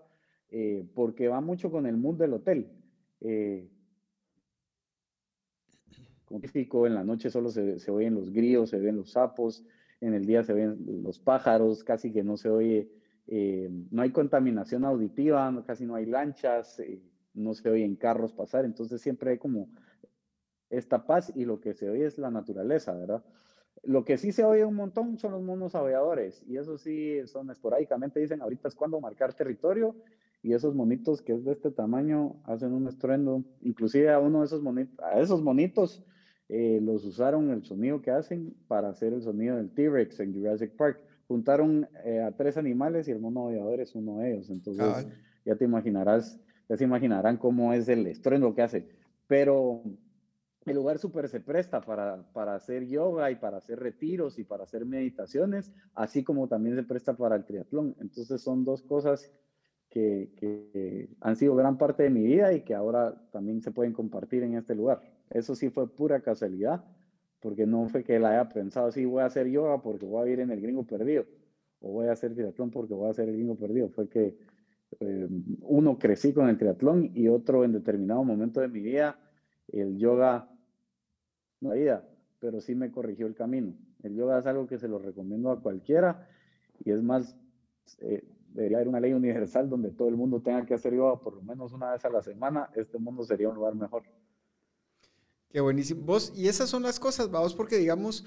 eh, 0.50 0.86
porque 0.94 1.28
va 1.28 1.40
mucho 1.40 1.70
con 1.70 1.86
el 1.86 1.96
mood 1.96 2.16
del 2.16 2.32
hotel. 2.32 2.70
Eh, 3.20 3.68
en 6.30 6.94
la 6.94 7.04
noche 7.04 7.30
solo 7.30 7.50
se, 7.50 7.78
se, 7.78 7.90
oyen 7.90 8.14
los 8.14 8.30
grillos, 8.30 8.70
se 8.70 8.78
ven 8.78 8.96
los 8.96 9.12
sapos, 9.12 9.64
en 10.00 10.14
el 10.14 10.26
día 10.26 10.44
se 10.44 10.52
ven 10.52 11.02
los 11.02 11.18
pájaros, 11.18 11.84
casi 11.84 12.12
que 12.12 12.22
no 12.22 12.36
se 12.36 12.50
oye, 12.50 12.88
eh, 13.28 13.68
no 13.90 14.02
hay 14.02 14.10
contaminación 14.10 14.84
auditiva, 14.84 15.62
casi 15.66 15.86
no 15.86 15.94
hay 15.94 16.06
lanchas, 16.06 16.82
no 17.34 17.54
se 17.54 17.70
oyen 17.70 17.94
carros 17.94 18.32
pasar, 18.32 18.64
entonces 18.64 19.00
siempre 19.00 19.32
hay 19.32 19.38
como 19.38 19.68
esta 20.70 21.06
paz 21.06 21.32
y 21.34 21.44
lo 21.44 21.60
que 21.60 21.74
se 21.74 21.88
oye 21.88 22.06
es 22.06 22.18
la 22.18 22.30
naturaleza, 22.30 22.94
¿verdad? 22.94 23.24
Lo 23.84 24.04
que 24.04 24.18
sí 24.18 24.32
se 24.32 24.44
oye 24.44 24.64
un 24.64 24.74
montón 24.74 25.18
son 25.18 25.32
los 25.32 25.42
monos 25.42 25.74
aviadores 25.74 26.42
y 26.46 26.56
eso 26.56 26.78
sí 26.78 27.26
son 27.26 27.50
esporádicamente, 27.50 28.20
dicen 28.20 28.42
ahorita 28.42 28.68
es 28.68 28.74
cuando 28.74 29.00
marcar 29.00 29.34
territorio 29.34 29.94
y 30.42 30.52
esos 30.52 30.74
monitos 30.74 31.22
que 31.22 31.32
es 31.34 31.44
de 31.44 31.52
este 31.52 31.70
tamaño 31.70 32.40
hacen 32.44 32.72
un 32.72 32.86
estruendo. 32.88 33.44
Inclusive 33.60 34.10
a 34.10 34.20
uno 34.20 34.40
de 34.40 34.46
esos 34.46 34.62
monitos, 34.62 34.98
a 35.04 35.20
esos 35.20 35.42
monitos 35.42 36.04
eh, 36.48 36.80
los 36.82 37.04
usaron 37.04 37.50
el 37.50 37.64
sonido 37.64 38.00
que 38.00 38.10
hacen 38.10 38.54
para 38.68 38.88
hacer 38.88 39.12
el 39.12 39.22
sonido 39.22 39.56
del 39.56 39.70
T-Rex 39.70 40.20
en 40.20 40.34
Jurassic 40.34 40.76
Park. 40.76 41.00
Juntaron 41.28 41.88
eh, 42.04 42.20
a 42.20 42.32
tres 42.32 42.56
animales 42.56 43.06
y 43.06 43.12
el 43.12 43.20
mono 43.20 43.46
aviador 43.46 43.80
es 43.80 43.94
uno 43.94 44.18
de 44.18 44.32
ellos. 44.32 44.50
Entonces 44.50 45.06
ya 45.44 45.56
te 45.56 45.64
imaginarás, 45.64 46.40
ya 46.68 46.76
se 46.76 46.84
imaginarán 46.84 47.36
cómo 47.36 47.72
es 47.72 47.88
el 47.88 48.06
estruendo 48.06 48.54
que 48.54 48.62
hace. 48.62 48.88
Pero 49.26 49.82
el 50.64 50.74
lugar 50.74 50.98
súper 50.98 51.28
se 51.28 51.40
presta 51.40 51.80
para, 51.80 52.22
para, 52.32 52.54
hacer 52.54 52.86
yoga 52.86 53.30
y 53.30 53.36
para 53.36 53.58
hacer 53.58 53.78
retiros 53.78 54.38
y 54.38 54.44
para 54.44 54.64
hacer 54.64 54.84
meditaciones, 54.84 55.72
así 55.94 56.24
como 56.24 56.48
también 56.48 56.76
se 56.76 56.82
presta 56.82 57.16
para 57.16 57.36
el 57.36 57.44
triatlón. 57.44 57.94
Entonces 58.00 58.40
son 58.40 58.64
dos 58.64 58.82
cosas 58.82 59.30
que, 59.88 61.08
han 61.20 61.36
sido 61.36 61.54
gran 61.54 61.78
parte 61.78 62.04
de 62.04 62.10
mi 62.10 62.22
vida 62.22 62.52
y 62.52 62.62
que 62.62 62.74
ahora 62.74 63.14
también 63.32 63.62
se 63.62 63.70
pueden 63.70 63.92
compartir 63.92 64.42
en 64.42 64.54
este 64.54 64.74
lugar. 64.74 65.02
Eso 65.30 65.54
sí 65.54 65.70
fue 65.70 65.88
pura 65.88 66.20
casualidad, 66.20 66.84
porque 67.40 67.66
no 67.66 67.88
fue 67.88 68.04
que 68.04 68.18
la 68.18 68.30
haya 68.30 68.48
pensado, 68.48 68.90
sí, 68.90 69.04
voy 69.04 69.22
a 69.22 69.26
hacer 69.26 69.48
yoga 69.48 69.80
porque 69.80 70.06
voy 70.06 70.22
a 70.22 70.24
vivir 70.24 70.40
en 70.40 70.50
el 70.50 70.60
gringo 70.60 70.84
perdido, 70.84 71.24
o 71.80 71.92
voy 71.92 72.08
a 72.08 72.12
hacer 72.12 72.34
triatlón 72.34 72.70
porque 72.70 72.94
voy 72.94 73.06
a 73.06 73.10
hacer 73.10 73.28
el 73.28 73.36
gringo 73.36 73.56
perdido. 73.56 73.88
Fue 73.88 74.08
que 74.08 74.36
eh, 75.00 75.28
uno 75.60 75.98
crecí 75.98 76.32
con 76.32 76.48
el 76.48 76.58
triatlón 76.58 77.10
y 77.14 77.28
otro 77.28 77.64
en 77.64 77.72
determinado 77.72 78.24
momento 78.24 78.60
de 78.60 78.68
mi 78.68 78.80
vida, 78.80 79.18
el 79.68 79.98
yoga, 79.98 80.50
no 81.60 81.72
vida, 81.72 82.08
pero 82.38 82.60
sí 82.60 82.74
me 82.74 82.90
corrigió 82.90 83.26
el 83.26 83.34
camino. 83.34 83.74
El 84.02 84.14
yoga 84.14 84.38
es 84.38 84.46
algo 84.46 84.66
que 84.66 84.78
se 84.78 84.88
lo 84.88 84.98
recomiendo 84.98 85.50
a 85.50 85.60
cualquiera 85.60 86.26
y 86.84 86.90
es 86.90 87.02
más, 87.02 87.36
eh, 87.98 88.24
debería 88.48 88.78
haber 88.78 88.88
una 88.88 89.00
ley 89.00 89.12
universal 89.12 89.68
donde 89.68 89.90
todo 89.90 90.08
el 90.08 90.16
mundo 90.16 90.40
tenga 90.40 90.64
que 90.64 90.74
hacer 90.74 90.94
yoga 90.94 91.20
por 91.20 91.34
lo 91.34 91.42
menos 91.42 91.72
una 91.72 91.92
vez 91.92 92.04
a 92.04 92.10
la 92.10 92.22
semana, 92.22 92.70
este 92.74 92.98
mundo 92.98 93.24
sería 93.24 93.48
un 93.48 93.56
lugar 93.56 93.74
mejor. 93.74 94.04
Qué 95.50 95.60
buenísimo. 95.60 96.02
Vos, 96.02 96.32
y 96.36 96.48
esas 96.48 96.68
son 96.68 96.82
las 96.82 97.00
cosas, 97.00 97.30
vamos, 97.30 97.54
porque 97.54 97.78
digamos, 97.78 98.24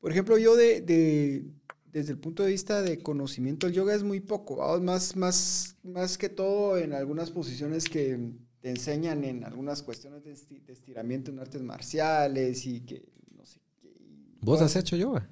por 0.00 0.12
ejemplo, 0.12 0.36
yo 0.36 0.56
de, 0.56 0.80
de, 0.82 1.44
desde 1.86 2.12
el 2.12 2.18
punto 2.18 2.42
de 2.42 2.50
vista 2.50 2.82
de 2.82 3.02
conocimiento, 3.02 3.66
el 3.66 3.72
yoga 3.72 3.94
es 3.94 4.02
muy 4.02 4.20
poco, 4.20 4.56
vamos, 4.56 4.82
más, 4.82 5.16
más, 5.16 5.76
más 5.82 6.18
que 6.18 6.28
todo 6.28 6.76
en 6.76 6.92
algunas 6.92 7.30
posiciones 7.30 7.84
que 7.84 8.32
te 8.60 8.70
enseñan 8.70 9.24
en 9.24 9.44
algunas 9.44 9.82
cuestiones 9.82 10.24
de, 10.24 10.32
estiramiento 10.72 11.30
en 11.30 11.38
artes 11.38 11.62
marciales 11.62 12.66
y 12.66 12.80
que 12.80 13.08
no 13.34 13.46
sé 13.46 13.60
qué. 13.80 13.94
¿Vos 14.42 14.60
has 14.60 14.76
hecho 14.76 14.96
yoga? 14.96 15.30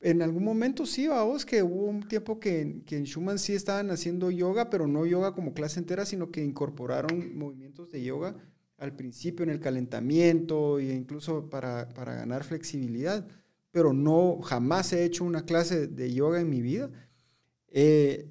En 0.00 0.22
algún 0.22 0.44
momento 0.44 0.86
sí, 0.86 1.06
vamos, 1.06 1.46
que 1.46 1.62
hubo 1.62 1.84
un 1.84 2.06
tiempo 2.06 2.40
que, 2.40 2.82
que, 2.84 2.96
en 2.96 3.04
Schumann 3.04 3.38
sí 3.38 3.54
estaban 3.54 3.90
haciendo 3.90 4.30
yoga, 4.30 4.70
pero 4.70 4.86
no 4.86 5.06
yoga 5.06 5.34
como 5.34 5.54
clase 5.54 5.78
entera, 5.78 6.04
sino 6.04 6.30
que 6.30 6.44
incorporaron 6.44 7.36
movimientos 7.36 7.90
de 7.92 8.02
yoga 8.02 8.36
al 8.78 8.94
principio 8.94 9.42
en 9.42 9.50
el 9.50 9.60
calentamiento 9.60 10.78
e 10.78 10.92
incluso 10.92 11.48
para, 11.48 11.88
para 11.90 12.14
ganar 12.14 12.44
flexibilidad. 12.44 13.26
Pero 13.70 13.92
no, 13.92 14.40
jamás 14.42 14.92
he 14.92 15.04
hecho 15.04 15.24
una 15.24 15.44
clase 15.44 15.86
de 15.86 16.12
yoga 16.12 16.40
en 16.40 16.50
mi 16.50 16.62
vida. 16.62 16.90
Eh, 17.68 18.28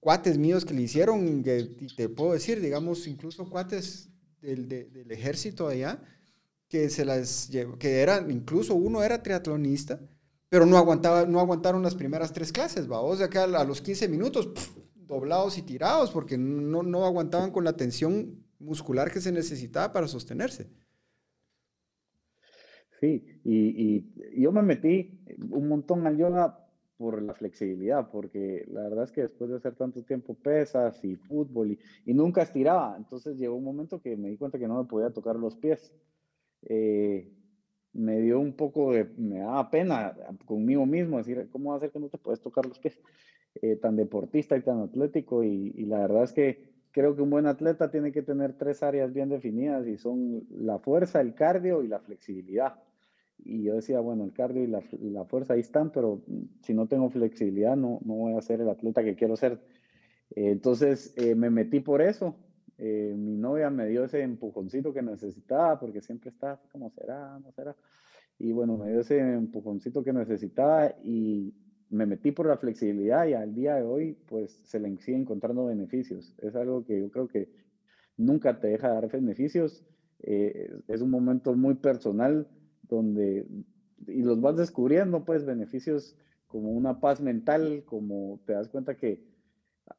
cuates 0.00 0.38
míos 0.38 0.64
que 0.64 0.74
le 0.74 0.82
hicieron, 0.82 1.42
que 1.42 1.76
te 1.96 2.08
puedo 2.08 2.32
decir, 2.32 2.60
digamos, 2.60 3.06
incluso 3.06 3.48
cuates 3.48 4.08
del, 4.40 4.68
del 4.68 5.10
ejército 5.10 5.68
allá, 5.68 6.02
que 6.68 6.90
se 6.90 7.04
las 7.04 7.50
que 7.78 8.00
eran, 8.00 8.30
incluso 8.30 8.74
uno 8.74 9.02
era 9.02 9.22
triatlonista, 9.22 10.00
pero 10.48 10.66
no, 10.66 10.76
aguantaba, 10.76 11.26
no 11.26 11.40
aguantaron 11.40 11.82
las 11.82 11.94
primeras 11.94 12.32
tres 12.32 12.52
clases, 12.52 12.90
¿va? 12.90 13.00
O 13.00 13.16
sea 13.16 13.28
a, 13.42 13.64
los 13.64 13.80
15 13.80 14.08
minutos, 14.08 14.50
doblados 14.94 15.58
y 15.58 15.62
tirados, 15.62 16.10
porque 16.10 16.38
no, 16.38 16.82
no 16.82 17.04
aguantaban 17.04 17.50
con 17.50 17.64
la 17.64 17.74
tensión 17.76 18.44
muscular 18.58 19.10
que 19.10 19.20
se 19.20 19.32
necesitaba 19.32 19.92
para 19.92 20.08
sostenerse. 20.08 20.70
Sí, 23.00 23.40
y, 23.44 24.40
yo 24.40 24.50
me 24.52 24.62
metí 24.62 25.20
un 25.50 25.68
montón 25.68 26.06
al 26.06 26.16
yoga 26.16 26.64
por 26.96 27.22
la 27.22 27.32
flexibilidad, 27.34 28.10
porque 28.10 28.66
la 28.72 28.82
verdad 28.82 29.04
es 29.04 29.12
que 29.12 29.22
después 29.22 29.50
de 29.50 29.56
hacer 29.56 29.76
tanto 29.76 30.02
tiempo 30.02 30.34
pesas 30.34 31.02
y 31.04 31.14
fútbol 31.14 31.78
y, 32.04 32.14
nunca 32.14 32.42
estiraba, 32.42 32.96
entonces 32.96 33.38
llegó 33.38 33.54
un 33.54 33.64
momento 33.64 34.00
que 34.00 34.16
me 34.16 34.30
di 34.30 34.36
cuenta 34.36 34.58
que 34.58 34.66
no 34.66 34.82
me 34.82 34.88
podía 34.88 35.10
tocar 35.10 35.36
los 35.36 35.54
pies. 35.56 35.94
Eh, 36.62 37.32
me 37.92 38.20
dio 38.20 38.40
un 38.40 38.52
poco 38.54 38.92
de, 38.92 39.04
me 39.16 39.38
daba 39.38 39.70
pena 39.70 40.16
conmigo 40.44 40.84
mismo 40.84 41.18
decir, 41.18 41.48
¿cómo 41.50 41.70
va 41.70 41.76
a 41.76 41.80
ser 41.80 41.90
que 41.90 42.00
no 42.00 42.08
te 42.08 42.18
puedes 42.18 42.40
tocar 42.40 42.66
los 42.66 42.78
pies? 42.80 42.98
Eh, 43.62 43.76
tan 43.76 43.96
deportista 43.96 44.56
y 44.56 44.62
tan 44.62 44.80
atlético 44.82 45.42
y, 45.42 45.72
y, 45.76 45.86
la 45.86 46.00
verdad 46.00 46.24
es 46.24 46.32
que 46.32 46.68
creo 46.98 47.14
que 47.14 47.22
un 47.22 47.30
buen 47.30 47.46
atleta 47.46 47.92
tiene 47.92 48.10
que 48.10 48.22
tener 48.22 48.54
tres 48.54 48.82
áreas 48.82 49.12
bien 49.12 49.28
definidas 49.28 49.86
y 49.86 49.96
son 49.96 50.42
la 50.50 50.80
fuerza, 50.80 51.20
el 51.20 51.32
cardio 51.32 51.84
y 51.84 51.86
la 51.86 52.00
flexibilidad. 52.00 52.74
Y 53.44 53.62
yo 53.62 53.76
decía, 53.76 54.00
bueno, 54.00 54.24
el 54.24 54.32
cardio 54.32 54.64
y 54.64 54.66
la, 54.66 54.82
la 55.02 55.24
fuerza 55.24 55.52
ahí 55.52 55.60
están, 55.60 55.92
pero 55.92 56.24
si 56.62 56.74
no 56.74 56.88
tengo 56.88 57.08
flexibilidad 57.08 57.76
no, 57.76 58.00
no 58.04 58.14
voy 58.14 58.36
a 58.36 58.42
ser 58.42 58.62
el 58.62 58.68
atleta 58.68 59.04
que 59.04 59.14
quiero 59.14 59.36
ser. 59.36 59.60
Eh, 60.34 60.50
entonces 60.50 61.14
eh, 61.16 61.36
me 61.36 61.50
metí 61.50 61.78
por 61.78 62.02
eso. 62.02 62.34
Eh, 62.78 63.14
mi 63.16 63.36
novia 63.36 63.70
me 63.70 63.86
dio 63.86 64.02
ese 64.02 64.22
empujoncito 64.22 64.92
que 64.92 65.02
necesitaba, 65.02 65.78
porque 65.78 66.00
siempre 66.00 66.30
está, 66.30 66.60
¿cómo 66.72 66.90
será? 66.90 67.38
¿No 67.38 67.52
será? 67.52 67.76
Y 68.40 68.50
bueno, 68.50 68.76
me 68.76 68.90
dio 68.90 69.02
ese 69.02 69.20
empujoncito 69.20 70.02
que 70.02 70.12
necesitaba 70.12 70.96
y 71.04 71.54
me 71.90 72.06
metí 72.06 72.32
por 72.32 72.46
la 72.46 72.56
flexibilidad 72.56 73.26
y 73.26 73.34
al 73.34 73.54
día 73.54 73.76
de 73.76 73.82
hoy, 73.82 74.16
pues 74.26 74.52
se 74.64 74.78
le 74.80 74.96
sigue 74.98 75.18
encontrando 75.18 75.66
beneficios. 75.66 76.34
Es 76.38 76.54
algo 76.54 76.84
que 76.84 77.00
yo 77.00 77.10
creo 77.10 77.28
que 77.28 77.48
nunca 78.16 78.60
te 78.60 78.68
deja 78.68 78.88
dar 78.88 79.10
beneficios. 79.10 79.84
es 80.20 81.00
un 81.00 81.10
momento 81.10 81.54
muy 81.54 81.74
personal 81.74 82.48
donde, 82.82 83.46
y 84.06 84.22
los 84.22 84.40
vas 84.40 84.56
descubriendo, 84.56 85.24
pues, 85.24 85.44
beneficios 85.44 86.16
como 86.46 86.70
una 86.70 87.00
paz 87.00 87.20
mental, 87.20 87.84
como 87.84 88.40
te 88.46 88.54
das 88.54 88.68
cuenta 88.68 88.96
que 88.96 89.22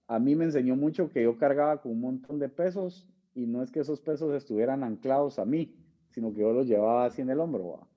a 0.07 0.19
mí 0.19 0.35
me 0.35 0.45
enseñó 0.45 0.75
mucho 0.75 1.09
que 1.09 1.23
yo 1.23 1.37
cargaba 1.37 1.81
con 1.81 1.93
un 1.93 2.01
montón 2.01 2.39
de 2.39 2.49
pesos 2.49 3.07
y 3.33 3.45
no 3.45 3.63
es 3.63 3.71
que 3.71 3.79
esos 3.79 4.01
pesos 4.01 4.33
estuvieran 4.33 4.83
anclados 4.83 5.39
a 5.39 5.45
mí, 5.45 5.75
sino 6.09 6.33
que 6.33 6.41
yo 6.41 6.51
los 6.51 6.67
llevaba 6.67 7.05
así 7.05 7.21
en 7.21 7.29
el 7.29 7.39
hombro. 7.39 7.87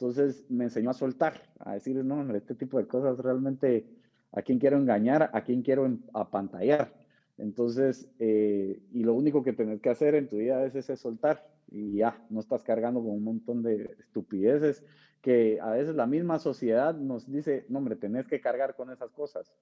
Entonces 0.00 0.46
me 0.48 0.64
enseñó 0.64 0.88
a 0.88 0.94
soltar, 0.94 1.42
a 1.58 1.74
decir, 1.74 2.02
no, 2.02 2.20
hombre, 2.20 2.38
este 2.38 2.54
tipo 2.54 2.78
de 2.78 2.86
cosas 2.86 3.18
realmente, 3.18 3.84
¿a 4.32 4.40
quién 4.40 4.58
quiero 4.58 4.78
engañar? 4.78 5.28
¿A 5.34 5.44
quién 5.44 5.60
quiero 5.60 5.94
apantallar? 6.14 6.94
Entonces, 7.36 8.08
eh, 8.18 8.80
y 8.92 9.02
lo 9.02 9.12
único 9.12 9.42
que 9.42 9.52
tenés 9.52 9.82
que 9.82 9.90
hacer 9.90 10.14
en 10.14 10.26
tu 10.26 10.38
vida 10.38 10.64
es 10.64 10.86
soltar 10.98 11.46
y 11.70 11.98
ya, 11.98 12.18
no 12.30 12.40
estás 12.40 12.62
cargando 12.62 13.00
con 13.00 13.10
un 13.10 13.22
montón 13.22 13.62
de 13.62 13.94
estupideces 13.98 14.82
que 15.20 15.60
a 15.60 15.72
veces 15.72 15.94
la 15.94 16.06
misma 16.06 16.38
sociedad 16.38 16.94
nos 16.94 17.30
dice, 17.30 17.66
no 17.68 17.78
hombre, 17.80 17.96
tenés 17.96 18.26
que 18.26 18.40
cargar 18.40 18.76
con 18.76 18.90
esas 18.90 19.10
cosas. 19.10 19.52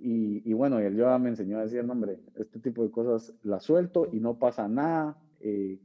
Y, 0.00 0.42
y 0.50 0.52
bueno, 0.52 0.80
el 0.80 0.96
yoga 0.96 1.16
me 1.20 1.28
enseñó 1.28 1.58
a 1.58 1.62
decir, 1.62 1.84
no 1.84 1.92
hombre, 1.92 2.18
este 2.34 2.58
tipo 2.58 2.82
de 2.82 2.90
cosas 2.90 3.36
las 3.44 3.62
suelto 3.62 4.08
y 4.10 4.18
no 4.18 4.36
pasa 4.36 4.66
nada. 4.66 5.16
Eh, 5.38 5.78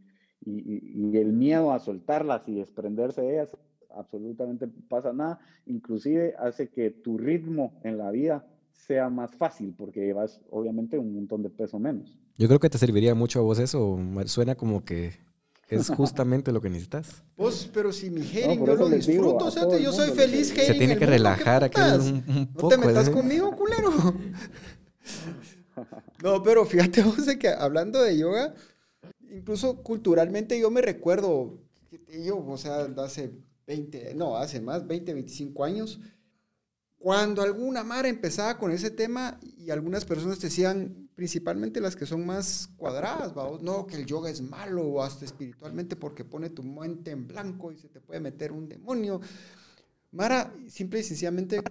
y, 0.44 1.12
y, 1.12 1.18
el 1.18 1.34
miedo 1.34 1.72
a 1.72 1.80
soltarlas 1.80 2.48
y 2.48 2.56
desprenderse 2.56 3.22
de 3.22 3.34
ellas, 3.34 3.58
absolutamente 3.96 4.68
pasa 4.68 5.14
nada. 5.14 5.40
Inclusive 5.66 6.36
hace 6.38 6.70
que 6.70 6.92
tu 6.92 7.18
ritmo 7.18 7.74
en 7.84 7.98
la 7.98 8.12
vida 8.12 8.46
sea 8.72 9.10
más 9.10 9.36
fácil 9.36 9.74
porque 9.78 10.02
llevas 10.02 10.42
obviamente 10.50 10.98
un 10.98 11.16
montón 11.16 11.42
de 11.42 11.50
peso 11.50 11.80
menos. 11.80 12.18
Yo 12.38 12.48
creo 12.48 12.60
que 12.60 12.70
te 12.70 12.78
serviría 12.78 13.16
mucho 13.16 13.40
a 13.40 13.44
vos 13.44 13.60
eso. 13.60 13.98
Suena 14.26 14.56
como 14.56 14.84
que 14.84 15.14
es 15.70 15.90
justamente 15.90 16.52
lo 16.52 16.62
que 16.62 16.70
necesitas. 16.70 17.24
Vos, 17.38 17.70
pero 17.74 17.92
si 17.92 18.10
mi 18.10 18.22
hating 18.22 18.66
yo 18.66 18.76
lo 18.76 18.90
disfruto, 18.90 19.46
o 19.46 19.52
sea, 19.52 19.68
yo 19.80 19.92
soy 19.92 20.12
feliz. 20.12 20.50
Se 20.50 20.74
tiene 20.74 20.98
que 20.98 21.06
relajar 21.06 21.64
aquí 21.64 21.82
un, 21.82 22.24
un, 22.28 22.54
poco. 22.54 22.76
No 22.76 22.82
te 22.82 22.88
metas 22.88 23.08
¿eh? 23.08 23.12
conmigo, 23.12 23.56
culero. 23.56 23.92
no, 26.24 26.44
pero 26.44 26.66
fíjate 26.66 27.02
vos 27.02 27.26
de 27.26 27.40
que 27.40 27.50
hablando 27.50 28.02
de 28.02 28.18
yoga, 28.18 28.54
incluso 29.32 29.82
culturalmente 29.82 30.60
yo 30.60 30.70
me 30.70 30.82
recuerdo, 30.82 31.58
yo, 32.24 32.46
o 32.46 32.58
sea, 32.58 32.88
hace 32.98 33.32
20, 33.68 34.14
no, 34.16 34.38
hace 34.38 34.62
más, 34.62 34.86
20, 34.86 35.14
25 35.14 35.64
años, 35.64 36.00
cuando 36.98 37.44
alguna 37.44 37.84
mar 37.84 38.06
empezaba 38.06 38.58
con 38.58 38.72
ese 38.72 38.90
tema 38.90 39.40
y 39.58 39.70
algunas 39.70 40.06
personas 40.06 40.40
decían, 40.40 41.08
principalmente 41.14 41.80
las 41.80 41.96
que 41.96 42.06
son 42.06 42.26
más 42.26 42.70
cuadradas, 42.78 43.34
vamos, 43.34 43.62
no, 43.62 43.86
que 43.86 43.98
el 43.98 44.06
yoga 44.08 44.30
es 44.30 44.42
malo 44.42 44.82
o 44.82 45.04
hasta 45.04 45.24
espiritualmente 45.24 45.96
porque 45.96 46.26
pone 46.26 46.50
tu 46.50 46.64
mente 46.64 47.12
en 47.12 47.28
blanco 47.28 47.72
y 47.72 47.78
se 47.78 47.90
te 47.90 48.02
puede 48.02 48.20
meter 48.20 48.52
un 48.52 48.68
demonio. 48.68 49.22
Mara, 50.12 50.52
simple 50.68 51.02
y 51.02 51.04
sencillamente, 51.04 51.62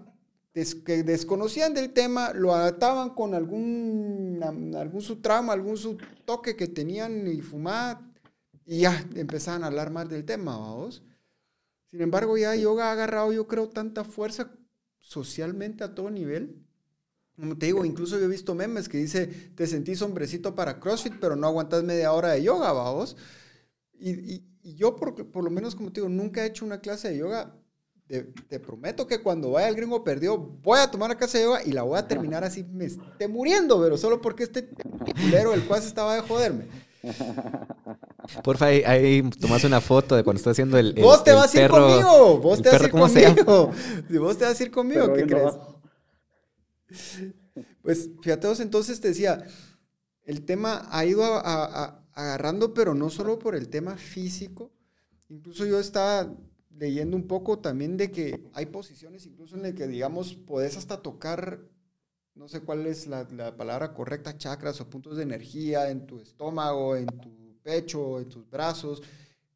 que 0.52 1.02
desconocían 1.02 1.74
del 1.74 1.92
tema, 1.92 2.32
lo 2.32 2.54
ataban 2.54 3.10
con 3.10 3.34
algún, 3.34 4.40
algún 4.76 5.02
su 5.02 5.16
trama, 5.16 5.52
algún 5.52 5.76
su 5.76 5.98
toque 6.24 6.54
que 6.54 6.68
tenían 6.68 7.26
y 7.26 7.40
fumaban 7.40 8.14
y 8.64 8.82
ya 8.82 9.04
empezaban 9.16 9.64
a 9.64 9.66
hablar 9.66 9.90
más 9.90 10.08
del 10.08 10.24
tema, 10.24 10.56
vamos. 10.56 11.02
Sin 11.94 12.02
embargo, 12.02 12.36
ya 12.36 12.56
yoga 12.56 12.88
ha 12.88 12.92
agarrado, 12.92 13.32
yo 13.32 13.46
creo, 13.46 13.68
tanta 13.68 14.02
fuerza 14.02 14.50
socialmente 14.98 15.84
a 15.84 15.94
todo 15.94 16.10
nivel. 16.10 16.60
Como 17.36 17.56
te 17.56 17.66
digo, 17.66 17.84
incluso 17.84 18.18
yo 18.18 18.24
he 18.24 18.28
visto 18.28 18.52
memes 18.52 18.88
que 18.88 18.98
dice, 18.98 19.28
te 19.28 19.64
sentís 19.68 20.02
hombrecito 20.02 20.56
para 20.56 20.80
CrossFit, 20.80 21.14
pero 21.20 21.36
no 21.36 21.46
aguantas 21.46 21.84
media 21.84 22.10
hora 22.10 22.32
de 22.32 22.42
yoga, 22.42 22.72
vamos. 22.72 23.16
Y, 23.92 24.42
yo, 24.74 24.96
por, 24.96 25.44
lo 25.44 25.50
menos, 25.50 25.76
como 25.76 25.92
te 25.92 26.00
digo, 26.00 26.08
nunca 26.08 26.42
he 26.42 26.48
hecho 26.48 26.64
una 26.64 26.80
clase 26.80 27.10
de 27.10 27.18
yoga. 27.18 27.54
Te, 28.08 28.58
prometo 28.58 29.06
que 29.06 29.22
cuando 29.22 29.52
vaya 29.52 29.68
el 29.68 29.76
gringo 29.76 30.02
perdió, 30.02 30.36
voy 30.36 30.80
a 30.80 30.90
tomar 30.90 31.10
la 31.10 31.16
clase 31.16 31.38
de 31.38 31.44
yoga 31.44 31.62
y 31.62 31.70
la 31.70 31.82
voy 31.82 31.96
a 31.96 32.08
terminar 32.08 32.42
así, 32.42 32.64
me 32.64 32.86
esté 32.86 33.28
muriendo, 33.28 33.80
pero 33.80 33.96
solo 33.96 34.20
porque 34.20 34.42
este 34.42 34.68
culero, 35.22 35.54
el 35.54 35.64
cual 35.64 35.80
estaba 35.80 36.16
de 36.16 36.22
joderme. 36.22 36.66
Porfa, 38.42 38.66
ahí, 38.66 38.82
ahí 38.84 39.22
tomas 39.40 39.64
una 39.64 39.80
foto 39.80 40.16
de 40.16 40.24
cuando 40.24 40.38
estás 40.38 40.52
haciendo 40.52 40.78
el, 40.78 40.94
Vos 40.94 41.22
te 41.24 41.32
vas 41.32 41.54
a 41.54 41.64
ir 41.64 41.70
conmigo. 41.70 42.38
Vos 42.38 42.62
te 42.62 42.70
vas 42.70 42.80
a 42.80 42.84
ir 42.84 42.90
conmigo. 42.90 43.72
Vos 44.20 44.38
te 44.38 44.44
vas 44.44 44.60
a 44.60 44.62
ir 44.62 44.70
conmigo, 44.70 45.12
¿qué 45.12 45.26
crees? 45.26 45.54
Pues 47.82 48.10
fíjate 48.22 48.46
vos, 48.46 48.60
entonces 48.60 49.00
te 49.00 49.08
decía, 49.08 49.44
el 50.24 50.44
tema 50.44 50.88
ha 50.90 51.04
ido 51.04 51.22
agarrando, 51.24 52.72
pero 52.74 52.94
no 52.94 53.10
solo 53.10 53.38
por 53.38 53.54
el 53.54 53.68
tema 53.68 53.96
físico. 53.96 54.72
Incluso 55.28 55.66
yo 55.66 55.78
estaba 55.78 56.32
leyendo 56.70 57.16
un 57.16 57.26
poco 57.26 57.58
también 57.58 57.96
de 57.96 58.10
que 58.10 58.48
hay 58.52 58.66
posiciones 58.66 59.26
incluso 59.26 59.56
en 59.56 59.62
las 59.62 59.74
que, 59.74 59.86
digamos, 59.86 60.34
podés 60.34 60.76
hasta 60.76 61.02
tocar 61.02 61.60
no 62.34 62.48
sé 62.48 62.60
cuál 62.60 62.86
es 62.86 63.06
la, 63.06 63.26
palabra 63.56 63.92
correcta, 63.94 64.36
chakras 64.36 64.80
o 64.80 64.90
puntos 64.90 65.16
de 65.16 65.22
energía 65.22 65.90
en 65.90 66.06
tu 66.06 66.20
estómago, 66.20 66.96
en 66.96 67.06
tu 67.06 67.56
pecho, 67.62 68.20
en 68.20 68.28
tus 68.28 68.48
brazos, 68.50 69.02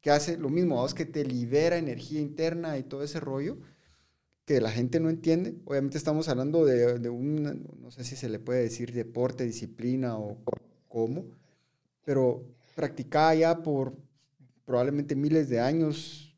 que 0.01 0.11
hace 0.11 0.37
lo 0.37 0.49
mismo, 0.49 0.85
es 0.85 0.93
que 0.93 1.05
te 1.05 1.25
libera 1.25 1.77
energía 1.77 2.21
interna 2.21 2.77
y 2.77 2.83
todo 2.83 3.03
ese 3.03 3.19
rollo 3.19 3.57
que 4.45 4.61
la 4.61 4.71
gente 4.71 4.99
no 4.99 5.09
entiende. 5.09 5.55
Obviamente 5.65 5.97
estamos 5.97 6.29
hablando 6.29 6.65
de, 6.65 6.99
de 6.99 7.09
un, 7.09 7.67
no 7.79 7.91
sé 7.91 8.03
si 8.03 8.15
se 8.15 8.29
le 8.29 8.39
puede 8.39 8.63
decir 8.63 8.93
deporte, 8.93 9.43
disciplina 9.43 10.17
o 10.17 10.37
cómo, 10.87 11.25
pero 12.05 12.45
practicada 12.75 13.35
ya 13.35 13.61
por 13.61 13.95
probablemente 14.65 15.15
miles 15.15 15.49
de 15.49 15.59
años, 15.59 16.35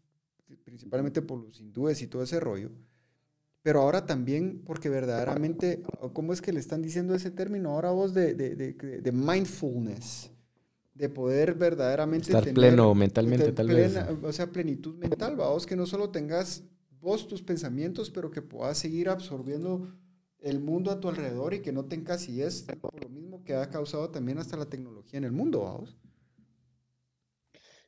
principalmente 0.64 1.22
por 1.22 1.40
los 1.40 1.60
hindúes 1.60 2.02
y 2.02 2.08
todo 2.08 2.24
ese 2.24 2.40
rollo 2.40 2.72
pero 3.64 3.82
ahora 3.82 4.06
también 4.06 4.64
porque 4.66 4.90
verdaderamente, 4.90 5.84
¿cómo 6.14 6.34
es 6.34 6.42
que 6.42 6.54
le 6.54 6.60
están 6.60 6.82
diciendo 6.82 7.14
ese 7.14 7.32
término 7.32 7.72
ahora 7.72 7.92
vos 7.92 8.14
de, 8.14 8.34
de, 8.34 8.56
de, 8.56 8.74
de 8.74 9.12
mindfulness? 9.12 10.32
De 10.94 11.10
poder 11.10 11.56
verdaderamente 11.56 12.28
estar 12.28 12.54
pleno 12.54 12.94
mentalmente, 12.94 13.52
tal 13.52 13.68
vez. 13.68 13.96
O 14.24 14.32
sea, 14.32 14.48
plenitud 14.48 14.96
mental, 14.98 15.36
vos 15.36 15.66
que 15.66 15.76
no 15.76 15.86
solo 15.86 16.10
tengas 16.10 16.64
vos 17.00 17.28
tus 17.28 17.42
pensamientos, 17.42 18.12
pero 18.12 18.30
que 18.30 18.42
puedas 18.42 18.78
seguir 18.78 19.10
absorbiendo 19.10 19.88
el 20.40 20.60
mundo 20.60 20.92
a 20.92 21.00
tu 21.00 21.10
alrededor 21.10 21.54
y 21.54 21.62
que 21.62 21.72
no 21.72 21.86
te 21.86 21.96
encasilles 21.96 22.66
por 22.80 23.00
lo 23.02 23.10
mismo 23.10 23.44
que 23.44 23.56
ha 23.56 23.70
causado 23.70 24.10
también 24.10 24.38
hasta 24.38 24.58
la 24.58 24.70
tecnología 24.70 25.18
en 25.18 25.24
el 25.24 25.32
mundo, 25.32 25.62
vamos. 25.62 25.98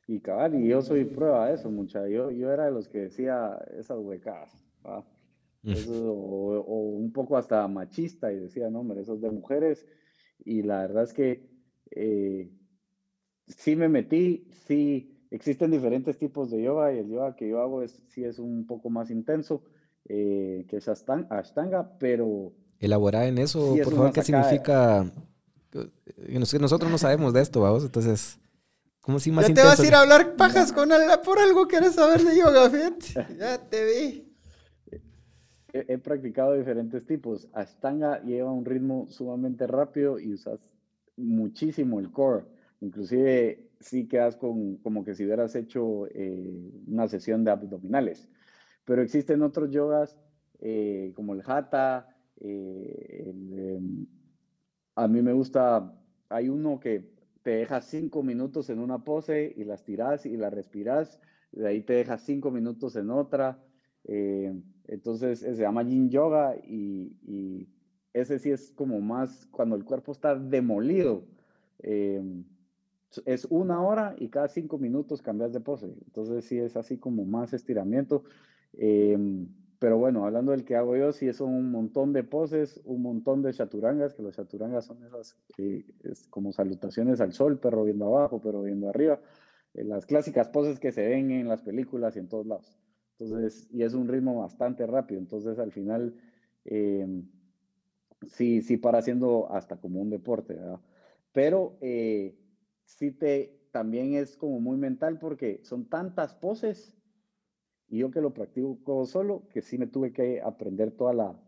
Y 0.06 0.20
cabal, 0.20 0.54
y 0.54 0.68
yo 0.68 0.82
soy 0.82 1.04
prueba 1.04 1.48
de 1.48 1.54
eso, 1.54 1.70
mucha. 1.70 2.06
Yo, 2.08 2.30
yo 2.30 2.52
era 2.52 2.66
de 2.66 2.72
los 2.72 2.88
que 2.88 2.98
decía 2.98 3.58
esas 3.78 3.98
huecas. 5.64 5.86
o, 5.88 6.96
un 6.96 7.12
poco 7.12 7.36
hasta 7.36 7.66
machista 7.68 8.32
y 8.32 8.36
decía, 8.36 8.70
no, 8.70 8.80
hombre, 8.80 9.00
eso 9.00 9.14
es 9.14 9.20
de 9.20 9.30
mujeres. 9.30 9.86
Y 10.44 10.62
la 10.62 10.82
verdad 10.82 11.04
es 11.04 11.12
que 11.12 11.48
eh, 11.90 12.50
sí 13.46 13.76
me 13.76 13.88
metí, 13.88 14.48
sí 14.66 15.26
existen 15.30 15.70
diferentes 15.70 16.18
tipos 16.18 16.50
de 16.50 16.62
yoga 16.62 16.92
y 16.92 16.98
el 16.98 17.08
yoga 17.08 17.36
que 17.36 17.48
yo 17.48 17.60
hago 17.60 17.82
es, 17.82 18.00
sí 18.08 18.24
es 18.24 18.38
un 18.38 18.66
poco 18.66 18.90
más 18.90 19.10
intenso 19.10 19.64
eh, 20.06 20.66
que 20.68 20.76
es 20.76 20.88
Ashtanga, 20.88 21.96
pero... 21.98 22.52
Elaborar 22.78 23.26
en 23.26 23.38
eso, 23.38 23.74
por 23.82 23.94
favor, 23.94 24.12
¿qué 24.12 24.22
significa? 24.22 25.10
Nosotros 26.60 26.90
no 26.90 26.98
sabemos 26.98 27.32
de 27.32 27.40
esto, 27.40 27.60
vamos, 27.60 27.84
entonces 27.84 28.38
¿Cómo 29.04 29.20
si 29.20 29.30
más 29.30 29.46
Ya 29.46 29.54
te 29.54 29.62
vas 29.62 29.78
a 29.78 29.86
ir 29.86 29.94
a 29.94 30.00
hablar 30.00 30.34
pajas 30.34 30.72
con 30.72 30.90
él 30.90 31.02
por 31.22 31.38
algo 31.38 31.68
que 31.68 31.76
quieres 31.76 31.94
saber 31.94 32.22
de 32.22 32.38
yoga, 32.38 32.70
fíjate. 32.70 33.34
Ya 33.38 33.58
te 33.58 33.84
vi. 33.84 34.33
He, 35.76 35.98
practicado 35.98 36.52
diferentes 36.54 37.04
tipos. 37.04 37.48
Astanga 37.52 38.22
lleva 38.22 38.52
un 38.52 38.64
ritmo 38.64 39.08
sumamente 39.08 39.66
rápido 39.66 40.20
y 40.20 40.32
usas 40.32 40.70
muchísimo 41.16 41.98
el 41.98 42.12
core. 42.12 42.44
Inclusive 42.80 43.70
sí 43.80 44.06
quedas 44.06 44.36
con, 44.36 44.76
como 44.76 45.04
que 45.04 45.16
si 45.16 45.24
hubieras 45.24 45.56
hecho 45.56 46.06
eh, 46.14 46.70
una 46.86 47.08
sesión 47.08 47.42
de 47.42 47.50
abdominales. 47.50 48.28
Pero 48.84 49.02
existen 49.02 49.42
otros 49.42 49.72
yogas 49.72 50.16
eh, 50.60 51.12
como 51.16 51.34
el 51.34 51.42
hatha. 51.44 52.06
Eh, 52.40 53.24
em, 53.26 54.06
a 54.94 55.08
mí 55.08 55.22
me 55.22 55.32
gusta, 55.32 55.92
hay 56.28 56.50
uno 56.50 56.78
que 56.78 57.10
te 57.42 57.50
deja 57.50 57.80
cinco 57.80 58.22
minutos 58.22 58.70
en 58.70 58.78
una 58.78 59.02
pose 59.02 59.52
y 59.56 59.64
las 59.64 59.82
tiras 59.82 60.24
y 60.24 60.36
la 60.36 60.50
respiras. 60.50 61.20
De 61.50 61.66
ahí 61.66 61.82
te 61.82 61.94
deja 61.94 62.16
cinco 62.16 62.52
minutos 62.52 62.94
en 62.94 63.10
otra. 63.10 63.58
Entonces 64.88 65.40
se 65.40 65.54
llama 65.54 65.82
Yin 65.82 66.10
Yoga 66.10 66.56
y, 66.56 67.68
ese 68.12 68.38
sí 68.38 68.52
es 68.52 68.70
como 68.70 69.00
más 69.00 69.46
cuando 69.50 69.74
el 69.74 69.84
cuerpo 69.84 70.12
está 70.12 70.36
demolido. 70.36 71.24
Em, 71.80 72.44
es 73.26 73.44
una 73.46 73.82
hora 73.82 74.14
y 74.16 74.28
cada 74.28 74.46
cinco 74.46 74.78
minutos 74.78 75.20
cambias 75.20 75.52
de 75.52 75.58
pose. 75.58 75.86
Entonces 75.86 76.44
sí 76.44 76.58
es 76.58 76.76
así 76.76 76.96
como 76.96 77.24
más 77.24 77.52
estiramiento. 77.52 78.22
Em, 78.74 79.48
pero 79.80 79.98
bueno, 79.98 80.24
hablando 80.24 80.52
del 80.52 80.64
que 80.64 80.76
hago 80.76 80.96
yo, 80.96 81.12
sí 81.12 81.32
son 81.32 81.52
un 81.52 81.70
montón 81.70 82.12
de 82.12 82.22
poses, 82.24 82.80
un 82.84 83.02
montón 83.02 83.42
de 83.42 83.52
chaturangas, 83.52 84.14
que 84.14 84.22
los 84.22 84.36
chaturangas 84.36 84.86
son 84.86 85.04
esas 85.04 85.36
es 85.58 86.26
como 86.28 86.52
salutaciones 86.52 87.20
al 87.20 87.32
sol, 87.32 87.58
perro 87.58 87.84
viendo 87.84 88.06
abajo, 88.06 88.40
perro 88.40 88.62
viendo 88.62 88.88
arriba. 88.88 89.20
Eh, 89.74 89.84
las 89.84 90.06
clásicas 90.06 90.48
poses 90.48 90.78
que 90.78 90.92
se 90.92 91.06
ven 91.06 91.30
en 91.32 91.48
las 91.48 91.62
películas 91.62 92.16
y 92.16 92.20
en 92.20 92.28
todos 92.28 92.46
lados. 92.46 92.78
Entonces, 93.18 93.66
y 93.70 93.82
es 93.82 93.94
un 93.94 94.08
ritmo 94.08 94.40
bastante 94.40 94.86
rápido. 94.86 95.20
Entonces, 95.20 95.58
al 95.58 95.72
final, 95.72 96.14
em, 96.64 97.28
sí, 98.26 98.62
sí 98.62 98.76
para 98.76 98.98
haciendo 98.98 99.50
hasta 99.50 99.76
como 99.78 100.00
un 100.00 100.10
deporte, 100.10 100.54
¿verdad? 100.54 100.80
Pero 101.32 101.76
eh, 101.80 102.36
sí 102.84 103.10
te, 103.12 103.56
también 103.70 104.14
es 104.14 104.36
como 104.36 104.60
muy 104.60 104.76
mental 104.76 105.18
porque 105.18 105.60
son 105.62 105.88
tantas 105.88 106.34
poses 106.34 106.96
y 107.88 107.98
yo 107.98 108.10
que 108.10 108.20
lo 108.20 108.32
practico 108.34 109.06
solo, 109.06 109.46
que 109.48 109.62
sí 109.62 109.78
me 109.78 109.86
tuve 109.86 110.12
que 110.12 110.40
aprender 110.42 110.92
toda 110.92 111.12
la, 111.14 111.40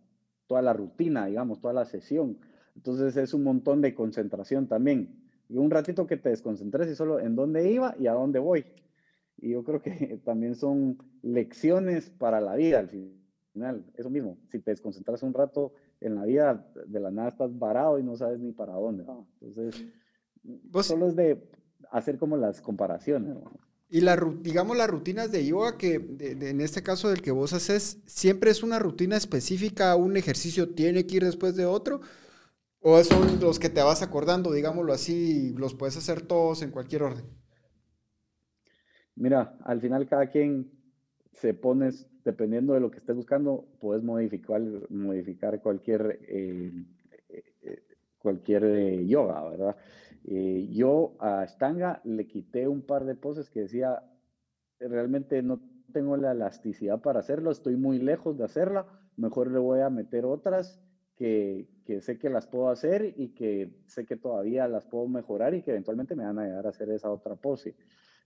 toda 0.46 0.62
la 0.62 0.72
rutina, 0.72 1.26
digamos, 1.26 1.60
toda 1.60 1.72
la 1.74 1.84
sesión. 1.84 2.40
Entonces 2.74 3.16
es 3.16 3.34
un 3.34 3.42
montón 3.44 3.80
de 3.80 3.94
concentración 3.94 4.68
también. 4.68 5.16
Y 5.48 5.58
un 5.58 5.70
ratito 5.70 6.06
que 6.06 6.16
te 6.16 6.30
desconcentres 6.30 6.88
y 6.90 6.94
solo 6.96 7.20
en 7.20 7.36
dónde 7.36 7.70
iba 7.70 7.94
y 7.98 8.06
a 8.08 8.12
dónde 8.12 8.38
voy. 8.40 8.66
Y 9.38 9.50
yo 9.50 9.64
creo 9.64 9.82
que 9.82 10.20
también 10.24 10.54
son 10.54 10.98
lecciones 11.22 12.10
para 12.10 12.40
la 12.40 12.54
vida 12.56 12.78
al 12.78 12.88
final. 12.88 13.84
Eso 13.94 14.10
mismo, 14.10 14.38
si 14.50 14.58
te 14.58 14.70
desconcentras 14.70 15.22
un 15.22 15.34
rato 15.34 15.72
en 16.00 16.14
la 16.14 16.24
vida, 16.24 16.66
de 16.86 17.00
la 17.00 17.10
nada 17.10 17.30
estás 17.30 17.58
varado 17.58 17.98
y 17.98 18.02
no 18.02 18.16
sabes 18.16 18.38
ni 18.38 18.52
para 18.52 18.74
dónde. 18.74 19.04
Entonces, 19.40 19.86
solo 20.82 21.08
es 21.08 21.16
de 21.16 21.42
hacer 21.90 22.18
como 22.18 22.36
las 22.36 22.60
comparaciones. 22.60 23.36
Y 23.88 24.00
la, 24.00 24.16
digamos 24.42 24.76
las 24.76 24.90
rutinas 24.90 25.30
de 25.30 25.46
yoga 25.46 25.78
que 25.78 25.94
en 25.94 26.60
este 26.60 26.82
caso 26.82 27.08
del 27.08 27.22
que 27.22 27.30
vos 27.30 27.52
haces, 27.52 27.98
¿siempre 28.04 28.50
es 28.50 28.62
una 28.62 28.78
rutina 28.78 29.16
específica? 29.16 29.94
¿Un 29.94 30.16
ejercicio 30.16 30.74
tiene 30.74 31.06
que 31.06 31.16
ir 31.16 31.24
después 31.24 31.54
de 31.54 31.66
otro? 31.66 32.00
¿O 32.80 33.02
son 33.04 33.40
los 33.40 33.58
que 33.58 33.70
te 33.70 33.82
vas 33.82 34.02
acordando, 34.02 34.52
digámoslo 34.52 34.92
así, 34.92 35.54
los 35.56 35.74
puedes 35.74 35.96
hacer 35.96 36.22
todos 36.22 36.62
en 36.62 36.70
cualquier 36.70 37.04
orden? 37.04 37.24
Mira, 39.16 39.56
al 39.64 39.80
final 39.80 40.06
cada 40.06 40.26
quien 40.28 40.70
se 41.32 41.54
pone, 41.54 41.90
dependiendo 42.24 42.74
de 42.74 42.80
lo 42.80 42.90
que 42.90 42.98
estés 42.98 43.16
buscando, 43.16 43.66
puedes 43.80 44.02
modificar, 44.04 44.60
modificar 44.90 45.60
cualquier, 45.62 46.18
eh, 46.28 46.70
eh, 47.30 47.44
eh, 47.62 47.82
cualquier 48.18 49.04
yoga, 49.06 49.42
¿verdad? 49.48 49.76
Eh, 50.24 50.68
yo 50.70 51.16
a 51.20 51.46
Stanga 51.46 52.00
le 52.04 52.26
quité 52.26 52.68
un 52.68 52.82
par 52.82 53.04
de 53.06 53.14
poses 53.14 53.48
que 53.48 53.60
decía, 53.60 54.02
realmente 54.78 55.42
no 55.42 55.60
tengo 55.92 56.16
la 56.18 56.32
elasticidad 56.32 57.00
para 57.00 57.20
hacerlo, 57.20 57.50
estoy 57.50 57.76
muy 57.76 57.98
lejos 57.98 58.36
de 58.36 58.44
hacerla, 58.44 58.86
mejor 59.16 59.50
le 59.50 59.58
voy 59.58 59.80
a 59.80 59.88
meter 59.88 60.26
otras 60.26 60.78
que, 61.16 61.68
que, 61.86 62.02
sé 62.02 62.18
que 62.18 62.28
las 62.28 62.46
puedo 62.46 62.68
hacer 62.68 63.14
y 63.16 63.28
que 63.28 63.70
sé 63.86 64.04
que 64.04 64.16
todavía 64.16 64.68
las 64.68 64.84
puedo 64.84 65.08
mejorar 65.08 65.54
y 65.54 65.62
que 65.62 65.70
eventualmente 65.70 66.14
me 66.14 66.24
van 66.24 66.38
a 66.38 66.42
ayudar 66.42 66.66
a 66.66 66.70
hacer 66.70 66.90
esa 66.90 67.10
otra 67.10 67.36
pose. 67.36 67.76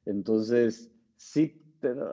Entonces, 0.04 0.90
sí 1.16 1.60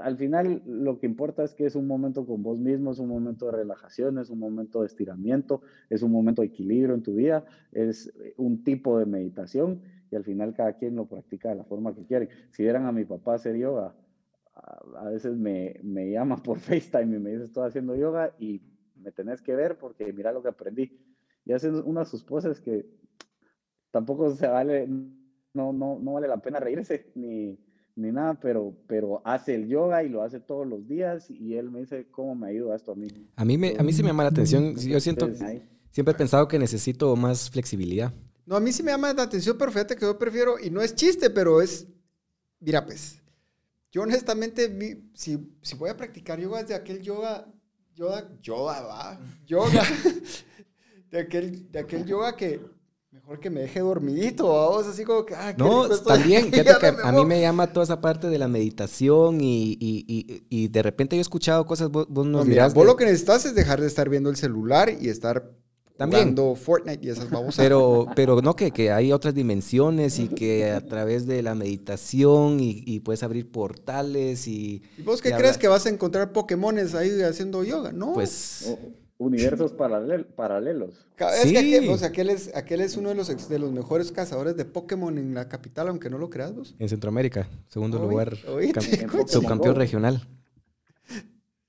al 0.01 0.17
final 0.17 0.61
lo 0.65 0.99
que 0.99 1.05
importa 1.05 1.43
es 1.43 1.53
que 1.53 1.65
es 1.65 1.75
un 1.75 1.87
momento 1.87 2.25
con 2.25 2.41
vos 2.43 2.59
mismo, 2.59 2.91
es 2.91 2.99
un 2.99 3.09
momento 3.09 3.47
de 3.47 3.53
relajación, 3.53 4.17
es 4.17 4.29
un 4.29 4.39
momento 4.39 4.81
de 4.81 4.87
estiramiento, 4.87 5.61
es 5.89 6.01
un 6.01 6.11
momento 6.11 6.41
de 6.41 6.47
equilibrio 6.47 6.95
en 6.95 7.03
tu 7.03 7.15
vida, 7.15 7.45
es 7.71 8.13
un 8.37 8.63
tipo 8.63 8.97
de 8.99 9.05
meditación 9.05 9.81
y 10.09 10.15
al 10.15 10.23
final 10.23 10.53
cada 10.53 10.73
quien 10.73 10.95
lo 10.95 11.05
practica 11.05 11.49
de 11.49 11.55
la 11.55 11.63
forma 11.63 11.93
que 11.93 12.05
quiere. 12.05 12.29
Si 12.51 12.63
vieran 12.63 12.85
a 12.85 12.91
mi 12.91 13.05
papá 13.05 13.35
hacer 13.35 13.57
yoga, 13.57 13.95
a, 14.53 15.09
veces 15.09 15.35
me, 15.37 15.79
me 15.83 16.09
llama 16.09 16.37
por 16.43 16.59
FaceTime 16.59 17.17
y 17.17 17.19
me 17.19 17.31
dice 17.31 17.43
estoy 17.43 17.67
haciendo 17.67 17.95
yoga 17.95 18.33
y 18.39 18.61
me 18.95 19.11
tenés 19.11 19.41
que 19.41 19.55
ver 19.55 19.77
porque 19.77 20.11
mira 20.13 20.31
lo 20.31 20.41
que 20.41 20.49
aprendí. 20.49 20.97
Y 21.45 21.53
hacen 21.53 21.75
una 21.85 22.01
de 22.01 22.05
sus 22.07 22.23
poses 22.23 22.59
que 22.59 22.85
tampoco 23.91 24.29
se 24.31 24.47
vale, 24.47 24.87
no, 24.87 25.73
no, 25.73 25.99
no 25.99 26.13
vale 26.13 26.27
la 26.27 26.37
pena 26.37 26.59
reírse 26.59 27.11
ni 27.15 27.57
ni 27.97 28.11
nada, 28.11 28.35
pero, 28.39 28.73
pero 28.85 29.21
hace 29.25 29.55
el 29.55 29.67
yoga 29.67 30.03
y 30.03 30.09
lo 30.09 30.21
hace 30.21 30.39
todos 30.39 30.67
los 30.67 30.87
días 30.87 31.29
y 31.29 31.55
él 31.55 31.71
me 31.71 31.79
dice 31.79 32.07
cómo 32.11 32.35
me 32.35 32.49
ayuda 32.49 32.75
esto 32.75 32.91
a 32.91 32.95
mí. 32.95 33.07
A 33.35 33.43
mí, 33.43 33.57
me, 33.57 33.75
a 33.77 33.83
mí 33.83 33.91
sí 33.91 34.03
me 34.03 34.09
llama 34.09 34.23
la 34.23 34.29
atención, 34.29 34.75
yo 34.75 34.99
siento, 34.99 35.27
siempre 35.89 36.13
he 36.13 36.17
pensado 36.17 36.47
que 36.47 36.59
necesito 36.59 37.15
más 37.15 37.49
flexibilidad. 37.49 38.13
No, 38.45 38.55
a 38.55 38.59
mí 38.59 38.71
sí 38.71 38.83
me 38.83 38.91
llama 38.91 39.11
la 39.13 39.23
atención, 39.23 39.57
pero 39.57 39.71
fíjate 39.71 39.95
que 39.95 40.05
yo 40.05 40.17
prefiero, 40.17 40.59
y 40.59 40.69
no 40.69 40.81
es 40.81 40.93
chiste, 40.93 41.31
pero 41.31 41.59
es, 41.59 41.87
mira 42.59 42.85
pues, 42.85 43.19
yo 43.91 44.03
honestamente, 44.03 45.01
si, 45.15 45.37
si 45.61 45.75
voy 45.75 45.89
a 45.89 45.97
practicar 45.97 46.39
yoga 46.39 46.63
de 46.63 46.75
aquel 46.75 47.01
yoga, 47.01 47.47
yoga, 47.95 48.29
yoga, 48.41 48.81
va, 48.81 49.19
yoga, 49.47 49.83
de 51.09 51.19
aquel, 51.19 51.71
de 51.71 51.79
aquel 51.79 52.05
yoga 52.05 52.35
que 52.35 52.61
Mejor 53.09 53.39
que 53.39 53.49
me 53.49 53.61
deje 53.61 53.79
dormidito, 53.79 54.49
vamos, 54.49 54.85
así 54.85 55.05
como 55.05 55.25
que... 55.25 55.33
Ah, 55.33 55.55
no, 55.57 55.87
también, 55.87 56.51
que 56.51 56.61
a 56.61 57.11
mí 57.13 57.23
me 57.23 57.39
llama 57.39 57.71
toda 57.71 57.85
esa 57.85 58.01
parte 58.01 58.27
de 58.27 58.37
la 58.37 58.49
meditación 58.49 59.39
y, 59.39 59.77
y, 59.79 60.45
y, 60.49 60.67
de 60.67 60.83
repente 60.83 61.15
yo 61.15 61.21
he 61.21 61.21
escuchado 61.21 61.65
cosas, 61.65 61.89
vos, 61.89 62.05
nos 62.09 62.27
no, 62.27 62.43
dirás... 62.43 62.73
vos 62.73 62.85
lo 62.85 62.97
que 62.97 63.05
necesitas 63.05 63.45
es 63.45 63.55
dejar 63.55 63.79
de 63.79 63.87
estar 63.87 64.09
viendo 64.09 64.29
el 64.29 64.35
celular 64.35 64.91
y 64.99 65.07
estar 65.07 65.51
también. 65.95 66.35
jugando 66.35 66.55
Fortnite 66.55 67.07
y 67.07 67.09
esas 67.09 67.29
babosas. 67.29 67.63
Pero, 67.63 68.07
pero 68.13 68.41
no, 68.41 68.57
que, 68.57 68.71
que 68.71 68.91
hay 68.91 69.13
otras 69.13 69.33
dimensiones 69.33 70.19
y 70.19 70.27
que 70.27 70.69
a 70.69 70.81
través 70.85 71.25
de 71.25 71.41
la 71.41 71.55
meditación 71.55 72.57
y, 72.59 72.99
puedes 72.99 73.23
abrir 73.23 73.49
portales 73.49 74.49
y... 74.49 74.83
¿Y 74.97 75.01
vos 75.03 75.21
qué 75.21 75.31
crees 75.31 75.57
que 75.57 75.69
vas 75.69 75.85
a 75.85 75.89
encontrar 75.89 76.33
Pokémones 76.33 76.93
ahí 76.93 77.21
haciendo 77.21 77.63
yoga? 77.63 77.93
No. 77.93 78.13
Pues... 78.13 78.65
Oh 78.67 79.06
universos 79.17 79.73
paralelos. 79.73 81.07
Es 81.17 81.51
que 81.51 81.57
aquel, 81.57 81.89
o 81.89 81.97
sea, 81.97 82.09
aquel, 82.09 82.29
es, 82.29 82.55
aquel 82.55 82.81
es 82.81 82.97
uno 82.97 83.09
de 83.09 83.15
los, 83.15 83.49
de 83.49 83.59
los 83.59 83.71
mejores 83.71 84.11
cazadores 84.11 84.55
de 84.55 84.65
Pokémon 84.65 85.17
en 85.17 85.33
la 85.33 85.49
capital, 85.49 85.87
aunque 85.87 86.09
no 86.09 86.17
lo 86.17 86.29
creas 86.29 86.55
vos. 86.55 86.75
En 86.79 86.89
Centroamérica, 86.89 87.47
segundo 87.67 87.99
lugar, 87.99 88.35
subcampeón 89.27 89.75
regional. 89.75 90.21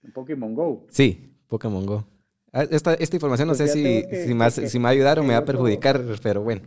En 0.02 0.12
Pokémon 0.12 0.54
Go. 0.54 0.86
Sí, 0.90 1.32
Pokémon 1.48 1.84
Go. 1.86 2.06
Ah, 2.52 2.64
esta, 2.70 2.94
esta 2.94 3.16
información 3.16 3.48
no 3.48 3.54
pues 3.54 3.70
sé 3.70 3.74
si, 3.74 4.26
si, 4.26 4.34
me, 4.34 4.50
si 4.50 4.78
me 4.78 4.84
va 4.84 4.88
a 4.88 4.92
ayudar 4.92 5.18
o 5.18 5.22
me 5.22 5.34
va 5.34 5.40
a 5.40 5.44
perjudicar, 5.44 6.02
pero 6.22 6.42
bueno. 6.42 6.62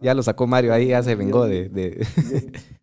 Ya 0.00 0.12
lo 0.12 0.22
sacó 0.22 0.46
Mario 0.46 0.72
ahí, 0.72 0.88
ya 0.88 1.02
se 1.02 1.14
vengó 1.14 1.46
de... 1.46 1.68
de... 1.68 2.06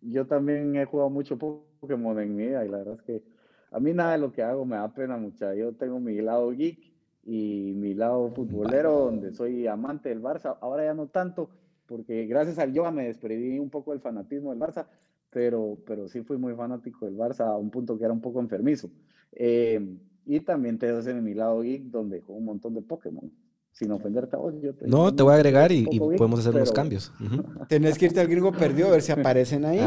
yo, 0.10 0.26
también 0.26 0.74
he 0.76 0.84
jugado 0.84 1.08
mucho 1.10 1.38
Pokémon 1.38 2.18
en 2.20 2.34
mi 2.34 2.46
vida 2.46 2.64
y 2.64 2.68
la 2.68 2.78
verdad 2.78 2.94
es 2.94 3.02
que 3.02 3.22
a 3.70 3.78
mí 3.78 3.92
nada 3.92 4.12
de 4.12 4.18
lo 4.18 4.32
que 4.32 4.42
hago 4.42 4.64
me 4.64 4.76
da 4.76 4.92
pena 4.92 5.16
mucha. 5.16 5.54
Yo 5.54 5.72
tengo 5.72 6.00
mi 6.00 6.20
lado 6.20 6.50
geek 6.50 6.91
y 7.24 7.72
mi 7.74 7.94
lado 7.94 8.30
futbolero, 8.34 9.04
donde 9.04 9.32
soy 9.32 9.66
amante 9.66 10.08
del 10.08 10.22
Barça. 10.22 10.56
Ahora 10.60 10.84
ya 10.84 10.94
no 10.94 11.06
tanto, 11.06 11.50
porque 11.86 12.26
gracias 12.26 12.58
al 12.58 12.72
yoga 12.72 12.90
me 12.90 13.06
desprendí 13.06 13.58
un 13.58 13.70
poco 13.70 13.92
del 13.92 14.00
fanatismo 14.00 14.50
del 14.50 14.58
Barça, 14.58 14.86
pero, 15.30 15.78
pero 15.86 16.08
sí 16.08 16.22
fui 16.22 16.36
muy 16.36 16.54
fanático 16.54 17.06
del 17.06 17.16
Barça 17.16 17.46
a 17.46 17.56
un 17.56 17.70
punto 17.70 17.98
que 17.98 18.04
era 18.04 18.12
un 18.12 18.20
poco 18.20 18.40
enfermizo. 18.40 18.90
Eh, 19.32 19.96
y 20.24 20.40
también 20.40 20.78
te 20.78 20.88
doy 20.88 21.04
en 21.10 21.24
mi 21.24 21.34
lado 21.34 21.62
geek, 21.62 21.84
donde 21.84 22.20
juego 22.20 22.38
un 22.38 22.44
montón 22.44 22.74
de 22.74 22.82
Pokémon. 22.82 23.30
Sin 23.72 23.90
ofenderte 23.90 24.36
a 24.36 24.38
vos, 24.38 24.54
yo 24.60 24.74
te 24.74 24.86
No, 24.86 25.14
te 25.14 25.22
voy 25.22 25.32
a 25.32 25.36
agregar 25.36 25.72
y, 25.72 25.86
podemos 25.98 26.40
hacer 26.40 26.54
unos 26.54 26.72
cambios. 26.72 27.12
Tenés 27.68 27.96
que 27.96 28.04
irte 28.06 28.20
al 28.20 28.28
gringo 28.28 28.52
perdido 28.52 28.88
a 28.88 28.90
ver 28.90 29.02
si 29.02 29.12
aparecen 29.12 29.64
ahí. 29.64 29.80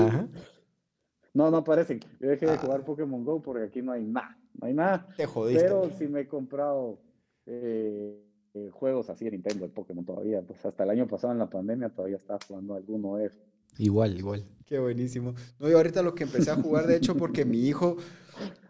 No, 1.33 1.51
no 1.51 1.57
aparecen. 1.57 1.99
Yo 2.19 2.29
dejé 2.29 2.47
de 2.47 2.53
ah. 2.53 2.57
jugar 2.57 2.83
Pokémon 2.83 3.23
Go 3.23 3.41
porque 3.41 3.65
aquí 3.65 3.81
no 3.81 3.91
hay 3.91 4.03
nada. 4.03 4.37
No 4.59 4.67
hay 4.67 4.73
nada. 4.73 5.07
Te 5.15 5.25
jodiste. 5.25 5.63
Pero 5.63 5.91
sí 5.97 6.07
me 6.07 6.21
he 6.21 6.27
comprado 6.27 6.97
eh, 7.45 8.21
eh, 8.53 8.69
juegos 8.71 9.09
así 9.09 9.25
de 9.25 9.31
Nintendo, 9.31 9.65
de 9.65 9.73
Pokémon 9.73 10.05
todavía. 10.05 10.41
Pues 10.41 10.65
hasta 10.65 10.83
el 10.83 10.89
año 10.89 11.07
pasado 11.07 11.33
en 11.33 11.39
la 11.39 11.49
pandemia 11.49 11.89
todavía 11.89 12.17
estaba 12.17 12.39
jugando 12.47 12.75
alguno 12.75 13.17
de 13.17 13.31
Igual, 13.77 14.17
igual. 14.17 14.45
Qué 14.65 14.79
buenísimo. 14.79 15.35
No, 15.59 15.69
yo 15.69 15.77
ahorita 15.77 16.01
lo 16.01 16.15
que 16.15 16.23
empecé 16.23 16.51
a 16.51 16.55
jugar, 16.55 16.87
de 16.87 16.95
hecho, 16.95 17.15
porque 17.15 17.45
mi 17.45 17.67
hijo, 17.67 17.97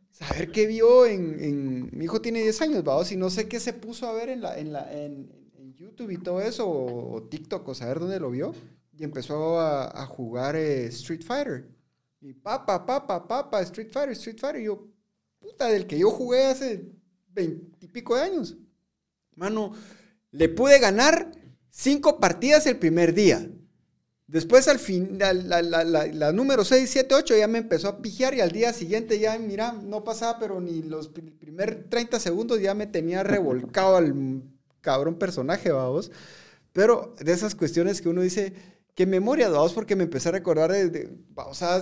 saber 0.10 0.52
qué 0.52 0.66
vio 0.66 1.06
en, 1.06 1.90
mi 1.96 2.06
hijo 2.06 2.22
tiene 2.22 2.42
10 2.42 2.62
años, 2.62 2.84
vamos, 2.84 3.12
y 3.12 3.18
no 3.18 3.30
sé 3.30 3.48
qué 3.48 3.60
se 3.60 3.74
puso 3.74 4.08
a 4.08 4.14
ver 4.14 4.30
en, 4.30 4.42
la, 4.42 4.58
en, 4.58 4.74
la, 4.74 4.92
en, 4.92 5.46
YouTube 5.76 6.12
y 6.12 6.18
todo 6.18 6.42
eso, 6.42 6.68
o, 6.70 7.24
TikTok, 7.24 7.68
o 7.68 7.76
saber 7.76 8.00
dónde 8.00 8.20
lo 8.20 8.32
vio, 8.32 8.54
y 8.98 9.04
empezó 9.04 9.60
a, 9.60 10.06
jugar 10.08 10.56
eh, 10.56 10.86
Street 10.86 11.22
Fighter. 11.22 11.70
Y 12.22 12.34
papa, 12.34 12.86
papa, 12.86 13.28
papa, 13.28 13.62
Street 13.62 13.90
Fighter, 13.92 14.12
Street 14.12 14.40
Fighter. 14.40 14.62
Y 14.62 14.66
yo, 14.66 14.88
puta, 15.38 15.68
del 15.68 15.86
que 15.86 16.00
yo 16.00 16.10
jugué 16.10 16.46
hace 16.46 16.92
veintipico 17.28 18.16
de 18.16 18.22
años. 18.22 18.58
Mano, 19.36 19.74
le 20.32 20.50
pude 20.50 20.80
ganar 20.80 21.32
cinco 21.70 22.20
partidas 22.20 22.66
el 22.66 22.78
primer 22.78 23.14
día. 23.14 23.50
Después 24.28 24.68
al 24.68 24.80
final, 24.80 25.48
la, 25.50 26.32
número 26.32 26.66
6, 26.66 26.90
7, 26.90 27.14
8 27.14 27.38
ya 27.38 27.48
me 27.48 27.60
empezó 27.60 27.90
a 27.90 28.02
pijear 28.02 28.34
y 28.34 28.42
al 28.42 28.52
día 28.52 28.74
siguiente 28.74 29.20
ya, 29.20 29.38
mira, 29.38 29.74
no 29.74 30.04
pasaba, 30.04 30.40
pero 30.40 30.60
ni 30.60 30.82
los 30.82 31.10
primeros 31.10 31.90
30 31.90 32.20
segundos 32.20 32.60
ya 32.60 32.74
me 32.74 32.88
tenía 32.88 33.24
revolcado 33.24 33.98
al 33.98 34.42
cabrón 34.82 35.16
personaje, 35.20 35.72
vamos. 35.72 36.12
Pero 36.74 37.16
de 37.20 37.32
esas 37.34 37.54
cuestiones 37.54 38.02
que 38.02 38.10
uno 38.10 38.22
dice, 38.22 38.54
qué 38.96 39.06
memoria, 39.06 39.50
vamos, 39.50 39.74
porque 39.74 39.96
me 39.96 40.06
empecé 40.06 40.30
a 40.30 40.32
recordar 40.32 40.72
de, 40.72 40.90
de, 40.90 41.10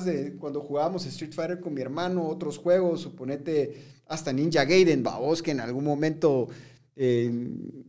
de 0.05 0.35
cuando 0.37 0.59
jugábamos 0.59 1.05
Street 1.05 1.33
Fighter 1.33 1.61
con 1.61 1.73
mi 1.73 1.81
hermano, 1.81 2.27
otros 2.27 2.57
juegos, 2.57 3.01
suponete 3.01 4.01
hasta 4.05 4.33
Ninja 4.33 4.65
Gaiden, 4.65 5.01
vamos, 5.01 5.41
que 5.41 5.51
en 5.51 5.61
algún 5.61 5.85
momento 5.85 6.49
eh, 6.95 7.31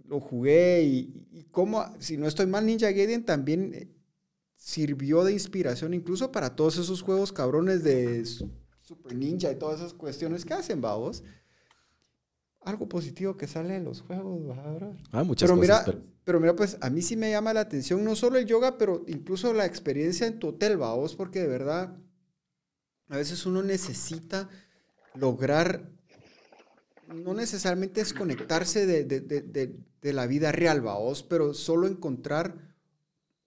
lo 0.06 0.20
jugué 0.20 0.82
y, 0.82 1.26
y 1.32 1.44
como, 1.44 1.84
si 1.98 2.16
no 2.16 2.26
estoy 2.26 2.46
mal, 2.46 2.66
Ninja 2.66 2.90
Gaiden 2.90 3.24
también 3.24 3.94
sirvió 4.56 5.24
de 5.24 5.32
inspiración 5.32 5.92
incluso 5.92 6.32
para 6.32 6.56
todos 6.56 6.78
esos 6.78 7.02
juegos 7.02 7.32
cabrones 7.32 7.84
de 7.84 8.24
Super 8.80 9.14
Ninja 9.14 9.52
y 9.52 9.56
todas 9.56 9.80
esas 9.80 9.92
cuestiones 9.92 10.44
que 10.44 10.54
hacen, 10.54 10.80
babos. 10.80 11.22
Algo 12.60 12.88
positivo 12.88 13.36
que 13.36 13.46
sale 13.46 13.76
en 13.76 13.84
los 13.84 14.00
juegos, 14.00 14.42
¿verdad? 14.46 14.96
Ah, 15.12 15.22
muchas 15.22 15.50
pero 15.50 15.60
cosas. 15.60 15.86
Mira, 15.86 16.02
pero... 16.24 16.40
mira, 16.40 16.56
pues 16.56 16.78
a 16.80 16.88
mí 16.88 17.02
sí 17.02 17.14
me 17.14 17.30
llama 17.30 17.52
la 17.52 17.60
atención 17.60 18.02
no 18.02 18.16
solo 18.16 18.38
el 18.38 18.46
yoga, 18.46 18.78
pero 18.78 19.04
incluso 19.06 19.52
la 19.52 19.66
experiencia 19.66 20.26
en 20.26 20.38
tu 20.38 20.48
hotel, 20.48 20.78
babos, 20.78 21.14
porque 21.14 21.40
de 21.40 21.48
verdad 21.48 21.98
a 23.08 23.16
veces 23.18 23.44
uno 23.44 23.62
necesita 23.62 24.48
lograr 25.14 25.90
no 27.08 27.34
necesariamente 27.34 28.00
desconectarse 28.00 28.86
de, 28.86 29.04
de, 29.04 29.20
de, 29.20 29.76
de 30.02 30.12
la 30.12 30.26
vida 30.26 30.52
real, 30.52 30.80
babos, 30.80 31.22
pero 31.22 31.54
solo 31.54 31.86
encontrar 31.86 32.56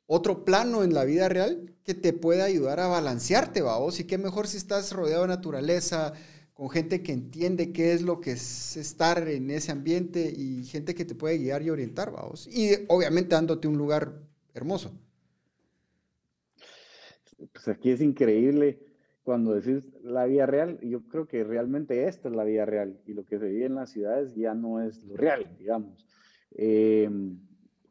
otro 0.08 0.46
plano 0.46 0.84
en 0.84 0.94
la 0.94 1.04
vida 1.04 1.30
real 1.30 1.74
que 1.84 1.94
te 1.94 2.14
pueda 2.14 2.46
ayudar 2.46 2.80
a 2.80 2.88
balancearte, 2.88 3.62
vamos. 3.62 4.00
Y 4.00 4.06
qué 4.06 4.18
mejor 4.18 4.48
si 4.48 4.58
estás 4.58 4.92
rodeado 4.94 5.24
de 5.24 5.28
naturaleza, 5.30 6.14
con 6.54 6.70
gente 6.70 7.04
que 7.04 7.12
entiende 7.12 7.72
qué 7.72 7.94
es 7.94 8.02
lo 8.02 8.20
que 8.20 8.32
es 8.32 8.78
estar 8.78 9.28
en 9.28 9.52
ese 9.52 9.72
ambiente 9.72 10.34
y 10.36 10.64
gente 10.66 10.96
que 10.96 11.06
te 11.06 11.14
puede 11.14 11.38
guiar 11.38 11.62
y 11.62 11.70
orientar, 11.70 12.12
vamos. 12.12 12.48
Y 12.48 12.72
obviamente 12.88 13.36
dándote 13.36 13.68
un 13.68 13.78
lugar 13.78 14.22
hermoso. 14.54 14.92
Pues 17.54 17.68
aquí 17.68 17.92
es 17.92 18.02
increíble 18.02 18.80
cuando 19.28 19.56
decís 19.56 19.84
la 20.04 20.24
vida 20.24 20.46
real, 20.46 20.80
yo 20.80 21.02
creo 21.02 21.28
que 21.28 21.44
realmente 21.44 22.08
esta 22.08 22.30
es 22.30 22.34
la 22.34 22.46
vida 22.46 22.66
real 22.66 22.98
y 23.06 23.12
lo 23.12 23.26
que 23.26 23.38
se 23.38 23.50
vive 23.50 23.66
en 23.66 23.76
las 23.76 23.90
ciudades 23.90 24.34
ya 24.36 24.54
no 24.54 24.82
es 24.82 25.04
lo 25.04 25.18
real, 25.18 25.46
digamos. 25.60 26.08
Eh, 26.52 27.10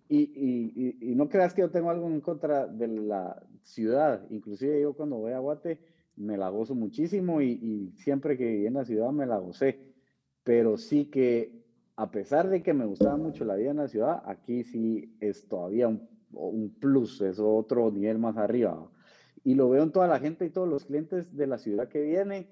y, 0.09 0.97
y, 0.99 1.15
no 1.15 1.29
creas 1.29 1.53
que 1.53 1.61
yo 1.61 1.71
tengo 1.71 1.91
algo 1.91 2.07
en 2.07 2.23
contra 2.23 2.67
de 2.67 2.89
la 2.89 3.43
ciudad. 3.65 4.25
Inclusive 4.31 4.81
yo 4.81 4.95
cuando 4.95 5.17
voy 5.17 5.33
a 5.33 5.39
Guate 5.39 5.79
me 6.17 6.39
la 6.39 6.49
gozo 6.49 6.75
muchísimo 6.75 7.43
y, 7.43 7.93
siempre 7.97 8.39
que 8.39 8.47
viví 8.47 8.67
en 8.67 8.73
la 8.73 8.87
ciudad 8.87 9.11
me 9.11 9.27
la 9.27 9.37
gocé. 9.37 9.93
Pero 10.43 10.79
sí 10.79 11.11
que 11.11 11.53
a 11.97 12.11
pesar 12.11 12.49
de 12.49 12.63
que 12.63 12.73
me 12.73 12.87
gustaba 12.87 13.19
mucho 13.19 13.45
la 13.45 13.57
vida 13.57 13.73
en 13.73 13.77
la 13.77 13.89
ciudad, 13.89 14.23
aquí 14.25 14.65
sí 14.65 15.15
es 15.21 15.47
todavía 15.47 15.87
un, 15.87 16.09
un 16.33 16.75
plus, 16.81 17.21
es 17.21 17.39
otro 17.39 17.91
nivel 17.91 18.19
más 18.19 18.39
arriba. 18.39 18.91
Y 19.47 19.55
lo 19.55 19.69
veo 19.69 19.85
en 19.85 19.93
toda 19.93 20.09
la 20.09 20.19
gente 20.19 20.45
y 20.45 20.51
todos 20.51 20.69
los 20.69 20.87
clientes 20.87 21.37
de 21.37 21.47
la 21.47 21.59
ciudad 21.59 21.89
que 21.89 22.01
vienen, 22.01 22.49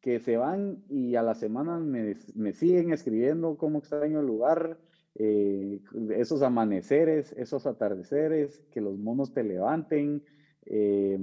que 0.00 0.20
se 0.20 0.38
van 0.38 0.82
y 0.88 1.14
a 1.16 1.22
la 1.22 1.34
semana 1.34 1.78
me, 1.78 2.16
me 2.34 2.54
siguen 2.54 2.94
escribiendo 2.94 3.58
cómo 3.58 3.80
extraño 3.80 4.20
el 4.20 4.26
lugar, 4.26 4.78
eh, 5.16 5.82
esos 6.16 6.40
amaneceres, 6.40 7.34
esos 7.36 7.66
atardeceres, 7.66 8.64
que 8.72 8.80
los 8.80 8.96
monos 8.96 9.34
te 9.34 9.44
levanten, 9.44 10.24
eh, 10.64 11.18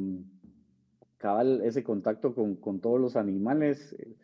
ese 1.64 1.84
contacto 1.84 2.36
con, 2.36 2.58
con 2.58 2.80
todos 2.80 3.02
los 3.02 3.16
animales. 3.16 3.94
Eh, 3.94 4.16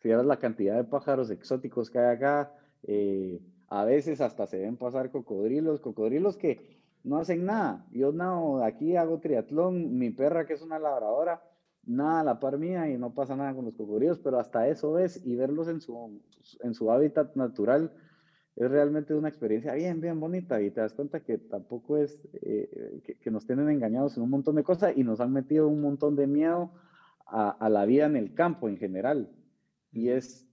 fíjate 0.00 0.24
la 0.24 0.40
cantidad 0.40 0.74
de 0.74 0.82
pájaros 0.82 1.30
exóticos 1.30 1.88
que 1.88 2.00
hay 2.00 2.16
acá, 2.16 2.52
a 3.68 3.84
veces 3.84 4.20
hasta 4.20 4.48
se 4.48 4.58
ven 4.58 4.76
pasar 4.76 5.12
cocodrilos, 5.12 5.78
cocodrilos 5.78 6.36
que 6.36 6.81
no 7.04 7.18
hacen 7.18 7.44
nada. 7.44 7.86
Yo 7.90 8.12
no, 8.12 8.62
aquí 8.64 8.96
hago 8.96 9.20
triatlón, 9.20 9.98
mi 9.98 10.10
perra 10.10 10.46
que 10.46 10.54
es 10.54 10.62
una 10.62 10.78
labradora, 10.78 11.42
nada 11.84 12.20
a 12.20 12.24
la 12.24 12.40
par 12.40 12.58
mía 12.58 12.88
y 12.88 12.96
no 12.96 13.14
pasa 13.14 13.36
nada 13.36 13.54
con 13.54 13.64
los 13.64 13.74
cocodrilos, 13.74 14.18
pero 14.20 14.38
hasta 14.38 14.68
eso 14.68 14.98
es 14.98 15.24
y 15.24 15.34
verlos 15.36 15.68
en 15.68 15.80
su, 15.80 16.20
en 16.60 16.74
su 16.74 16.90
hábitat 16.90 17.34
natural 17.36 17.92
es 18.56 18.70
realmente 18.70 19.14
una 19.14 19.28
experiencia 19.28 19.72
bien, 19.74 20.00
bien 20.00 20.20
bonita 20.20 20.60
y 20.60 20.70
te 20.70 20.80
das 20.80 20.92
cuenta 20.92 21.20
que 21.20 21.38
tampoco 21.38 21.96
es 21.96 22.20
eh, 22.34 23.18
que, 23.20 23.30
nos 23.30 23.46
tienen 23.46 23.70
engañados 23.70 24.16
en 24.16 24.24
un 24.24 24.30
montón 24.30 24.56
de 24.56 24.62
cosas 24.62 24.92
y 24.96 25.04
nos 25.04 25.20
han 25.20 25.32
metido 25.32 25.68
un 25.68 25.80
montón 25.80 26.16
de 26.16 26.26
miedo 26.26 26.70
a, 27.26 27.70
la 27.70 27.86
vida 27.86 28.04
en 28.04 28.16
el 28.16 28.34
campo 28.34 28.68
en 28.68 28.76
general. 28.76 29.30
Y 29.90 30.10
es 30.10 30.46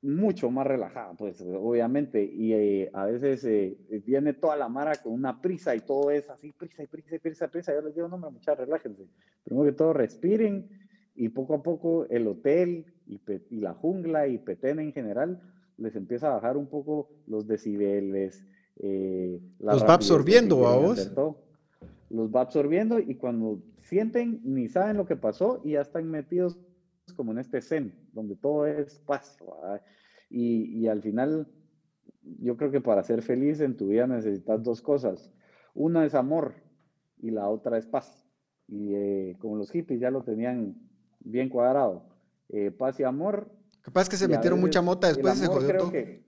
mucho 0.00 0.50
más 0.50 0.66
relajada, 0.66 1.14
pues 1.14 1.40
obviamente, 1.40 2.22
y 2.22 2.52
eh, 2.52 2.90
a 2.92 3.06
veces 3.06 3.44
eh, 3.44 3.76
viene 4.06 4.32
toda 4.32 4.56
la 4.56 4.68
mara 4.68 4.94
con 4.96 5.12
una 5.12 5.40
prisa 5.40 5.74
y 5.74 5.80
todo 5.80 6.10
es 6.10 6.30
así, 6.30 6.52
prisa 6.52 6.84
y 6.84 6.86
prisa 6.86 7.16
y 7.16 7.18
prisa, 7.18 7.48
prisa. 7.48 7.74
Yo 7.74 7.82
les 7.82 7.94
digo, 7.94 8.08
no, 8.08 8.18
muchachos, 8.18 8.66
relájense. 8.66 9.06
Primero 9.44 9.66
que 9.66 9.72
todo, 9.72 9.92
respiren 9.92 10.68
y 11.16 11.30
poco 11.30 11.54
a 11.54 11.62
poco 11.62 12.06
el 12.10 12.28
hotel 12.28 12.86
y, 13.06 13.20
y 13.50 13.60
la 13.60 13.74
jungla 13.74 14.28
y 14.28 14.38
Petén 14.38 14.78
en 14.78 14.92
general 14.92 15.40
les 15.78 15.96
empieza 15.96 16.28
a 16.28 16.34
bajar 16.34 16.56
un 16.56 16.68
poco 16.68 17.08
los 17.26 17.46
decibeles. 17.46 18.44
Eh, 18.76 19.40
los 19.58 19.84
va 19.84 19.94
absorbiendo 19.94 20.66
a 20.66 20.76
vos. 20.76 21.10
Los 22.10 22.34
va 22.34 22.42
absorbiendo 22.42 22.98
y 22.98 23.16
cuando 23.16 23.60
sienten 23.80 24.40
ni 24.44 24.68
saben 24.68 24.96
lo 24.96 25.06
que 25.06 25.16
pasó 25.16 25.60
y 25.64 25.72
ya 25.72 25.80
están 25.80 26.10
metidos 26.10 26.58
como 27.12 27.32
en 27.32 27.38
este 27.38 27.60
zen, 27.60 27.94
donde 28.12 28.36
todo 28.36 28.66
es 28.66 28.98
paz. 29.00 29.36
Y, 30.30 30.78
y, 30.78 30.88
al 30.88 31.02
final, 31.02 31.48
yo 32.22 32.56
creo 32.56 32.70
que 32.70 32.80
para 32.80 33.02
ser 33.02 33.22
feliz 33.22 33.60
en 33.60 33.76
tu 33.76 33.88
vida 33.88 34.06
necesitas 34.06 34.62
dos 34.62 34.82
cosas. 34.82 35.32
Una 35.74 36.04
es 36.04 36.14
amor 36.14 36.54
y 37.18 37.30
la 37.30 37.48
otra 37.48 37.78
es 37.78 37.86
paz. 37.86 38.24
Y 38.66 38.94
eh, 38.94 39.36
como 39.38 39.56
los 39.56 39.70
hippies 39.70 40.00
ya 40.00 40.10
lo 40.10 40.22
tenían 40.22 40.76
bien 41.20 41.48
cuadrado, 41.48 42.08
eh, 42.50 42.70
paz 42.70 43.00
y 43.00 43.04
amor 43.04 43.50
Capaz 43.88 44.06
que 44.06 44.18
se 44.18 44.28
metieron 44.28 44.60
mucha 44.60 44.82
mota 44.82 45.08
después 45.08 45.38
se 45.38 45.46
jodió 45.46 45.76
todo. 45.78 45.90
Que 45.90 46.22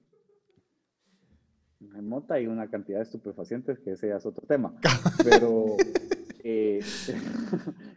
mota 2.00 2.40
y 2.40 2.46
una 2.46 2.70
cantidad 2.70 2.98
de 2.98 3.04
estupefacientes, 3.04 3.78
que 3.80 3.92
ese 3.92 4.14
es 4.14 4.24
otro 4.24 4.46
tema. 4.46 4.74
Pero 5.24 5.76
eh, 6.42 6.80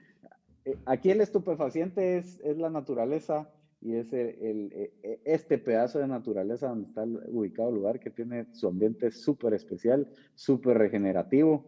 aquí 0.86 1.12
el 1.12 1.22
estupefaciente 1.22 2.18
es, 2.18 2.40
es 2.42 2.58
la 2.58 2.70
naturaleza 2.70 3.50
y 3.82 3.96
es 3.96 4.14
el, 4.14 4.72
e, 4.74 5.22
este 5.26 5.58
pedazo 5.58 6.00
de 6.00 6.08
naturaleza 6.08 6.70
donde 6.70 6.88
está 6.88 7.04
ubicado 7.04 7.70
el 7.70 7.76
lugar 7.76 8.00
que 8.00 8.10
tiene 8.10 8.48
su 8.54 8.68
ambiente 8.68 9.12
súper 9.12 9.54
especial, 9.54 10.08
súper 10.36 10.78
regenerativo. 10.78 11.66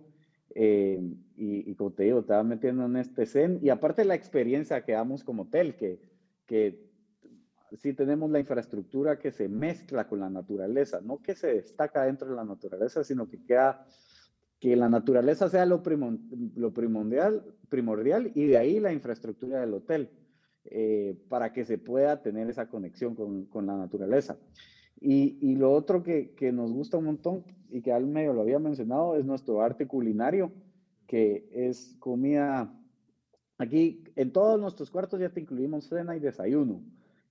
Eh, 0.57 1.01
y, 1.35 1.69
y, 1.69 1.75
como 1.75 1.91
te 1.91 2.03
digo, 2.03 2.23
te 2.23 2.31
va 2.31 2.41
metiendo 2.43 2.85
en 2.85 2.95
este 2.95 3.25
zen 3.25 3.59
y 3.61 3.67
aparte 3.67 4.05
la 4.05 4.15
experiencia 4.15 4.85
que 4.85 4.93
damos 4.93 5.25
como 5.25 5.43
hotel, 5.43 5.75
que, 5.75 5.99
que 6.45 6.85
sí 7.73 7.93
tenemos 7.93 8.31
la 8.31 8.39
infraestructura 8.39 9.19
que 9.19 9.31
se 9.31 9.49
mezcla 9.49 10.07
con 10.07 10.21
la 10.21 10.29
naturaleza, 10.29 11.01
no 11.01 11.21
que 11.21 11.35
se 11.35 11.47
destaca 11.47 12.03
dentro 12.03 12.29
de 12.29 12.35
la 12.35 12.45
naturaleza, 12.45 13.03
sino 13.03 13.27
que 13.27 13.43
queda 13.43 13.85
que 14.59 14.75
la 14.75 14.89
naturaleza 14.89 15.49
sea 15.49 15.65
lo, 15.65 15.83
primordial, 15.83 17.43
primordial 17.69 18.31
y 18.35 18.45
de 18.45 18.57
ahí 18.57 18.79
la 18.79 18.93
infraestructura 18.93 19.59
del 19.59 19.73
hotel, 19.73 20.09
eh, 20.65 21.17
para 21.29 21.53
que 21.53 21.65
se 21.65 21.77
pueda 21.77 22.21
tener 22.21 22.49
esa 22.49 22.67
conexión 22.67 23.15
con, 23.15 23.45
con 23.45 23.65
la 23.65 23.77
naturaleza. 23.77 24.37
Y, 24.99 25.37
y, 25.41 25.55
lo 25.55 25.71
otro 25.73 26.03
que, 26.03 26.33
que, 26.35 26.51
nos 26.51 26.71
gusta 26.71 26.97
un 26.97 27.05
montón 27.05 27.43
y 27.69 27.81
que 27.81 27.91
al 27.91 28.07
medio 28.07 28.33
lo 28.33 28.41
había 28.41 28.59
mencionado 28.59 29.17
es 29.17 29.25
nuestro 29.25 29.61
arte 29.61 29.87
culinario, 29.87 30.51
que 31.05 31.49
es 31.51 31.95
comida. 31.99 32.73
Aquí 33.57 34.03
en 34.15 34.31
todos 34.31 34.59
nuestros 34.59 34.89
cuartos 34.89 35.19
ya 35.19 35.29
te 35.29 35.41
incluimos 35.41 35.89
cena 35.89 36.15
y 36.15 36.19
desayuno. 36.19 36.81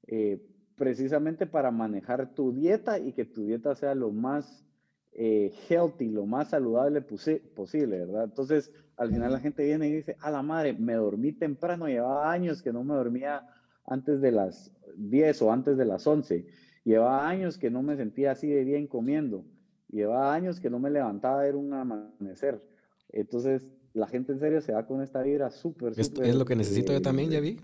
Eh, 0.06 0.40
precisamente 0.76 1.46
para 1.46 1.70
manejar 1.70 2.34
tu 2.34 2.52
dieta 2.52 2.98
y 2.98 3.12
que 3.12 3.24
tu 3.24 3.44
dieta 3.44 3.74
sea 3.74 3.94
lo 3.94 4.10
más 4.10 4.64
eh, 5.16 5.52
healthy, 5.68 6.08
lo 6.08 6.26
más 6.26 6.50
saludable 6.50 7.00
posible, 7.02 7.98
¿verdad? 7.98 8.24
Entonces, 8.24 8.72
al 8.96 9.10
final 9.10 9.32
la 9.32 9.40
gente 9.40 9.64
viene 9.64 9.88
y 9.88 9.92
dice, 9.92 10.16
a 10.20 10.30
la 10.30 10.42
madre, 10.42 10.72
me 10.72 10.94
dormí 10.94 11.32
temprano, 11.32 11.86
llevaba 11.86 12.32
años 12.32 12.62
que 12.62 12.72
no 12.72 12.82
me 12.82 12.94
dormía 12.94 13.46
antes 13.86 14.20
de 14.20 14.32
las 14.32 14.72
10 14.96 15.42
o 15.42 15.52
antes 15.52 15.76
de 15.76 15.84
las 15.84 16.06
11, 16.06 16.46
llevaba 16.84 17.28
años 17.28 17.58
que 17.58 17.70
no 17.70 17.82
me 17.82 17.96
sentía 17.96 18.32
así 18.32 18.48
de 18.48 18.64
bien 18.64 18.86
comiendo, 18.86 19.44
llevaba 19.88 20.34
años 20.34 20.58
que 20.58 20.70
no 20.70 20.78
me 20.78 20.90
levantaba 20.90 21.40
a 21.40 21.44
ver 21.44 21.54
un 21.54 21.72
amanecer. 21.72 22.60
Entonces, 23.10 23.66
la 23.92 24.08
gente 24.08 24.32
en 24.32 24.40
serio 24.40 24.60
se 24.60 24.72
va 24.72 24.86
con 24.86 25.00
esta 25.00 25.22
vibra 25.22 25.50
súper, 25.50 25.94
súper. 25.94 26.26
Es 26.26 26.34
lo 26.34 26.44
que 26.44 26.56
necesito 26.56 26.92
yo 26.92 27.00
también, 27.00 27.30
ya 27.30 27.38
vi. 27.40 27.60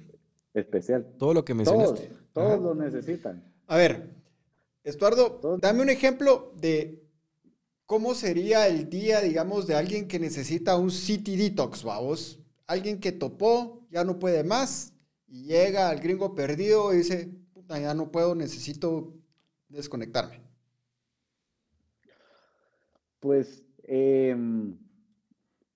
Especial. 0.54 1.06
Todo 1.18 1.34
lo 1.34 1.44
que 1.44 1.54
mencionaste. 1.54 2.10
Todos, 2.32 2.58
todos 2.58 2.62
lo 2.62 2.74
necesitan. 2.76 3.42
A 3.66 3.76
ver, 3.76 4.10
Estuardo, 4.84 5.58
dame 5.60 5.82
un 5.82 5.90
ejemplo 5.90 6.52
de 6.60 7.09
cómo 7.90 8.14
sería 8.14 8.68
el 8.68 8.88
día, 8.88 9.20
digamos, 9.20 9.66
de 9.66 9.74
alguien 9.74 10.06
que 10.06 10.20
necesita 10.20 10.76
un 10.76 10.92
city 10.92 11.36
detox, 11.36 11.82
vamos. 11.82 12.38
Alguien 12.68 13.00
que 13.00 13.10
topó, 13.10 13.84
ya 13.90 14.04
no 14.04 14.20
puede 14.20 14.44
más, 14.44 14.94
y 15.26 15.46
llega 15.46 15.88
al 15.88 15.98
gringo 15.98 16.36
perdido 16.36 16.94
y 16.94 16.98
dice, 16.98 17.28
puta, 17.52 17.80
ya 17.80 17.92
no 17.92 18.12
puedo, 18.12 18.36
necesito 18.36 19.12
desconectarme. 19.68 20.40
Pues, 23.18 23.64
em, 23.82 24.78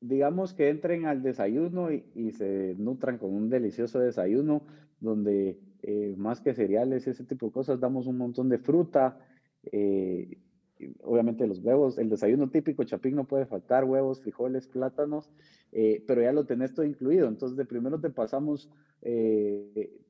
digamos 0.01 0.55
que 0.55 0.69
entren 0.69 1.07
al 1.07 1.21
desayuno 1.21 1.91
y, 1.91 2.31
se 2.31 2.77
nutran 2.79 3.19
con 3.19 3.35
un 3.35 3.51
delicioso 3.51 3.99
desayuno 3.99 4.63
donde 5.01 5.59
eh, 5.83 6.15
más 6.17 6.41
que 6.41 6.55
cereales, 6.55 7.09
ese 7.09 7.25
tipo 7.25 7.47
de 7.47 7.53
cosas, 7.53 7.81
damos 7.81 8.07
un 8.07 8.19
montón 8.19 8.49
de 8.49 8.59
fruta, 8.59 9.19
eh, 9.65 10.39
obviamente 11.03 11.47
los 11.47 11.59
huevos, 11.61 11.99
el 11.99 12.09
desayuno 12.09 12.51
típico 12.51 12.85
chapín 12.85 13.17
no 13.17 13.25
puede 13.25 13.47
faltar, 13.47 13.85
huevos, 13.85 14.21
frijoles, 14.21 14.67
plátanos, 14.67 15.31
eh, 15.73 16.03
pero 16.07 16.23
ya 16.23 16.33
lo 16.33 16.45
tenés 16.45 16.75
todo 16.75 16.85
incluido. 16.87 17.29
Entonces, 17.29 17.57
de 17.57 17.65
primero 17.65 18.01
te 18.01 18.11
pasamos 18.11 18.71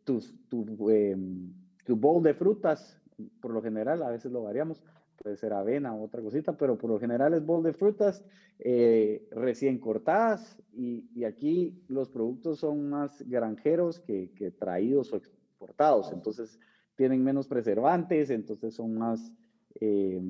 tus, 0.05 0.35
tu, 0.49 0.91
em, 0.91 1.53
tu 1.85 1.97
bowl 1.97 2.23
de 2.23 2.35
frutas, 2.35 3.01
por 3.41 3.53
lo 3.53 3.63
general, 3.63 4.03
a 4.03 4.11
veces 4.11 4.31
lo 4.31 4.43
variamos, 4.43 4.83
puede 5.17 5.37
ser 5.37 5.53
avena 5.53 5.95
o 5.95 6.05
otra 6.05 6.23
cosita, 6.23 6.57
pero 6.57 6.77
por 6.77 6.91
lo 6.91 6.99
general 6.99 7.35
es 7.35 7.45
bol 7.45 7.63
de 7.63 7.73
frutas 7.73 8.25
eh, 8.59 9.27
recién 9.31 9.79
cortadas 9.79 10.63
y, 10.73 11.09
y, 11.15 11.25
aquí 11.25 11.83
los 11.89 12.09
productos 12.09 12.61
son 12.61 12.89
más 12.91 13.23
granjeros 13.29 14.01
que, 14.01 14.31
que, 14.37 14.51
traídos 14.51 15.13
o 15.13 15.17
exportados, 15.17 16.13
entonces 16.13 16.59
tienen 16.97 17.25
menos 17.25 17.49
preservantes, 17.49 18.31
entonces 18.31 18.75
son 18.75 18.95
más 18.95 19.33
eh, 19.81 20.21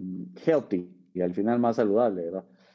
healthy 0.45 0.91
y 1.13 1.21
al 1.21 1.35
final 1.35 1.59
más 1.59 1.77
saludable. 1.77 2.31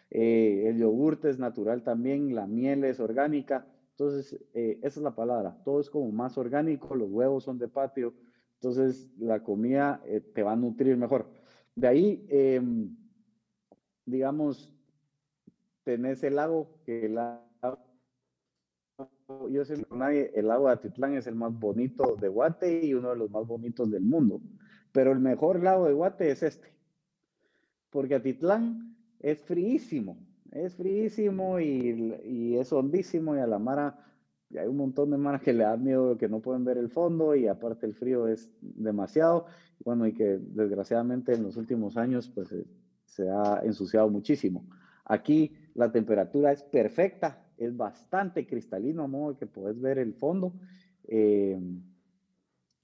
Eh, 0.09 0.65
el 0.67 0.77
yogur 0.77 1.19
es 1.23 1.39
natural 1.39 1.83
también, 1.83 2.33
la 2.33 2.47
miel 2.47 2.83
es 2.83 2.99
orgánica, 2.99 3.67
entonces 3.91 4.39
esa 4.53 4.99
es 4.99 5.03
la 5.03 5.13
palabra, 5.13 5.61
todo 5.65 5.81
es 5.81 5.89
como 5.89 6.11
más 6.11 6.37
orgánico, 6.37 6.95
los 6.95 7.11
huevos 7.11 7.43
son 7.43 7.59
de 7.59 7.67
patio, 7.67 8.13
entonces 8.55 9.11
la 9.17 9.43
comida 9.43 10.01
te 10.33 10.41
va 10.41 10.53
a 10.53 10.55
nutrir 10.55 10.95
mejor. 10.95 11.27
De 11.75 11.87
ahí, 11.87 12.25
em, 12.29 12.95
digamos, 14.05 14.73
tenés 15.83 16.23
el 16.23 16.35
lago, 16.35 16.81
que 16.85 17.05
el 17.05 17.15
lago, 17.15 17.47
yo 19.49 19.63
nadie, 19.91 20.31
el 20.35 20.47
lago 20.47 20.67
de 20.67 20.73
Atitlán 20.73 21.15
es 21.15 21.27
el 21.27 21.35
más 21.35 21.57
bonito 21.57 22.15
de 22.19 22.27
Guate 22.27 22.85
y 22.85 22.93
uno 22.93 23.11
de 23.11 23.15
los 23.15 23.31
más 23.31 23.45
bonitos 23.47 23.89
del 23.89 24.03
mundo. 24.03 24.41
Pero 24.91 25.11
el 25.11 25.19
mejor 25.19 25.61
lago 25.61 25.85
de 25.85 25.93
Guate 25.93 26.31
es 26.31 26.43
este. 26.43 26.73
Porque 27.89 28.15
Atitlán 28.15 28.95
es 29.19 29.41
fríísimo, 29.41 30.17
es 30.51 30.75
fríísimo 30.75 31.59
y, 31.59 32.15
y 32.23 32.57
es 32.57 32.71
hondísimo 32.71 33.35
y 33.35 33.39
a 33.39 33.47
la 33.47 33.59
mara 33.59 34.09
hay 34.57 34.67
un 34.67 34.77
montón 34.77 35.11
de 35.11 35.17
maras 35.17 35.41
que 35.41 35.53
le 35.53 35.63
dan 35.63 35.83
miedo 35.83 36.17
que 36.17 36.27
no 36.27 36.39
pueden 36.39 36.65
ver 36.65 36.77
el 36.77 36.89
fondo 36.89 37.35
y 37.35 37.47
aparte 37.47 37.85
el 37.85 37.93
frío 37.93 38.27
es 38.27 38.49
demasiado. 38.61 39.45
Bueno, 39.83 40.07
y 40.07 40.13
que 40.13 40.39
desgraciadamente 40.39 41.33
en 41.33 41.43
los 41.43 41.55
últimos 41.55 41.97
años 41.97 42.29
pues 42.33 42.51
eh, 42.51 42.65
se 43.05 43.29
ha 43.29 43.61
ensuciado 43.63 44.09
muchísimo. 44.09 44.65
Aquí 45.05 45.53
la 45.75 45.91
temperatura 45.91 46.51
es 46.51 46.63
perfecta, 46.63 47.45
es 47.57 47.75
bastante 47.75 48.47
cristalino, 48.47 49.03
a 49.03 49.07
modo 49.07 49.37
que 49.37 49.45
puedes 49.45 49.79
ver 49.79 49.99
el 49.99 50.13
fondo. 50.13 50.53
Eh, 51.07 51.59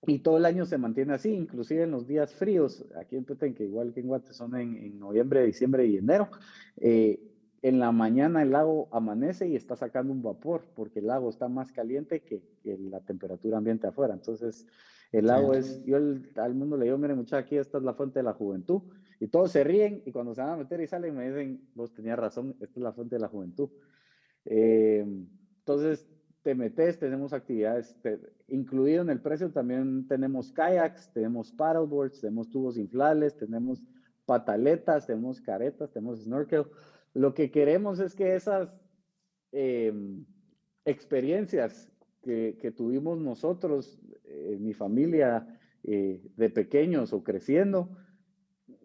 y 0.07 0.19
todo 0.19 0.37
el 0.37 0.45
año 0.45 0.65
se 0.65 0.77
mantiene 0.77 1.13
así, 1.13 1.31
inclusive 1.31 1.83
en 1.83 1.91
los 1.91 2.07
días 2.07 2.33
fríos, 2.33 2.85
aquí 2.99 3.15
en 3.15 3.25
Petén, 3.25 3.53
que 3.53 3.63
igual 3.63 3.93
que 3.93 4.01
en 4.01 4.07
Guate 4.07 4.33
son 4.33 4.55
en, 4.55 4.99
noviembre, 4.99 5.45
diciembre 5.45 5.85
y 5.85 5.97
enero, 5.97 6.29
eh, 6.77 7.19
en 7.61 7.79
la 7.79 7.91
mañana 7.91 8.43
el 8.43 8.51
lago 8.51 8.87
amanece 8.91 9.47
y 9.47 9.55
está 9.55 9.75
sacando 9.75 10.13
un 10.13 10.21
vapor, 10.21 10.63
porque 10.75 10.99
el 10.99 11.07
lago 11.07 11.29
está 11.29 11.47
más 11.47 11.71
caliente 11.71 12.21
que, 12.21 12.43
la 12.63 12.99
temperatura 13.01 13.57
ambiente 13.57 13.87
afuera. 13.87 14.13
Entonces, 14.13 14.67
el 15.11 15.27
lago 15.27 15.53
es, 15.55 15.83
yo 15.83 15.97
al 15.97 16.53
mundo 16.53 16.77
le 16.77 16.85
digo, 16.85 16.97
miren 16.97 17.17
muchachos, 17.17 17.45
aquí 17.45 17.57
esta 17.57 17.79
es 17.79 17.83
la 17.83 17.95
fuente 17.95 18.19
de 18.19 18.23
la 18.23 18.33
juventud. 18.33 18.81
Y 19.19 19.27
todos 19.27 19.51
se 19.51 19.63
ríen 19.63 20.03
y 20.05 20.11
cuando 20.11 20.35
se 20.35 20.41
van 20.41 20.51
a 20.51 20.57
meter 20.57 20.79
y 20.81 20.87
salen 20.87 21.15
me 21.15 21.27
dicen, 21.27 21.61
vos 21.73 21.91
tenías 21.91 22.19
razón, 22.19 22.55
esta 22.59 22.79
es 22.79 22.83
la 22.83 22.93
fuente 22.93 23.15
de 23.15 23.21
la 23.21 23.29
juventud. 23.29 23.69
Eh, 24.45 25.03
entonces, 25.59 26.07
te 26.45 26.53
metes, 26.53 26.99
tenemos 26.99 27.33
actividades, 27.33 27.97
incluido 28.47 29.01
en 29.01 29.09
el 29.09 29.19
precio 29.19 29.49
también 29.49 30.07
tenemos 30.07 30.51
kayaks, 30.51 31.11
tenemos 31.11 31.51
paddleboards, 31.51 32.21
tenemos 32.21 32.51
tubos 32.51 32.77
inflables, 32.77 33.35
tenemos 33.35 33.81
pataletas, 34.27 35.07
tenemos 35.07 35.41
caretas, 35.41 35.89
tenemos 35.89 36.23
snorkel. 36.23 36.65
Lo 37.15 37.33
que 37.33 37.49
queremos 37.49 37.99
es 37.99 38.13
que 38.13 38.35
esas 38.35 38.69
em, 39.51 40.23
experiencias 40.85 41.91
que, 42.21 42.71
tuvimos 42.77 43.17
nosotros, 43.17 43.99
eh, 44.25 44.57
mi 44.59 44.75
familia, 44.75 45.47
eh, 45.81 46.21
de 46.37 46.49
pequeños 46.51 47.11
o 47.11 47.23
creciendo, 47.23 47.89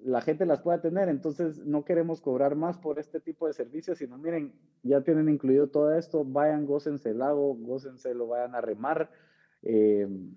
la 0.04 0.20
gente 0.20 0.46
las 0.46 0.60
pueda 0.60 0.80
tener. 0.80 1.08
Entonces, 1.08 1.58
no 1.64 1.84
queremos 1.84 2.20
cobrar 2.20 2.56
más 2.56 2.78
por 2.78 2.98
este 2.98 3.20
tipo 3.20 3.46
de 3.46 3.52
servicios, 3.52 3.98
sino 3.98 4.18
miren, 4.18 4.52
ya 4.82 5.02
tienen 5.02 5.28
incluido 5.28 5.68
todo 5.68 5.94
esto, 5.94 6.24
vayan, 6.24 6.66
gócense 6.66 7.10
el 7.10 7.18
lago, 7.18 7.54
gócense, 7.54 8.14
lo 8.14 8.28
vayan 8.28 8.54
a 8.54 8.60
remar. 8.60 9.10
Em, 9.62 10.34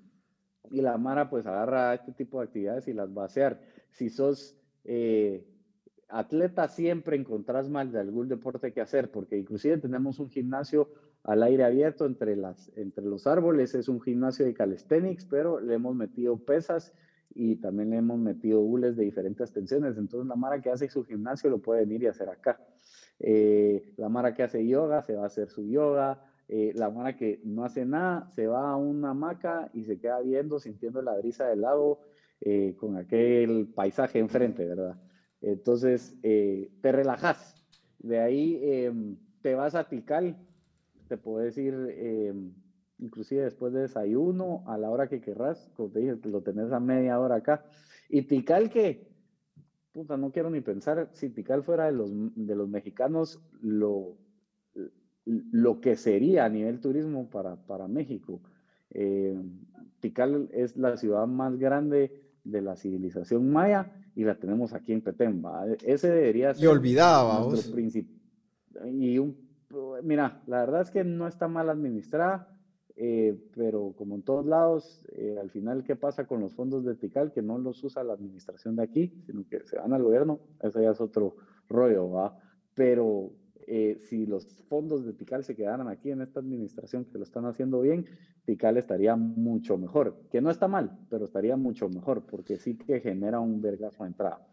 y 0.72 0.82
la 0.82 0.98
Mara 0.98 1.30
pues 1.30 1.46
agarra 1.46 1.94
este 1.94 2.14
tipo 2.14 2.40
de 2.40 2.46
actividades 2.46 2.88
y 2.88 2.94
las 2.94 3.10
va 3.16 3.24
a 3.24 3.26
hacer. 3.26 3.60
Si 3.92 4.10
sos 4.10 4.58
eh, 4.86 5.46
atleta 6.10 6.68
siempre 6.68 7.18
encontrás 7.18 7.70
mal 7.70 7.92
de 7.92 8.00
algún 8.00 8.28
deporte 8.28 8.72
que 8.72 8.82
hacer, 8.82 9.12
porque 9.12 9.38
inclusive 9.38 9.78
tenemos 9.78 10.20
un 10.20 10.30
gimnasio 10.30 10.90
al 11.24 11.42
aire 11.44 11.64
abierto 11.64 12.06
entre, 12.06 12.36
las, 12.36 12.72
entre 12.76 13.06
los 13.06 13.28
árboles, 13.28 13.76
es 13.76 13.88
un 13.88 14.02
gimnasio 14.02 14.46
de 14.46 14.54
calisthenics, 14.54 15.26
pero 15.26 15.60
le 15.60 15.76
hemos 15.76 15.96
metido 15.96 16.38
pesas 16.38 16.94
y 17.36 17.56
también 17.56 17.90
le 17.90 17.98
hemos 17.98 18.20
metido 18.20 18.62
hules 18.62 18.96
de 18.96 19.04
diferentes 19.04 19.52
tensiones, 19.52 19.98
entonces 19.98 20.28
la 20.28 20.36
Mara 20.36 20.62
que 20.62 20.70
hace 20.70 20.90
su 20.90 21.04
gimnasio 21.04 21.50
lo 21.50 21.60
puede 21.60 21.82
venir 21.82 22.04
y 22.04 22.08
hacer 22.08 22.30
acá. 22.30 22.60
Eh, 23.20 23.84
la 23.98 24.10
Mara 24.10 24.34
que 24.34 24.44
hace 24.44 24.66
yoga 24.66 25.02
se 25.02 25.16
va 25.16 25.24
a 25.24 25.28
hacer 25.28 25.50
su 25.50 25.68
yoga, 25.68 26.22
eh, 26.48 26.72
la 26.76 26.90
Mara 26.90 27.16
que 27.16 27.40
no 27.44 27.64
hace 27.64 27.86
nada 27.86 28.30
se 28.32 28.48
va 28.48 28.72
a 28.72 28.76
una 28.76 29.12
hamaca 29.12 29.70
y 29.74 29.84
se 29.84 30.00
queda 30.00 30.20
viendo, 30.22 30.60
sintiendo 30.60 31.02
la 31.02 31.18
brisa 31.18 31.48
del 31.48 31.62
lago 31.62 32.00
eh, 32.42 32.76
con 32.78 32.98
aquel 32.98 33.68
paisaje 33.74 34.20
enfrente, 34.20 34.66
¿verdad? 34.66 34.98
Entonces, 35.42 36.16
te 36.22 36.92
relajas. 36.92 37.62
De 38.00 38.20
ahí 38.20 38.60
em, 38.62 39.18
te 39.42 39.56
vas 39.56 39.76
a 39.76 39.88
Tikal, 39.88 40.38
te 41.08 41.18
puedes 41.18 41.58
ir 41.58 41.74
em, 41.98 42.54
inclusive 43.00 43.44
después 43.44 43.74
de 43.74 43.82
desayuno, 43.82 44.64
a 44.68 44.78
la 44.78 44.90
hora 44.90 45.08
que 45.08 45.22
querrás, 45.22 45.70
como 45.76 45.90
te 45.90 46.00
dije, 46.00 46.18
lo 46.24 46.42
tenés 46.42 46.72
a 46.72 46.80
media 46.80 47.20
hora 47.20 47.36
acá. 47.36 47.66
Y 48.10 48.24
Tikal 48.24 48.70
que, 48.70 49.08
puta, 49.92 50.18
no 50.18 50.32
quiero 50.32 50.50
ni 50.50 50.62
pensar, 50.62 51.10
si 51.14 51.30
Tikal 51.30 51.64
fuera 51.64 51.86
de 51.86 51.94
los, 51.94 52.12
de 52.12 52.56
los 52.56 52.70
mexicanos, 52.70 53.42
lo, 53.62 54.18
lo 55.26 55.82
que 55.82 55.96
sería 55.96 56.46
a 56.46 56.50
nivel 56.50 56.80
turismo 56.80 57.30
para, 57.30 57.56
para 57.56 57.88
México. 57.88 58.42
Eh, 58.92 59.42
Tikal 60.00 60.50
es 60.52 60.78
la 60.78 60.98
ciudad 60.98 61.28
más 61.28 61.58
grande 61.58 62.12
de 62.44 62.62
la 62.62 62.76
civilización 62.76 63.52
maya 63.52 63.92
y 64.16 64.24
la 64.24 64.36
tenemos 64.36 64.74
aquí 64.74 64.92
en 64.92 65.02
Petén. 65.02 65.42
Ese 65.84 66.12
debería 66.12 66.54
ser. 66.54 66.64
Y 66.64 66.68
olvidaba, 66.68 67.40
nuestro 67.40 67.80
Y 67.80 69.18
un, 69.18 69.38
mira, 70.04 70.44
la 70.48 70.60
verdad 70.60 70.82
es 70.82 70.92
que 70.92 71.04
no 71.04 71.28
está 71.28 71.48
mal 71.48 71.70
administrada, 71.70 72.53
eh, 72.96 73.36
pero 73.56 73.94
como 73.98 74.16
en 74.16 74.22
todos 74.22 74.46
lados, 74.46 75.02
eh, 75.14 75.38
al 75.40 75.50
final, 75.50 75.84
¿qué 75.84 75.96
pasa 75.96 76.28
con 76.28 76.42
los 76.42 76.54
fondos 76.54 76.86
de 76.86 76.96
TICAL? 76.96 77.32
Que 77.32 77.42
no 77.42 77.58
los 77.58 77.84
usa 77.84 78.04
la 78.04 78.14
administración 78.14 78.76
de 78.76 78.84
aquí, 78.84 79.14
sino 79.26 79.48
que 79.48 79.66
se 79.66 79.78
van 79.78 79.94
al 79.94 80.04
gobierno. 80.04 80.40
Eso 80.62 80.82
ya 80.82 80.92
es 80.92 81.02
otro 81.02 81.36
rollo, 81.70 82.10
¿va? 82.12 82.38
Pero 82.76 83.32
eh, 83.66 83.98
si 84.10 84.26
los 84.26 84.46
fondos 84.70 85.06
de 85.06 85.14
Tical 85.14 85.44
se 85.44 85.56
quedaran 85.56 85.88
aquí 85.88 86.12
en 86.12 86.22
esta 86.22 86.40
administración 86.40 87.06
que 87.06 87.18
lo 87.18 87.24
están 87.24 87.46
haciendo 87.46 87.82
bien, 87.82 88.06
Tical 88.46 88.78
estaría 88.78 89.16
mucho 89.16 89.78
mejor, 89.78 90.16
que 90.30 90.42
no 90.42 90.52
está 90.52 90.68
mal, 90.68 91.00
pero 91.10 91.26
estaría 91.26 91.56
mucho 91.56 91.88
mejor, 91.90 92.26
porque 92.26 92.58
sí 92.58 92.76
que 92.76 93.00
genera 93.00 93.40
un 93.40 93.62
vergazo 93.62 94.04
de 94.04 94.10
entrada. 94.10 94.46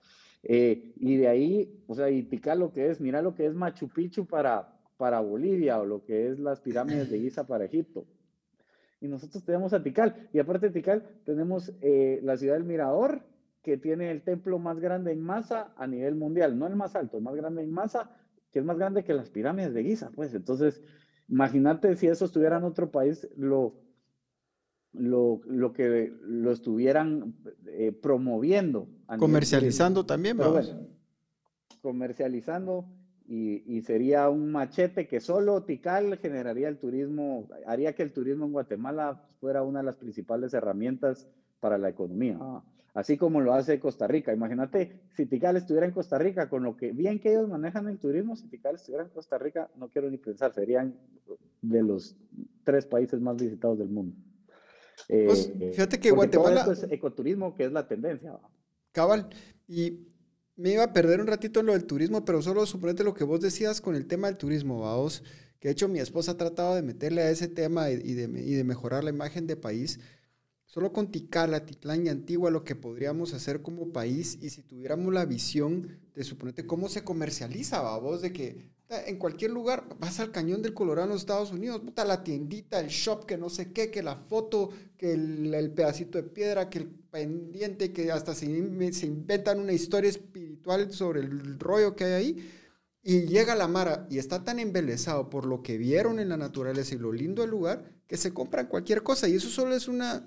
Y 0.43 1.17
de 1.17 1.29
ahí, 1.29 1.83
o 1.89 1.95
sea, 1.95 2.09
y 2.09 2.23
Tikal 2.23 2.61
lo 2.61 2.73
que 2.73 2.89
es, 2.89 3.01
mira 3.01 3.21
lo 3.21 3.35
que 3.35 3.47
es 3.47 3.55
Machu 3.55 3.89
Picchu 3.89 4.27
para, 4.27 4.81
para 4.97 5.21
Bolivia 5.21 5.81
o 5.81 5.85
lo 5.85 6.05
que 6.05 6.29
es 6.29 6.39
las 6.39 6.61
pirámides 6.61 7.11
de 7.11 7.19
Giza 7.19 7.47
para 7.47 7.65
Egipto. 7.65 8.07
Y 9.01 9.09
nosotros 9.09 9.45
tenemos 9.45 9.73
a 9.73 9.83
Tikal. 9.83 10.29
Y 10.33 10.39
aparte 10.39 10.69
de 10.69 10.73
Tikal, 10.73 11.03
tenemos 11.25 11.73
eh, 11.81 12.21
la 12.23 12.37
ciudad 12.37 12.55
del 12.55 12.65
Mirador, 12.65 13.23
que 13.63 13.77
tiene 13.77 14.11
el 14.11 14.23
templo 14.23 14.59
más 14.59 14.79
grande 14.79 15.13
en 15.13 15.21
masa 15.21 15.73
a 15.77 15.87
nivel 15.87 16.15
mundial. 16.15 16.59
No 16.59 16.67
el 16.67 16.77
más 16.77 16.95
alto, 16.97 17.17
el 17.17 17.23
más 17.23 17.35
grande 17.35 17.63
en 17.63 17.73
masa, 17.73 18.11
que 18.51 18.59
es 18.59 18.65
más 18.65 18.79
grande 18.79 19.05
que 19.05 19.15
las 19.15 19.31
pirámides 19.31 19.75
de 19.75 19.85
Giza. 19.85 20.11
Pues 20.15 20.35
entonces, 20.35 20.83
imagínate 21.29 21.97
si 21.97 22.07
eso 22.07 22.25
estuviera 22.25 22.59
en 22.59 22.65
otro 22.65 22.91
país, 22.91 23.29
lo, 23.37 23.75
lo, 24.93 25.41
lo 25.47 25.73
que 25.73 26.13
lo 26.23 26.53
estuvieran 26.53 27.35
eh, 27.67 27.93
promoviendo. 27.93 28.89
Comercializando 29.19 30.05
también, 30.05 30.37
vamos. 30.37 30.77
comercializando 31.81 32.87
y, 33.31 33.63
y, 33.65 33.83
sería 33.83 34.29
un 34.29 34.51
machete 34.51 35.07
que 35.07 35.21
solo 35.21 35.63
Tikal 35.63 36.19
generaría 36.19 36.67
el 36.67 36.79
turismo, 36.79 37.49
haría 37.65 37.95
que 37.95 38.03
el 38.03 38.13
turismo 38.13 38.45
en 38.45 38.53
Guatemala 38.53 39.23
fuera 39.39 39.63
una 39.63 39.79
de 39.79 39.85
las 39.85 39.97
principales 39.97 40.53
herramientas 40.53 41.29
para 41.61 41.79
la 41.79 41.91
economía. 41.91 42.37
Ah. 42.41 42.65
Así 42.93 43.17
como 43.17 43.41
lo 43.41 43.55
hace 43.55 43.79
Costa 43.79 44.09
Rica. 44.09 44.33
Imagínate, 44.33 45.01
si 45.15 45.27
Tikal 45.27 45.57
estuviera 45.57 45.87
en 45.87 45.93
Costa 45.93 46.19
Rica, 46.19 46.49
con 46.49 46.65
lo 46.65 46.77
que 46.77 46.91
bien 46.91 47.21
que 47.21 47.31
ellos 47.31 47.49
manejan 47.49 47.87
el 47.87 47.99
turismo, 48.01 48.35
si 48.35 48.49
Tikal 48.49 48.75
estuviera 48.75 49.05
en 49.05 49.11
Costa 49.11 49.39
Rica, 49.39 49.71
no 49.77 49.89
quiero 49.91 50.11
ni 50.11 50.17
pensar, 50.17 50.53
serían 50.53 50.99
de 51.63 51.83
los 51.85 52.17
tres 52.65 52.85
países 52.85 53.21
más 53.21 53.37
visitados 53.37 53.79
del 53.79 53.91
mundo. 53.91 54.17
Pues, 55.07 55.53
eh, 55.61 55.71
fíjate 55.73 56.01
que 56.01 56.11
Guatemala. 56.11 56.65
Todo 56.65 56.73
es 56.73 56.83
ecoturismo, 56.91 57.55
que 57.55 57.65
es 57.65 57.73
la 57.73 57.87
tendencia. 57.87 58.39
Cabal. 58.91 59.31
Y 59.69 60.09
me 60.61 60.73
iba 60.73 60.85
a 60.85 60.93
perder 60.93 61.21
un 61.21 61.27
ratito 61.27 61.61
en 61.61 61.67
lo 61.67 61.73
del 61.73 61.85
turismo, 61.85 62.25
pero 62.25 62.43
solo 62.43 62.67
suponete 62.67 63.03
lo 63.03 63.15
que 63.15 63.25
vos 63.25 63.41
decías 63.41 63.81
con 63.81 63.97
el 63.97 64.07
tema 64.07 64.27
del 64.27 64.37
turismo, 64.37 64.81
vamos. 64.81 65.23
Que 65.59 65.69
de 65.69 65.73
hecho 65.73 65.89
mi 65.89 66.01
esposa 66.01 66.33
ha 66.33 66.37
tratado 66.37 66.75
de 66.75 66.83
meterle 66.83 67.23
a 67.23 67.31
ese 67.31 67.49
tema 67.49 67.91
y 67.91 68.15
de, 68.15 68.25
y 68.41 68.55
de 68.55 68.65
mejorar 68.65 69.03
la 69.03 69.11
imagen 69.11 69.47
de 69.47 69.57
país. 69.57 70.01
Solo 70.71 70.93
con 70.93 71.11
Ticala, 71.11 71.67
Titlán 71.67 72.07
y 72.07 72.11
Antigua, 72.11 72.49
lo 72.49 72.63
que 72.63 72.77
podríamos 72.77 73.35
hacer 73.35 73.61
como 73.61 73.93
país 73.93 74.39
y 74.41 74.51
si 74.51 74.63
tuviéramos 74.63 75.13
la 75.13 75.25
visión 75.25 75.99
de 76.15 76.23
suponete 76.23 76.65
cómo 76.65 76.89
se 76.89 77.03
comercializa, 77.03 77.81
vos, 77.99 78.23
de 78.23 78.33
que 78.33 78.71
en 78.89 79.19
cualquier 79.19 79.51
lugar, 79.51 79.89
vas 79.99 80.21
al 80.21 80.31
cañón 80.31 80.63
del 80.63 80.73
Colorado 80.73 81.07
en 81.07 81.15
los 81.15 81.23
Estados 81.23 81.51
Unidos, 81.51 81.81
puta, 81.81 82.05
la 82.05 82.23
tiendita, 82.23 82.79
el 82.79 82.87
shop, 82.87 83.27
que 83.27 83.37
no 83.37 83.51
sé 83.51 83.73
qué, 83.73 83.91
que 83.91 84.05
la 84.05 84.15
foto, 84.15 84.71
que 84.97 85.13
el, 85.13 85.73
pedacito 85.73 86.19
de 86.19 86.29
piedra, 86.29 86.71
que 86.71 86.79
el 86.79 86.89
pendiente, 86.89 87.93
que 87.93 88.13
hasta 88.13 88.37
se, 88.37 88.47
se, 88.93 89.07
inventan 89.07 89.59
una 89.59 89.73
historia 89.73 90.11
espiritual 90.11 90.93
sobre 90.93 91.19
el 91.23 91.59
rollo 91.59 91.97
que 91.97 92.05
hay 92.05 92.13
ahí. 92.13 92.51
Y 93.03 93.23
llega 93.23 93.57
la 93.57 93.67
Mara 93.67 94.07
y 94.09 94.19
está 94.19 94.45
tan 94.45 94.61
embelesado 94.61 95.31
por 95.31 95.47
lo 95.47 95.63
que 95.63 95.79
vieron 95.79 96.21
en 96.21 96.29
la 96.29 96.37
naturaleza 96.37 96.95
y 96.95 96.99
lo 96.99 97.13
lindo 97.13 97.43
del 97.43 97.51
lugar 97.51 97.83
que 98.07 98.17
se 98.17 98.35
compran 98.35 98.67
cualquier 98.67 99.03
cosa. 99.03 99.29
Y 99.29 99.37
eso 99.37 99.49
solo 99.49 99.75
es 99.75 99.89
una, 99.89 100.27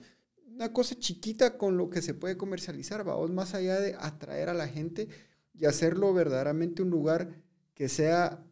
una 0.54 0.72
cosa 0.72 0.96
chiquita 0.96 1.58
con 1.58 1.78
lo 1.78 1.90
que 1.90 2.02
se 2.02 2.14
puede 2.14 2.38
comercializar, 2.38 3.04
vamos, 3.04 3.32
más 3.32 3.54
allá 3.54 3.80
de 3.80 3.96
atraer 4.00 4.50
a 4.50 4.54
la 4.54 4.68
gente 4.68 5.08
y 5.54 5.66
hacerlo 5.66 6.14
verdaderamente 6.14 6.82
un 6.82 6.90
lugar 6.90 7.42
que 7.74 7.90
sea 7.90 8.44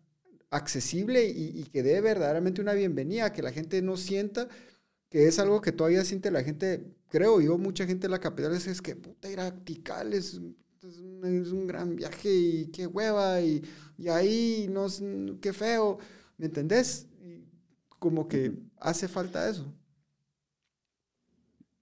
accesible 0.50 1.26
y, 1.26 1.64
que 1.66 1.84
dé 1.84 2.02
verdaderamente 2.02 2.62
una 2.62 2.74
bienvenida, 2.74 3.32
que 3.32 3.42
la 3.42 3.52
gente 3.52 3.82
no 3.82 3.98
sienta 3.98 4.48
que 5.10 5.28
es 5.28 5.40
algo 5.40 5.62
que 5.62 5.72
todavía 5.72 6.06
siente 6.06 6.32
la 6.32 6.44
gente, 6.44 6.86
creo 7.10 7.42
yo, 7.42 7.58
mucha 7.58 7.86
gente 7.86 8.08
en 8.08 8.12
la 8.12 8.20
capital 8.20 8.54
es, 8.54 8.82
que 8.82 8.96
puta 8.96 9.30
ir 9.30 9.40
a 9.40 9.52
Tikal 9.64 10.14
es, 10.14 10.40
un, 10.84 11.68
gran 11.68 11.96
viaje 11.96 12.34
y 12.34 12.66
qué 12.68 12.88
hueva 12.88 13.40
y, 13.42 13.62
y 13.98 14.08
ahí 14.08 14.68
no 14.70 14.88
qué 15.40 15.54
feo, 15.54 16.00
¿me 16.38 16.48
entendés? 16.48 17.08
como 18.00 18.28
que 18.28 18.54
hace 18.80 19.08
falta 19.08 19.48
eso 19.48 19.72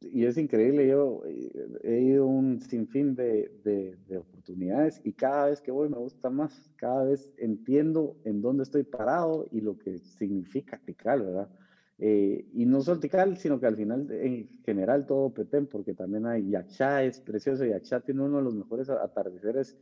y 0.02 0.26
es 0.26 0.38
increíble, 0.38 0.88
yo 0.88 1.24
eh, 1.26 1.52
he 1.84 2.00
ido 2.00 2.26
un 2.26 2.62
sinfín 2.62 3.16
de, 3.16 3.52
de, 3.64 4.18
oportunidades 4.18 5.02
y 5.04 5.14
cada 5.14 5.50
vez 5.50 5.62
que 5.62 5.72
voy 5.72 5.90
me 5.90 5.98
gusta 5.98 6.30
más, 6.30 6.72
cada 6.78 7.04
vez 7.04 7.32
entiendo 7.38 8.16
en 8.24 8.42
dónde 8.42 8.64
estoy 8.64 8.84
parado 8.84 9.48
y 9.52 9.62
lo 9.62 9.78
que 9.78 10.00
significa 10.00 10.80
Tikal, 10.84 11.24
¿verdad? 11.24 11.50
Eh, 11.98 12.46
y 12.54 12.66
no 12.66 12.82
solo 12.82 13.00
Tikal, 13.02 13.38
sino 13.38 13.60
que 13.60 13.66
al 13.66 13.76
final, 13.76 14.10
en 14.10 14.48
general, 14.64 15.06
todo 15.06 15.34
Petén, 15.34 15.68
porque 15.68 15.94
también 15.94 16.26
hay 16.26 16.50
Yaxá, 16.50 17.04
es 17.04 17.20
precioso, 17.20 17.66
Yaxá 17.66 18.00
tiene 18.00 18.22
uno 18.22 18.38
de 18.38 18.44
los 18.44 18.56
mejores 18.56 18.90
atardeceres 18.90 19.78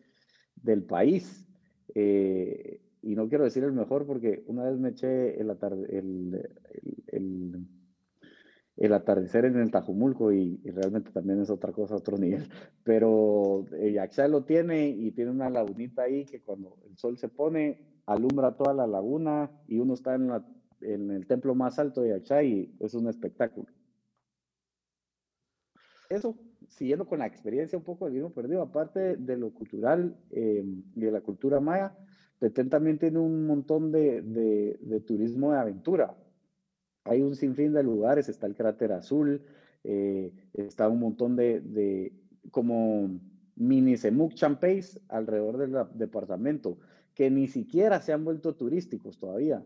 del 0.55 0.83
país. 0.83 1.47
Eh, 1.93 2.81
y 3.03 3.15
no 3.15 3.29
quiero 3.29 3.43
decir 3.43 3.63
el 3.63 3.71
mejor 3.71 4.07
porque 4.07 4.43
una 4.47 4.63
vez 4.63 4.79
me 4.79 4.89
eché 4.89 5.39
el, 5.39 5.55
el 5.89 6.49
el 7.07 7.67
atardecer 8.85 9.45
en 9.45 9.59
el 9.59 9.71
Tajumulco 9.71 10.31
y, 10.31 10.57
realmente 10.65 11.11
también 11.11 11.41
es 11.41 11.49
otra 11.49 11.71
cosa, 11.71 11.95
otro 11.95 12.17
nivel. 12.17 12.47
Pero 12.83 13.65
eh, 13.73 13.97
lo 14.29 14.43
tiene 14.43 14.89
y 14.89 15.11
tiene 15.11 15.31
una 15.31 15.49
lagunita 15.49 16.03
ahí 16.03 16.25
que 16.25 16.41
cuando 16.41 16.77
el 16.87 16.97
sol 16.97 17.17
se 17.17 17.27
pone 17.27 17.81
alumbra 18.05 18.55
toda 18.55 18.73
la 18.73 18.87
laguna 18.87 19.51
y 19.67 19.79
uno 19.79 19.93
está 19.93 20.15
en, 20.15 20.27
la, 20.27 20.45
en 20.81 21.11
el 21.11 21.27
templo 21.27 21.55
más 21.55 21.77
alto 21.79 22.01
de 22.01 22.09
Yaxá 22.09 22.43
y 22.43 22.73
es 22.79 22.93
un 22.93 23.09
espectáculo. 23.09 23.67
Eso, 26.09 26.37
siguiendo 26.69 27.05
con 27.05 27.19
la 27.19 27.27
experiencia 27.27 27.77
un 27.77 27.83
poco 27.83 28.05
del 28.05 28.13
vino 28.13 28.29
perdido, 28.29 28.61
aparte 28.61 29.17
de 29.17 29.37
lo 29.37 29.53
cultural 29.53 30.15
eh, 30.31 30.63
y 30.95 31.01
de 31.01 31.11
la 31.11 31.21
cultura 31.21 31.59
maya, 31.59 31.97
Petén 32.39 32.69
también 32.69 32.97
tiene 32.99 33.19
un 33.19 33.45
montón 33.45 33.91
de, 33.91 34.21
de, 34.21 34.77
de 34.79 34.99
turismo 35.01 35.51
de 35.51 35.59
aventura 35.59 36.15
hay 37.09 37.21
un 37.21 37.35
sinfín 37.35 37.73
de 37.73 37.83
lugares, 37.83 38.29
está 38.29 38.47
el 38.47 38.55
cráter 38.55 38.91
azul, 38.91 39.41
eh, 39.83 40.31
está 40.53 40.89
un 40.89 40.99
montón 40.99 41.35
de, 41.35 41.61
de 41.61 42.13
como 42.51 43.19
mini 43.55 43.97
Semuc 43.97 44.33
Champéis 44.33 44.99
alrededor 45.09 45.57
del 45.57 45.75
departamento, 45.93 46.77
que 47.13 47.29
ni 47.29 47.47
siquiera 47.47 47.99
se 48.01 48.13
han 48.13 48.23
vuelto 48.23 48.55
turísticos 48.55 49.17
todavía. 49.17 49.63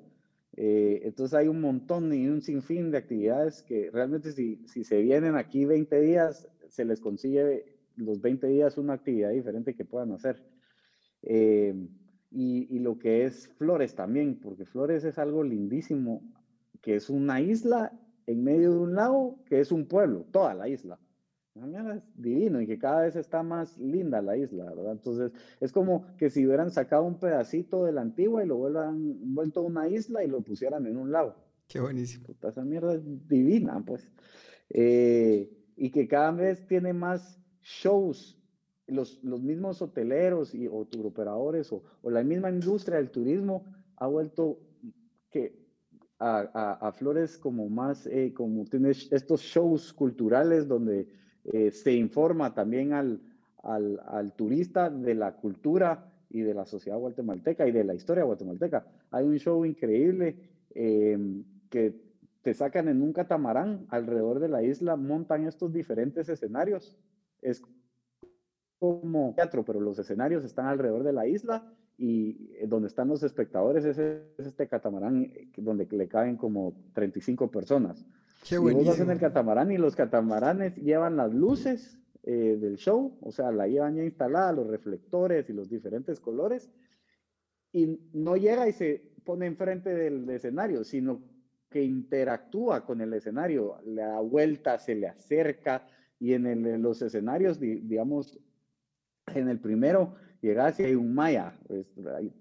Eh, 0.58 1.02
entonces 1.04 1.34
hay 1.34 1.48
un 1.48 1.62
montón 1.62 2.14
y 2.14 2.28
un 2.28 2.42
sinfín 2.42 2.92
de 2.92 2.98
actividades 2.98 3.64
que 3.64 3.90
realmente 3.92 4.32
si, 4.32 4.62
si 4.68 4.84
se 4.84 5.02
vienen 5.02 5.36
aquí 5.36 5.66
20 5.66 6.02
días, 6.02 6.48
se 6.68 6.86
les 6.86 7.00
consigue 7.00 7.78
los 7.96 8.22
20 8.22 8.48
días 8.48 8.78
una 8.78 8.94
actividad 8.94 9.32
diferente 9.32 9.76
que 9.76 9.86
puedan 9.86 10.12
hacer. 10.12 10.44
Eh, 11.24 11.74
y, 12.32 12.68
y, 12.76 12.80
lo 12.80 12.98
que 12.98 13.26
es 13.26 13.50
Flores 13.58 13.94
también, 13.94 14.40
porque 14.40 14.66
Flores 14.66 15.04
es 15.04 15.18
algo 15.20 15.44
lindísimo 15.44 16.24
que 16.82 16.96
es 16.96 17.10
una 17.10 17.42
isla 17.42 17.92
en 18.26 18.44
medio 18.44 18.72
de 18.72 18.80
un 18.80 18.96
lago 18.96 19.40
que 19.46 19.60
es 19.60 19.72
un 19.72 19.88
pueblo, 19.88 20.26
toda 20.32 20.54
la 20.54 20.68
isla. 20.68 21.00
Es 21.54 22.04
divino 22.16 22.62
y 22.62 22.68
que 22.68 22.80
cada 22.80 23.02
vez 23.02 23.18
está 23.18 23.44
más 23.44 23.78
linda 23.78 24.22
la 24.22 24.38
isla, 24.38 24.74
¿verdad? 24.74 24.94
Entonces, 24.94 25.34
es 25.60 25.74
como 25.74 26.06
que 26.18 26.30
si 26.30 26.46
hubieran 26.46 26.72
sacado 26.72 27.04
un 27.04 27.20
pedacito 27.20 27.84
de 27.84 27.92
la 27.92 28.02
antigua 28.02 28.44
y 28.44 28.48
lo 28.48 28.56
vuelvan 28.56 29.34
vuelto 29.34 29.62
una 29.62 29.90
isla 29.90 30.24
y 30.24 30.28
lo 30.28 30.42
pusieran 30.42 30.88
en 30.88 30.96
un 30.96 31.12
lago. 31.12 31.36
Qué 31.68 31.82
buenísimo. 31.82 32.28
esa 32.42 32.64
mierda 32.64 32.94
es 32.94 33.28
divina, 33.28 33.84
pues. 33.86 34.10
Eh, 34.70 35.52
y 35.76 35.92
que 35.92 36.08
cada 36.08 36.32
vez 36.32 36.66
tiene 36.68 36.94
más 36.94 37.38
shows. 37.62 38.38
Los, 38.88 39.24
los 39.24 39.42
mismos 39.42 39.82
hoteleros 39.82 40.54
y, 40.54 40.68
o 40.68 40.86
turoperadores 40.86 41.72
o, 41.72 41.84
o 42.02 42.10
la 42.10 42.24
misma 42.24 42.50
industria 42.50 42.98
del 42.98 43.10
turismo 43.10 43.66
ha 43.96 44.08
vuelto 44.08 44.60
que 45.30 45.61
a, 46.22 46.92
Flores 46.94 47.38
como 47.38 47.68
más, 47.70 48.06
eh, 48.06 48.32
como 48.34 48.66
tiene 48.66 48.92
estos 48.92 49.42
shows 49.42 49.92
culturales 49.92 50.68
donde 50.68 51.08
eh, 51.46 51.72
se 51.72 51.94
informa 51.94 52.54
también 52.54 52.94
al, 52.94 53.22
al, 53.64 54.34
turista 54.34 54.90
de 54.90 55.16
la 55.16 55.36
cultura 55.36 56.06
y 56.30 56.42
de 56.42 56.54
la 56.54 56.66
sociedad 56.66 57.00
guatemalteca 57.00 57.68
y 57.68 57.72
de 57.72 57.84
la 57.84 57.96
historia 57.96 58.24
guatemalteca. 58.24 58.86
Hay 59.10 59.26
un 59.26 59.38
show 59.38 59.66
increíble 59.66 60.38
em, 60.70 61.44
que 61.70 61.96
te 62.44 62.54
sacan 62.54 62.88
en 62.88 63.02
un 63.02 63.14
catamarán 63.14 63.86
alrededor 63.90 64.40
de 64.40 64.50
la 64.50 64.64
isla, 64.64 64.96
montan 64.96 65.48
estos 65.48 65.74
diferentes 65.74 66.30
escenarios. 66.30 66.96
Es 67.42 67.62
como 68.80 69.34
teatro, 69.36 69.66
pero 69.66 69.80
los 69.80 69.98
escenarios 70.00 70.44
están 70.44 70.68
alrededor 70.68 71.04
de 71.04 71.14
la 71.14 71.28
isla 71.28 71.72
y 72.02 72.50
eh, 72.56 72.66
donde 72.68 72.88
están 72.88 73.10
los 73.10 73.22
espectadores 73.22 73.86
es, 73.86 74.00
este 74.40 74.68
catamarán 74.68 75.22
eh, 75.22 75.52
donde 75.58 75.86
le 75.86 76.08
caben 76.08 76.36
como 76.36 76.74
35 76.94 77.52
personas. 77.52 78.04
Qué 78.50 78.58
buenísimo. 78.58 78.82
Y 78.82 78.86
vos 78.88 78.98
vas 78.98 79.08
en 79.08 79.12
el 79.12 79.20
catamarán 79.20 79.72
y 79.72 79.78
los 79.78 79.96
catamaranes 79.96 80.76
llevan 80.78 81.16
las 81.16 81.32
luces 81.32 82.00
eh, 82.24 82.58
del 82.60 82.78
show, 82.78 83.16
o 83.22 83.32
sea, 83.32 83.52
la 83.52 83.68
llevan 83.68 83.98
ya 83.98 84.04
instalada, 84.04 84.52
los 84.52 84.66
reflectores 84.66 85.48
y 85.52 85.54
los 85.54 85.70
diferentes 85.70 86.20
colores, 86.20 86.72
y 87.72 88.00
no 88.14 88.36
llega 88.36 88.68
y 88.68 88.74
se 88.74 89.12
pone 89.24 89.46
enfrente 89.46 89.94
del 89.94 90.28
escenario, 90.32 90.84
sino 90.84 91.22
que 91.70 91.84
interactúa 91.84 92.84
con 92.84 93.02
el 93.02 93.14
escenario, 93.14 93.78
le 93.86 94.02
da 94.02 94.20
vuelta, 94.22 94.80
se 94.80 94.96
le 94.96 95.08
acerca, 95.08 95.86
y 96.18 96.34
en, 96.34 96.82
los 96.82 97.00
escenarios, 97.04 97.60
digamos, 97.60 98.40
En 99.36 99.48
el 99.48 99.60
primero 99.60 100.16
llegas 100.42 100.80
y 100.80 100.84
hay 100.84 100.96
un 100.96 101.14
maya, 101.14 101.54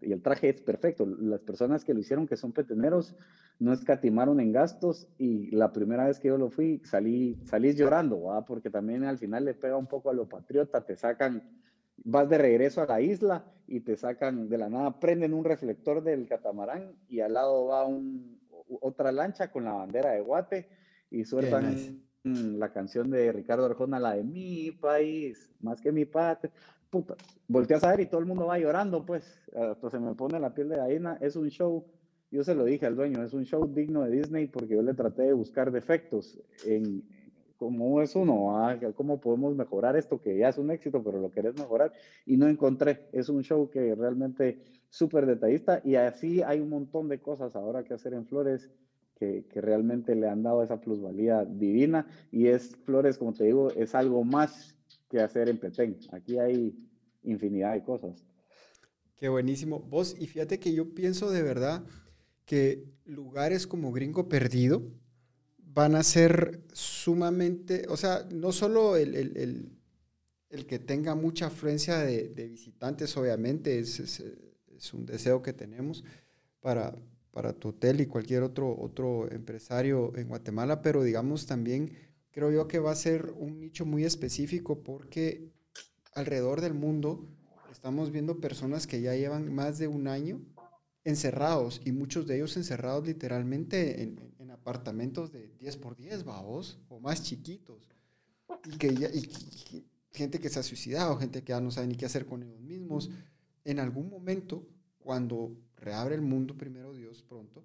y 0.01 0.13
el 0.13 0.23
traje 0.23 0.49
es 0.49 0.61
perfecto. 0.61 1.07
Las 1.07 1.41
personas 1.41 1.85
que 1.85 1.95
lo 1.95 2.01
hicieron, 2.01 2.27
que 2.27 2.37
son 2.37 2.53
peteneros, 2.53 3.15
no 3.59 3.73
escatimaron 3.73 4.41
en 4.41 4.53
gastos 4.53 5.07
y 5.19 5.55
la 5.55 5.73
primera 5.73 6.07
vez 6.07 6.19
que 6.19 6.29
yo 6.29 6.39
lo 6.39 6.51
fui 6.51 6.81
salí, 6.85 7.39
salís 7.45 7.77
llorando, 7.77 8.23
porque 8.47 8.71
también 8.71 9.05
al 9.05 9.19
final 9.19 9.45
le 9.45 9.55
pega 9.55 9.77
un 9.77 9.87
poco 9.87 10.11
a 10.11 10.15
lo 10.15 10.29
patriota, 10.29 10.85
te 10.85 10.97
sacan, 10.97 11.43
vas 11.99 12.29
de 12.29 12.39
regreso 12.39 12.81
a 12.81 12.87
la 12.87 13.01
isla 13.03 13.45
y 13.67 13.81
te 13.81 13.97
sacan 13.97 14.49
de 14.49 14.59
la 14.59 14.71
nada, 14.71 14.99
prenden 14.99 15.35
un 15.35 15.45
reflector 15.45 16.03
del 16.03 16.27
catamarán 16.27 16.97
y 17.09 17.21
al 17.21 17.35
lado 17.35 17.67
va 17.67 17.85
un, 17.87 18.41
otra 18.81 19.13
lancha 19.13 19.51
con 19.51 19.65
la 19.65 19.73
bandera 19.73 20.13
de 20.13 20.21
Guate 20.23 20.69
y 21.11 21.25
sueltan 21.25 22.03
la 22.23 22.73
canción 22.73 23.11
de 23.11 23.33
Ricardo 23.33 23.67
Arjona, 23.67 23.99
la 23.99 24.15
de 24.15 24.25
mi 24.25 24.71
país, 24.71 25.51
más 25.61 25.81
que 25.81 25.93
mi 25.93 26.05
patria. 26.05 26.53
Puta, 26.91 27.15
volteas 27.47 27.85
a 27.85 27.91
ver 27.91 28.01
y 28.01 28.07
todo 28.07 28.21
el 28.21 28.27
mundo 28.27 28.47
va 28.47 28.59
llorando, 28.59 29.07
pues, 29.07 29.41
se 29.91 29.99
me 30.01 30.15
pone 30.15 30.41
la 30.41 30.53
piel 30.53 30.69
de 30.69 30.77
gallina, 30.77 31.19
es 31.21 31.37
un 31.37 31.49
show 31.49 31.85
yo 32.31 32.45
se 32.45 32.55
lo 32.55 32.65
dije 32.65 32.87
al 32.87 32.95
dueño, 32.95 33.23
es 33.25 33.33
un 33.33 33.45
show 33.45 33.67
digno 33.67 34.05
de 34.05 34.11
Disney 34.11 34.47
porque 34.47 34.75
yo 34.75 34.83
le 34.83 34.95
traté 34.95 35.23
de 35.23 35.33
buscar 35.33 35.73
defectos 35.73 36.39
en 36.65 37.03
cómo 37.57 38.01
es 38.01 38.15
uno, 38.15 38.57
ah, 38.57 38.79
cómo 38.95 39.21
podemos 39.21 39.55
mejorar 39.57 39.97
esto 39.97 40.21
que 40.21 40.39
ya 40.39 40.49
es 40.49 40.57
un 40.57 40.71
éxito, 40.71 41.03
pero 41.03 41.19
lo 41.19 41.31
querés 41.31 41.59
mejorar 41.59 41.93
y 42.25 42.37
no 42.37 42.47
encontré. 42.49 43.09
Es 43.13 43.29
un 43.29 43.43
show 43.43 43.69
que 43.69 43.95
realmente 43.95 44.63
súper 44.89 45.27
detallista 45.27 45.81
y 45.85 45.97
así 45.97 46.43
hay 46.43 46.61
un 46.61 46.71
montón 46.71 47.09
de 47.09 47.21
cosas 47.21 47.55
ahora 47.57 47.83
que 47.83 47.95
hacer 47.95 48.15
en 48.15 48.27
Flores 48.27 48.71
que, 49.17 49.45
que, 49.51 49.61
realmente 49.61 50.15
le 50.15 50.29
han 50.29 50.43
dado 50.43 50.63
esa 50.63 50.81
plusvalía 50.81 51.45
divina 51.45 52.07
y 52.31 52.47
es 52.47 52.77
Flores, 52.85 53.19
como 53.19 53.35
te 53.35 53.45
digo, 53.45 53.71
es 53.73 53.95
algo 53.95 54.25
más 54.25 54.80
que 55.11 55.21
hacer 55.21 55.49
en 55.49 55.59
Petén. 55.59 55.99
Aquí 56.13 56.39
hay 56.39 56.75
infinidad 57.25 57.75
de 57.75 57.83
cosas. 57.83 58.25
Qué 59.17 59.29
buenísimo. 59.29 59.81
Vos, 59.81 60.17
y 60.19 60.27
fíjate 60.27 60.59
que 60.59 60.73
yo 60.73 60.95
pienso 60.95 61.31
de 61.31 61.43
verdad 61.43 61.85
que 62.47 62.87
lugares 63.05 63.67
como 63.67 63.93
Gringo 63.93 64.29
Perdido 64.29 64.83
van 65.59 65.95
a 65.95 66.03
ser 66.03 66.63
sumamente, 66.73 67.85
o 67.89 67.97
sea, 67.97 68.27
no 68.33 68.53
solo 68.53 68.97
el, 68.97 69.15
el, 69.15 69.71
el, 70.49 70.67
que 70.67 70.79
tenga 70.79 71.15
mucha 71.15 71.47
afluencia 71.47 71.99
de, 71.99 72.29
de 72.29 72.49
visitantes, 72.49 73.17
obviamente, 73.17 73.79
es, 73.79 74.01
es, 74.01 74.25
es, 74.75 74.95
un 74.95 75.07
deseo 75.07 75.43
que 75.43 75.53
tenemos 75.53 76.03
para, 76.61 76.97
para 77.31 77.53
tu 77.53 77.69
hotel 77.69 78.01
y 78.01 78.07
cualquier 78.07 78.43
otro, 78.43 78.77
otro 78.77 79.31
empresario 79.31 80.13
en 80.17 80.29
Guatemala, 80.29 80.83
pero 80.83 81.05
digamos 81.05 81.47
también 81.47 81.93
creo 82.33 82.51
yo 82.51 82.69
que 82.69 82.79
va 82.79 82.93
a 82.93 82.97
ser 82.97 83.33
un 83.37 83.61
nicho 83.61 83.85
muy 83.87 84.05
específico 84.05 84.83
porque 84.83 85.51
alrededor 86.15 86.61
del 86.61 86.75
mundo 86.75 87.29
estamos 87.71 88.11
viendo 88.11 88.41
personas 88.41 88.87
que 88.87 89.01
ya 89.01 89.15
llevan 89.15 89.53
más 89.53 89.79
de 89.79 89.89
un 89.89 90.09
año 90.09 90.41
encerrados 91.05 91.81
y 91.85 91.93
muchos 91.93 92.27
de 92.27 92.37
ellos 92.37 92.57
encerrados 92.57 93.07
literalmente 93.07 94.03
en, 94.03 94.21
en 94.39 94.51
apartamentos 94.51 95.33
de 95.33 95.49
10 95.59 95.77
por 95.79 95.97
10, 95.97 96.25
vamos, 96.25 96.79
o 96.89 97.01
más 97.01 97.23
chiquitos. 97.23 97.89
Y 98.67 98.77
que 98.77 98.95
ya, 98.95 99.09
y, 99.09 99.29
gente 100.13 100.41
que 100.41 100.49
se 100.49 100.59
ha 100.59 100.63
suicidado, 100.63 101.17
gente 101.17 101.43
que 101.43 101.51
ya 101.51 101.61
no 101.61 101.71
sabe 101.71 101.87
ni 101.87 101.95
qué 101.95 102.07
hacer 102.07 102.27
con 102.27 102.43
ellos 102.43 102.61
mismos. 102.61 103.11
En 103.65 103.79
algún 103.79 104.11
momento, 104.11 104.67
cuando 104.99 105.57
reabre 105.77 106.15
el 106.15 106.23
mundo, 106.23 106.57
primero 106.57 106.93
Dios, 106.93 107.23
pronto, 107.23 107.65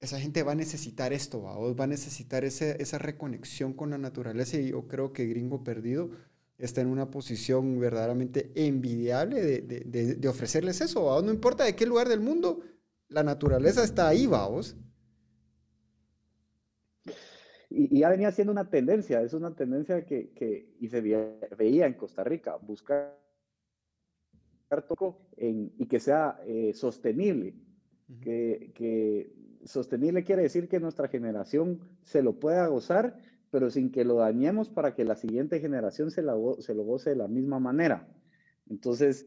esa 0.00 0.18
gente 0.18 0.42
va 0.42 0.52
a 0.52 0.56
necesitar 0.56 1.12
esto, 1.12 1.42
¿va? 1.42 1.56
va 1.74 1.84
a 1.84 1.86
necesitar 1.86 2.44
ese, 2.44 2.82
esa 2.82 2.98
reconexión 2.98 3.74
con 3.74 3.90
la 3.90 3.98
naturaleza 3.98 4.58
y 4.58 4.70
yo 4.70 4.88
creo 4.88 5.12
que 5.12 5.26
Gringo 5.26 5.62
Perdido 5.62 6.10
está 6.56 6.80
en 6.80 6.88
una 6.88 7.10
posición 7.10 7.78
verdaderamente 7.78 8.50
envidiable 8.54 9.42
de, 9.42 9.60
de, 9.62 10.14
de, 10.14 10.28
ofrecerles 10.28 10.80
eso. 10.80 11.20
No 11.22 11.30
importa 11.30 11.64
de 11.64 11.74
qué 11.74 11.86
lugar 11.86 12.08
del 12.08 12.20
mundo, 12.20 12.60
la 13.08 13.22
naturaleza 13.22 13.82
está 13.82 14.08
ahí, 14.08 14.26
vamos. 14.26 14.76
Y, 17.70 17.96
y, 17.96 18.00
ya 18.00 18.10
venía 18.10 18.30
siendo 18.32 18.52
una 18.52 18.68
tendencia, 18.68 19.22
es 19.22 19.32
una 19.32 19.54
tendencia 19.54 20.04
que, 20.04 20.32
que 20.32 20.74
y 20.80 20.88
se 20.88 21.00
veía, 21.00 21.86
en 21.86 21.94
Costa 21.94 22.24
Rica, 22.24 22.56
buscar 22.56 23.18
toco 24.86 25.28
en, 25.36 25.72
y 25.78 25.86
que 25.86 25.98
sea 25.98 26.40
eh, 26.46 26.72
sostenible, 26.74 27.54
que, 28.20 28.72
que 28.74 29.39
sostenible 29.64 30.24
quiere 30.24 30.42
decir 30.42 30.68
que 30.68 30.80
nuestra 30.80 31.08
generación 31.08 31.80
se 32.02 32.22
lo 32.22 32.38
pueda 32.38 32.66
gozar 32.66 33.16
pero 33.50 33.70
sin 33.70 33.90
que 33.90 34.04
lo 34.04 34.16
dañemos 34.16 34.68
para 34.68 34.94
que 34.94 35.04
la 35.04 35.16
siguiente 35.16 35.60
generación 35.60 36.10
se, 36.10 36.22
lo 36.22 36.38
goce 36.38 37.10
de 37.10 37.16
la 37.16 37.28
misma 37.28 37.58
manera. 37.58 38.08
Entonces, 38.68 39.26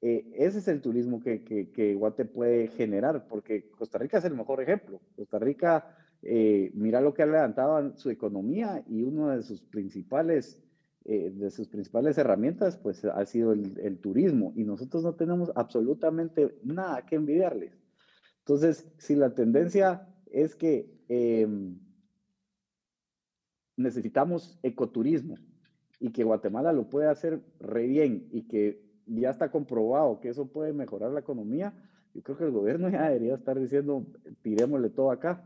eh, 0.00 0.30
ese 0.34 0.58
es 0.58 0.68
el 0.68 0.80
turismo 0.80 1.20
que, 1.20 1.42
que, 1.42 1.94
Guate 1.94 2.24
puede 2.24 2.68
generar, 2.68 3.26
porque 3.28 3.68
Costa 3.70 3.98
Rica 3.98 4.18
es 4.18 4.24
el 4.24 4.34
mejor 4.34 4.62
ejemplo. 4.62 5.00
Costa 5.16 5.38
Rica, 5.38 5.96
eh, 6.22 6.70
mira 6.74 7.00
lo 7.00 7.12
que 7.12 7.22
ha 7.22 7.26
levantado 7.26 7.96
su 7.96 8.10
economía 8.10 8.84
y 8.88 9.02
una 9.02 9.36
de 9.36 9.42
sus 9.42 9.62
principales, 9.62 10.62
eh, 11.04 11.30
de 11.34 11.50
sus 11.50 11.68
principales 11.68 12.18
herramientas, 12.18 12.76
pues 12.76 13.04
ha 13.04 13.24
sido 13.24 13.52
el, 13.52 13.98
turismo. 13.98 14.52
Y 14.54 14.62
nosotros 14.62 15.02
no 15.02 15.14
tenemos 15.14 15.50
absolutamente 15.56 16.56
nada 16.62 17.04
que 17.04 17.16
envidiarles. 17.16 17.72
Entonces, 18.46 18.86
si 18.96 19.16
la 19.16 19.34
tendencia 19.34 20.06
es 20.26 20.54
que 20.54 20.88
em, 21.08 21.80
necesitamos 23.76 24.56
ecoturismo 24.62 25.34
y 25.98 26.12
que 26.12 26.22
Guatemala 26.22 26.72
lo 26.72 26.88
puede 26.88 27.08
hacer 27.08 27.42
re 27.58 27.88
bien 27.88 28.28
y 28.30 28.46
que 28.46 28.80
ya 29.06 29.30
está 29.30 29.50
comprobado 29.50 30.20
que 30.20 30.28
eso 30.28 30.46
puede 30.46 30.72
mejorar 30.72 31.10
la 31.10 31.18
economía, 31.18 31.74
yo 32.14 32.22
creo 32.22 32.38
que 32.38 32.44
el 32.44 32.52
gobierno 32.52 32.88
ya 32.88 33.08
debería 33.08 33.34
estar 33.34 33.58
diciendo, 33.58 34.06
tirémosle 34.42 34.90
todo 34.90 35.10
acá. 35.10 35.44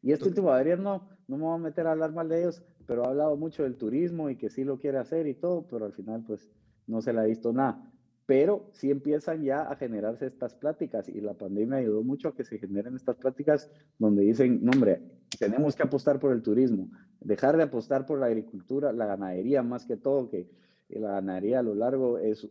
Y 0.00 0.12
este 0.12 0.28
último 0.28 0.48
gobierno, 0.48 1.10
no 1.28 1.36
me 1.36 1.42
voy 1.42 1.56
a 1.56 1.58
meter 1.58 1.86
a 1.86 1.92
hablar 1.92 2.14
mal 2.14 2.30
de 2.30 2.40
ellos, 2.40 2.62
pero 2.86 3.04
ha 3.04 3.10
hablado 3.10 3.36
mucho 3.36 3.64
del 3.64 3.76
turismo 3.76 4.30
y 4.30 4.36
que 4.36 4.48
sí 4.48 4.64
lo 4.64 4.78
quiere 4.78 4.96
hacer 4.96 5.26
y 5.26 5.34
todo, 5.34 5.66
pero 5.68 5.84
al 5.84 5.92
final 5.92 6.24
pues 6.26 6.50
no 6.86 7.02
se 7.02 7.12
le 7.12 7.20
ha 7.20 7.24
visto 7.24 7.52
nada. 7.52 7.91
Pero 8.26 8.68
sí 8.72 8.90
empiezan 8.90 9.42
ya 9.42 9.62
a 9.62 9.76
generarse 9.76 10.26
estas 10.26 10.54
pláticas 10.54 11.08
y 11.08 11.20
la 11.20 11.34
pandemia 11.34 11.78
ayudó 11.78 12.02
mucho 12.02 12.28
a 12.28 12.34
que 12.34 12.44
se 12.44 12.58
generen 12.58 12.94
estas 12.94 13.16
pláticas 13.16 13.70
donde 13.98 14.22
dicen, 14.22 14.60
no 14.62 14.70
hombre, 14.72 15.02
tenemos 15.38 15.74
que 15.74 15.82
apostar 15.82 16.20
por 16.20 16.32
el 16.32 16.42
turismo, 16.42 16.88
dejar 17.20 17.56
de 17.56 17.64
apostar 17.64 18.06
por 18.06 18.18
la 18.18 18.26
agricultura, 18.26 18.92
la 18.92 19.06
ganadería 19.06 19.62
más 19.62 19.86
que 19.86 19.96
todo, 19.96 20.30
que 20.30 20.48
la 20.88 21.12
ganadería 21.12 21.60
a 21.60 21.62
lo 21.62 21.74
largo 21.74 22.18
es 22.18 22.48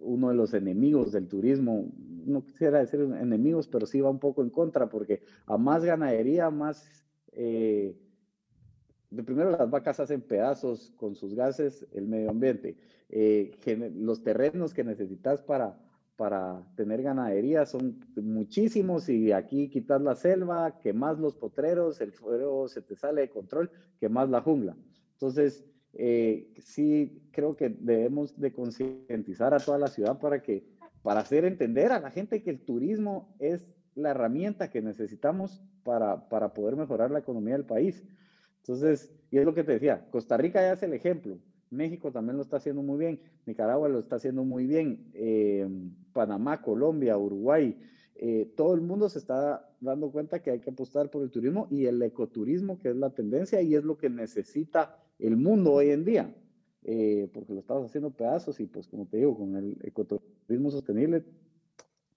uno 0.00 0.28
de 0.28 0.34
los 0.34 0.52
enemigos 0.54 1.12
del 1.12 1.28
turismo. 1.28 1.90
No 2.26 2.44
quisiera 2.44 2.80
decir 2.80 3.00
enemigos, 3.00 3.68
pero 3.68 3.86
sí 3.86 4.00
va 4.00 4.10
un 4.10 4.18
poco 4.18 4.42
en 4.42 4.50
contra, 4.50 4.88
porque 4.88 5.22
a 5.46 5.56
más 5.56 5.84
ganadería, 5.84 6.50
más... 6.50 7.06
Eh, 7.32 7.96
de 9.10 9.22
primero 9.22 9.50
las 9.50 9.70
vacas 9.70 10.00
hacen 10.00 10.20
pedazos 10.20 10.92
con 10.96 11.14
sus 11.14 11.34
gases 11.34 11.86
el 11.92 12.06
medio 12.06 12.30
ambiente. 12.30 12.76
Eh, 13.08 13.52
los 13.96 14.22
terrenos 14.22 14.74
que 14.74 14.84
necesitas 14.84 15.42
para, 15.42 15.78
para 16.16 16.62
tener 16.76 17.02
ganadería 17.02 17.64
son 17.64 18.04
muchísimos 18.16 19.08
y 19.08 19.32
aquí 19.32 19.70
quitas 19.70 20.02
la 20.02 20.14
selva, 20.14 20.78
quemas 20.78 21.18
los 21.18 21.34
potreros, 21.34 22.00
el 22.00 22.12
fuego 22.12 22.68
se 22.68 22.82
te 22.82 22.96
sale 22.96 23.22
de 23.22 23.30
control, 23.30 23.70
quemas 23.98 24.28
la 24.28 24.42
jungla. 24.42 24.76
Entonces, 25.14 25.64
eh, 25.94 26.52
sí 26.58 27.22
creo 27.32 27.56
que 27.56 27.70
debemos 27.70 28.38
de 28.38 28.52
concientizar 28.52 29.54
a 29.54 29.58
toda 29.58 29.78
la 29.78 29.88
ciudad 29.88 30.18
para 30.18 30.42
que, 30.42 30.64
para 31.02 31.20
hacer 31.20 31.44
entender 31.46 31.92
a 31.92 32.00
la 32.00 32.10
gente 32.10 32.42
que 32.42 32.50
el 32.50 32.60
turismo 32.60 33.34
es 33.38 33.66
la 33.94 34.10
herramienta 34.10 34.70
que 34.70 34.82
necesitamos 34.82 35.62
para, 35.82 36.28
para 36.28 36.52
poder 36.52 36.76
mejorar 36.76 37.10
la 37.10 37.20
economía 37.20 37.54
del 37.54 37.64
país. 37.64 38.04
Entonces, 38.58 39.10
y 39.30 39.38
es 39.38 39.44
lo 39.44 39.54
que 39.54 39.64
te 39.64 39.72
decía, 39.72 40.06
Costa 40.10 40.36
Rica 40.36 40.60
ya 40.60 40.72
es 40.72 40.82
el 40.82 40.92
ejemplo, 40.92 41.38
México 41.70 42.10
también 42.10 42.36
lo 42.36 42.42
está 42.42 42.56
haciendo 42.56 42.82
muy 42.82 42.98
bien, 42.98 43.20
Nicaragua 43.46 43.88
lo 43.88 43.98
está 43.98 44.16
haciendo 44.16 44.44
muy 44.44 44.66
bien, 44.66 45.10
eh, 45.14 45.68
Panamá, 46.12 46.62
Colombia, 46.62 47.16
Uruguay, 47.16 47.78
eh, 48.16 48.52
todo 48.56 48.74
el 48.74 48.80
mundo 48.80 49.08
se 49.08 49.18
está 49.18 49.70
dando 49.80 50.10
cuenta 50.10 50.40
que 50.40 50.50
hay 50.50 50.60
que 50.60 50.70
apostar 50.70 51.10
por 51.10 51.22
el 51.22 51.30
turismo 51.30 51.68
y 51.70 51.86
el 51.86 52.02
ecoturismo, 52.02 52.78
que 52.78 52.90
es 52.90 52.96
la 52.96 53.10
tendencia 53.10 53.60
y 53.62 53.74
es 53.74 53.84
lo 53.84 53.96
que 53.96 54.10
necesita 54.10 54.96
el 55.18 55.36
mundo 55.36 55.72
hoy 55.74 55.90
en 55.90 56.04
día, 56.04 56.34
eh, 56.84 57.28
porque 57.32 57.52
lo 57.52 57.60
estamos 57.60 57.86
haciendo 57.86 58.10
pedazos 58.10 58.58
y 58.60 58.66
pues 58.66 58.88
como 58.88 59.06
te 59.06 59.18
digo, 59.18 59.36
con 59.36 59.56
el 59.56 59.76
ecoturismo 59.82 60.70
sostenible, 60.70 61.24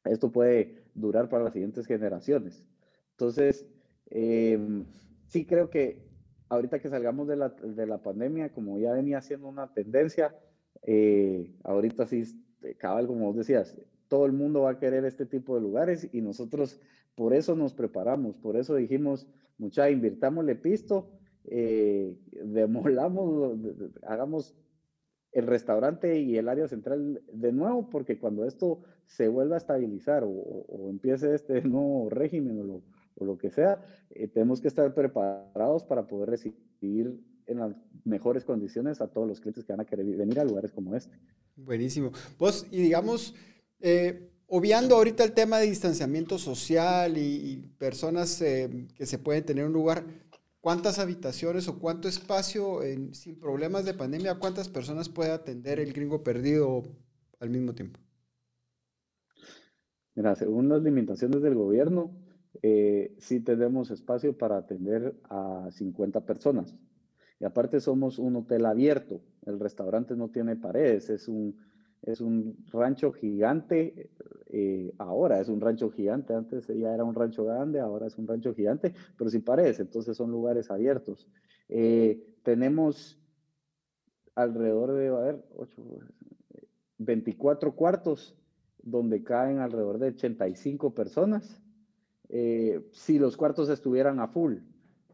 esto 0.05 0.31
puede 0.31 0.85
durar 0.95 1.29
para 1.29 1.43
las 1.43 1.53
siguientes 1.53 1.85
generaciones. 1.85 2.63
Entonces, 3.11 3.67
sí 5.27 5.45
creo 5.45 5.69
que 5.69 6.10
ahorita 6.51 6.79
que 6.79 6.89
salgamos 6.89 7.29
de 7.29 7.37
la, 7.37 7.49
de 7.49 7.87
la 7.87 7.99
pandemia, 7.99 8.51
como 8.51 8.77
ya 8.77 8.91
venía 8.91 9.21
siendo 9.21 9.47
una 9.47 9.73
tendencia, 9.73 10.35
eh, 10.83 11.49
ahorita 11.63 12.05
sí, 12.05 12.19
este, 12.19 12.75
cabal, 12.75 13.07
como 13.07 13.27
vos 13.27 13.37
decías, 13.37 13.77
todo 14.09 14.25
el 14.25 14.33
mundo 14.33 14.63
va 14.63 14.71
a 14.71 14.79
querer 14.79 15.05
este 15.05 15.25
tipo 15.25 15.55
de 15.55 15.61
lugares 15.61 16.09
y 16.11 16.19
nosotros 16.21 16.81
por 17.15 17.33
eso 17.33 17.55
nos 17.55 17.73
preparamos, 17.73 18.35
por 18.35 18.57
eso 18.57 18.75
dijimos, 18.75 19.29
mucha, 19.57 19.89
invirtámosle 19.89 20.55
pisto, 20.55 21.09
eh, 21.45 22.17
demolamos, 22.43 23.57
hagamos 24.05 24.53
el 25.31 25.47
restaurante 25.47 26.19
y 26.19 26.37
el 26.37 26.49
área 26.49 26.67
central 26.67 27.21
de 27.31 27.53
nuevo, 27.53 27.89
porque 27.89 28.19
cuando 28.19 28.43
esto 28.43 28.81
se 29.05 29.29
vuelva 29.29 29.55
a 29.55 29.59
estabilizar 29.59 30.25
o, 30.25 30.89
empiece 30.89 31.33
este 31.33 31.61
nuevo 31.61 32.09
régimen 32.09 32.59
o 32.59 32.63
lo, 32.63 32.81
o 33.15 33.25
lo 33.25 33.37
que 33.37 33.49
sea, 33.49 33.81
eh, 34.09 34.27
tenemos 34.27 34.61
que 34.61 34.67
estar 34.67 34.93
preparados 34.93 35.83
para 35.83 36.07
poder 36.07 36.29
recibir 36.29 37.19
en 37.47 37.59
las 37.59 37.75
mejores 38.03 38.45
condiciones 38.45 39.01
a 39.01 39.07
todos 39.07 39.27
los 39.27 39.39
clientes 39.41 39.65
que 39.65 39.73
van 39.73 39.81
a 39.81 39.85
querer 39.85 40.05
venir 40.05 40.39
a 40.39 40.45
lugares 40.45 40.71
como 40.71 40.95
este. 40.95 41.15
Buenísimo. 41.55 42.11
Vos, 42.39 42.65
y 42.71 42.81
digamos, 42.81 43.35
eh, 43.79 44.31
obviando 44.47 44.95
ahorita 44.95 45.23
el 45.23 45.33
tema 45.33 45.59
de 45.59 45.67
distanciamiento 45.67 46.37
social 46.37 47.17
y, 47.17 47.57
personas 47.77 48.41
eh, 48.41 48.87
que 48.95 49.05
se 49.05 49.19
pueden 49.19 49.45
tener 49.45 49.65
un 49.65 49.73
lugar, 49.73 50.05
¿cuántas 50.61 50.99
habitaciones 50.99 51.67
o 51.67 51.79
cuánto 51.79 52.07
espacio, 52.07 52.79
sin 53.11 53.39
problemas 53.39 53.85
de 53.85 53.93
pandemia, 53.93 54.39
cuántas 54.39 54.69
personas 54.69 55.09
puede 55.09 55.31
atender 55.31 55.79
el 55.79 55.93
gringo 55.93 56.23
perdido 56.23 56.83
al 57.39 57.49
mismo 57.49 57.73
tiempo? 57.73 57.99
Mira, 60.15 60.35
según 60.35 60.69
las 60.69 60.81
limitaciones 60.81 61.41
del 61.41 61.55
gobierno, 61.55 62.11
eh, 62.61 63.15
sí 63.17 63.39
tenemos 63.39 63.91
espacio 63.91 64.37
para 64.37 64.57
atender 64.57 65.15
a 65.29 65.69
50 65.71 66.21
personas. 66.25 66.75
Y 67.39 67.45
aparte 67.45 67.79
somos 67.79 68.19
un 68.19 68.35
hotel 68.35 68.65
abierto. 68.65 69.21
El 69.45 69.59
restaurante 69.59 70.15
no 70.15 70.29
tiene 70.29 70.55
paredes, 70.55 71.09
es 71.09 71.27
un, 71.27 71.57
es 72.03 72.21
un 72.21 72.57
rancho 72.71 73.11
gigante. 73.11 74.09
Eh, 74.47 74.93
ahora 74.97 75.39
es 75.39 75.47
un 75.47 75.61
rancho 75.61 75.89
gigante, 75.89 76.33
antes 76.33 76.67
ya 76.67 76.93
era 76.93 77.05
un 77.05 77.15
rancho 77.15 77.45
grande, 77.45 77.79
ahora 77.79 78.07
es 78.07 78.17
un 78.17 78.27
rancho 78.27 78.53
gigante, 78.53 78.93
pero 79.17 79.29
sin 79.29 79.43
paredes, 79.43 79.79
entonces 79.79 80.17
son 80.17 80.29
lugares 80.29 80.69
abiertos. 80.69 81.25
Eh, 81.69 82.21
tenemos 82.43 83.17
alrededor 84.35 84.91
de, 84.93 85.07
a 85.07 85.19
ver, 85.19 85.45
24 86.97 87.75
cuartos 87.75 88.35
donde 88.83 89.23
caen 89.23 89.59
alrededor 89.59 89.99
de 89.99 90.07
85 90.07 90.93
personas 90.93 91.60
eh, 92.33 92.87
si 92.93 93.19
los 93.19 93.35
cuartos 93.35 93.69
estuvieran 93.69 94.21
a 94.21 94.29
full. 94.29 94.55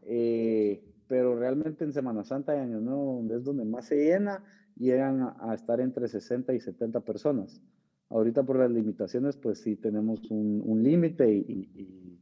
Eh, 0.02 0.84
pero 1.08 1.36
realmente 1.36 1.84
en 1.84 1.92
Semana 1.92 2.22
Santa 2.22 2.54
y 2.54 2.60
Año 2.60 2.80
Nuevo, 2.80 3.26
es 3.34 3.42
donde 3.42 3.64
más 3.64 3.86
se 3.86 3.96
llena, 3.96 4.44
llegan 4.76 5.34
a, 5.40 5.52
estar 5.54 5.80
entre 5.80 6.06
60 6.06 6.54
y 6.54 6.60
70 6.60 7.00
personas. 7.00 7.60
Ahorita 8.08 8.44
por 8.44 8.58
las 8.58 8.70
limitaciones, 8.70 9.36
pues 9.36 9.58
sí 9.60 9.74
tenemos 9.74 10.30
un, 10.30 10.82
límite 10.82 11.30
y, 11.34 12.20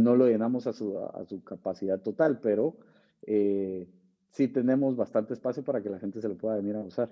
no 0.00 0.16
lo 0.16 0.26
llenamos 0.26 0.66
a 0.66 0.72
su, 0.72 0.98
a 0.98 1.24
su 1.26 1.42
capacidad 1.42 2.00
total, 2.00 2.40
pero 2.40 2.76
eh, 3.22 3.86
sí 4.30 4.48
tenemos 4.48 4.96
bastante 4.96 5.34
espacio 5.34 5.62
para 5.62 5.82
que 5.82 5.90
la 5.90 5.98
gente 5.98 6.20
se 6.20 6.28
lo 6.28 6.36
pueda 6.36 6.56
venir 6.56 6.76
a 6.76 6.80
usar. 6.80 7.10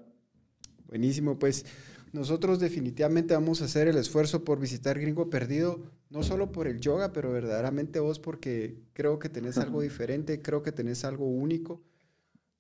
Buenísimo, 0.89 1.39
pues 1.39 1.67
nosotros 2.13 2.61
definitivamente 2.61 3.35
vamos 3.35 3.61
a 3.61 3.67
hacer 3.67 3.89
el 3.89 3.97
esfuerzo 3.97 4.45
por 4.45 4.61
visitar 4.61 4.99
Gringo 4.99 5.29
Perdido, 5.29 5.83
no 6.09 6.23
solo 6.23 6.53
por 6.53 6.67
el 6.67 6.81
yoga, 6.81 7.13
pero 7.13 7.33
verdaderamente 7.33 8.01
vos 8.01 8.19
porque 8.19 8.79
creo 8.93 9.19
que 9.19 9.29
tenés 9.29 9.59
algo 9.59 9.81
diferente, 9.81 10.41
creo 10.41 10.63
que 10.63 10.73
tenés 10.73 11.05
algo 11.05 11.27
único 11.27 11.83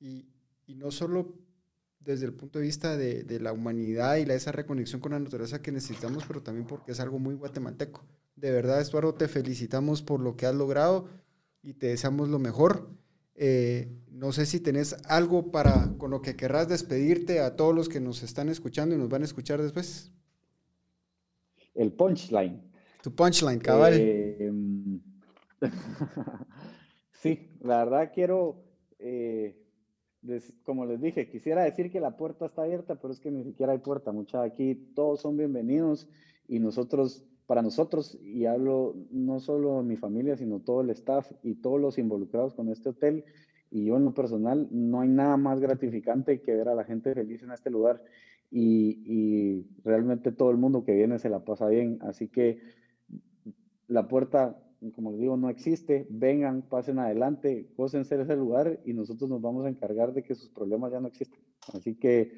y, 0.01 0.27
no 0.69 0.91
solo 0.91 1.35
desde 2.01 2.27
el 2.27 2.35
punto 2.35 2.59
de 2.59 2.67
vista 2.67 2.97
de, 2.97 3.41
la 3.41 3.53
humanidad 3.53 4.17
y 4.17 4.27
la, 4.27 4.35
esa 4.35 4.53
reconexión 4.53 5.01
con 5.01 5.13
la 5.13 5.21
naturaleza 5.21 5.63
que 5.63 5.73
necesitamos, 5.73 6.25
pero 6.27 6.43
también 6.43 6.67
porque 6.67 6.93
es 6.93 7.01
algo 7.01 7.19
muy 7.19 7.35
guatemalteco. 7.35 8.05
De 8.37 8.51
verdad, 8.51 8.81
Estuardo, 8.81 9.15
te 9.15 9.29
felicitamos 9.29 10.03
por 10.03 10.21
lo 10.21 10.37
que 10.37 10.47
has 10.47 10.55
logrado 10.55 11.09
y 11.63 11.75
te 11.75 11.87
deseamos 11.87 12.29
lo 12.29 12.39
mejor. 12.39 12.91
Eh, 13.39 13.89
no 14.11 14.33
sé 14.33 14.47
si 14.47 14.61
tenés 14.61 14.97
algo 15.09 15.51
para 15.51 15.93
con 15.99 16.11
lo 16.11 16.23
que 16.23 16.37
querrás 16.37 16.69
despedirte 16.69 17.41
a 17.41 17.55
todos 17.55 17.75
los 17.75 17.89
que 17.89 18.01
nos 18.01 18.23
están 18.23 18.49
escuchando 18.49 18.95
y 18.95 18.99
nos 18.99 19.11
van 19.11 19.23
a 19.23 19.27
escuchar 19.27 19.61
después. 19.61 20.11
El 21.75 21.93
punchline. 21.93 22.63
Tu 23.03 23.15
punchline, 23.15 23.61
cabal. 23.61 23.93
Eh, 23.95 24.51
sí, 27.23 27.51
la 27.61 27.85
verdad 27.85 28.11
quiero, 28.15 28.65
eh, 28.99 29.63
como 30.65 30.87
les 30.87 31.01
dije, 31.03 31.29
quisiera 31.29 31.65
decir 31.65 31.93
que 31.93 32.01
la 32.01 32.17
puerta 32.17 32.47
está 32.47 32.63
abierta, 32.63 32.95
pero 32.95 33.13
es 33.13 33.21
que 33.21 33.31
ni 33.31 33.45
siquiera 33.45 33.73
hay 33.73 33.79
puerta, 33.79 34.13
mucha. 34.13 34.43
Aquí 34.43 34.75
todos 34.95 35.21
son 35.21 35.37
bienvenidos 35.37 36.09
y 36.49 36.59
nosotros 36.59 37.27
para 37.47 37.63
nosotros, 37.63 38.19
y 38.23 38.47
hablo 38.47 38.95
no 39.11 39.41
solo 39.41 39.83
mi 39.83 39.97
familia, 39.97 40.37
sino 40.37 40.61
todo 40.61 40.81
el 40.81 40.91
staff 40.91 41.31
y 41.43 41.55
todos 41.55 41.81
los 41.81 41.99
involucrados 41.99 42.55
con 42.55 42.69
este 42.69 42.89
hotel, 42.91 43.25
y 43.71 43.85
yo 43.85 43.97
en 43.97 44.05
lo 44.05 44.15
personal, 44.15 44.69
no 44.71 45.01
hay 45.01 45.09
nada 45.09 45.37
más 45.37 45.61
gratificante 45.61 46.41
que 46.41 46.55
ver 46.55 46.69
a 46.69 46.75
la 46.75 46.85
gente 46.85 47.15
feliz 47.15 47.43
en 47.43 47.53
este 47.53 47.71
lugar 47.71 48.03
y, 48.51 49.67
realmente 49.85 50.33
todo 50.33 50.51
el 50.51 50.57
mundo 50.57 50.85
que 50.85 50.95
viene 50.95 51.19
se 51.19 51.29
la 51.29 51.45
pasa 51.45 51.67
bien. 51.69 51.99
Así 52.03 52.29
que 52.29 52.61
la 53.89 54.09
puerta, 54.09 54.63
como 54.95 55.11
les 55.11 55.21
digo, 55.21 55.37
no 55.37 55.51
existe. 55.51 56.07
Vengan, 56.11 56.63
pasen 56.63 56.99
adelante, 56.99 57.69
ser 58.05 58.21
ese 58.21 58.37
lugar 58.37 58.81
y 58.85 58.93
nosotros 58.93 59.29
nos 59.29 59.41
vamos 59.41 59.67
a 59.67 59.69
encargar 59.69 60.13
de 60.13 60.23
que 60.23 60.35
sus 60.35 60.49
problemas 60.51 60.93
ya 60.93 61.01
no 61.01 61.09
existen. 61.09 61.41
Así 61.73 61.97
que 61.97 62.33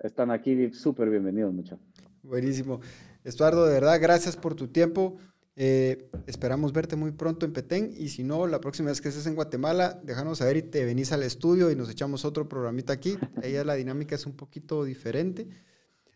están 0.00 0.30
aquí 0.30 0.72
súper 0.72 1.10
bienvenidos, 1.10 1.52
muchachos. 1.52 1.87
Buenísimo. 2.22 2.80
Estuardo, 3.24 3.66
de 3.66 3.74
verdad, 3.74 3.98
gracias 4.00 4.36
por 4.36 4.54
tu 4.54 4.68
tiempo. 4.68 5.18
Eh, 5.60 6.08
esperamos 6.26 6.72
verte 6.72 6.94
muy 6.94 7.10
pronto 7.10 7.44
en 7.44 7.52
Petén 7.52 7.92
y 7.96 8.10
si 8.10 8.22
no, 8.22 8.46
la 8.46 8.60
próxima 8.60 8.90
vez 8.90 9.00
que 9.00 9.08
estés 9.08 9.26
en 9.26 9.34
Guatemala, 9.34 10.00
déjanos 10.04 10.38
saber 10.38 10.56
y 10.56 10.62
te 10.62 10.84
venís 10.84 11.10
al 11.10 11.24
estudio 11.24 11.70
y 11.70 11.76
nos 11.76 11.90
echamos 11.90 12.24
otro 12.24 12.48
programita 12.48 12.92
aquí. 12.92 13.18
Ahí 13.42 13.54
la 13.64 13.74
dinámica 13.74 14.14
es 14.14 14.24
un 14.24 14.36
poquito 14.36 14.84
diferente. 14.84 15.48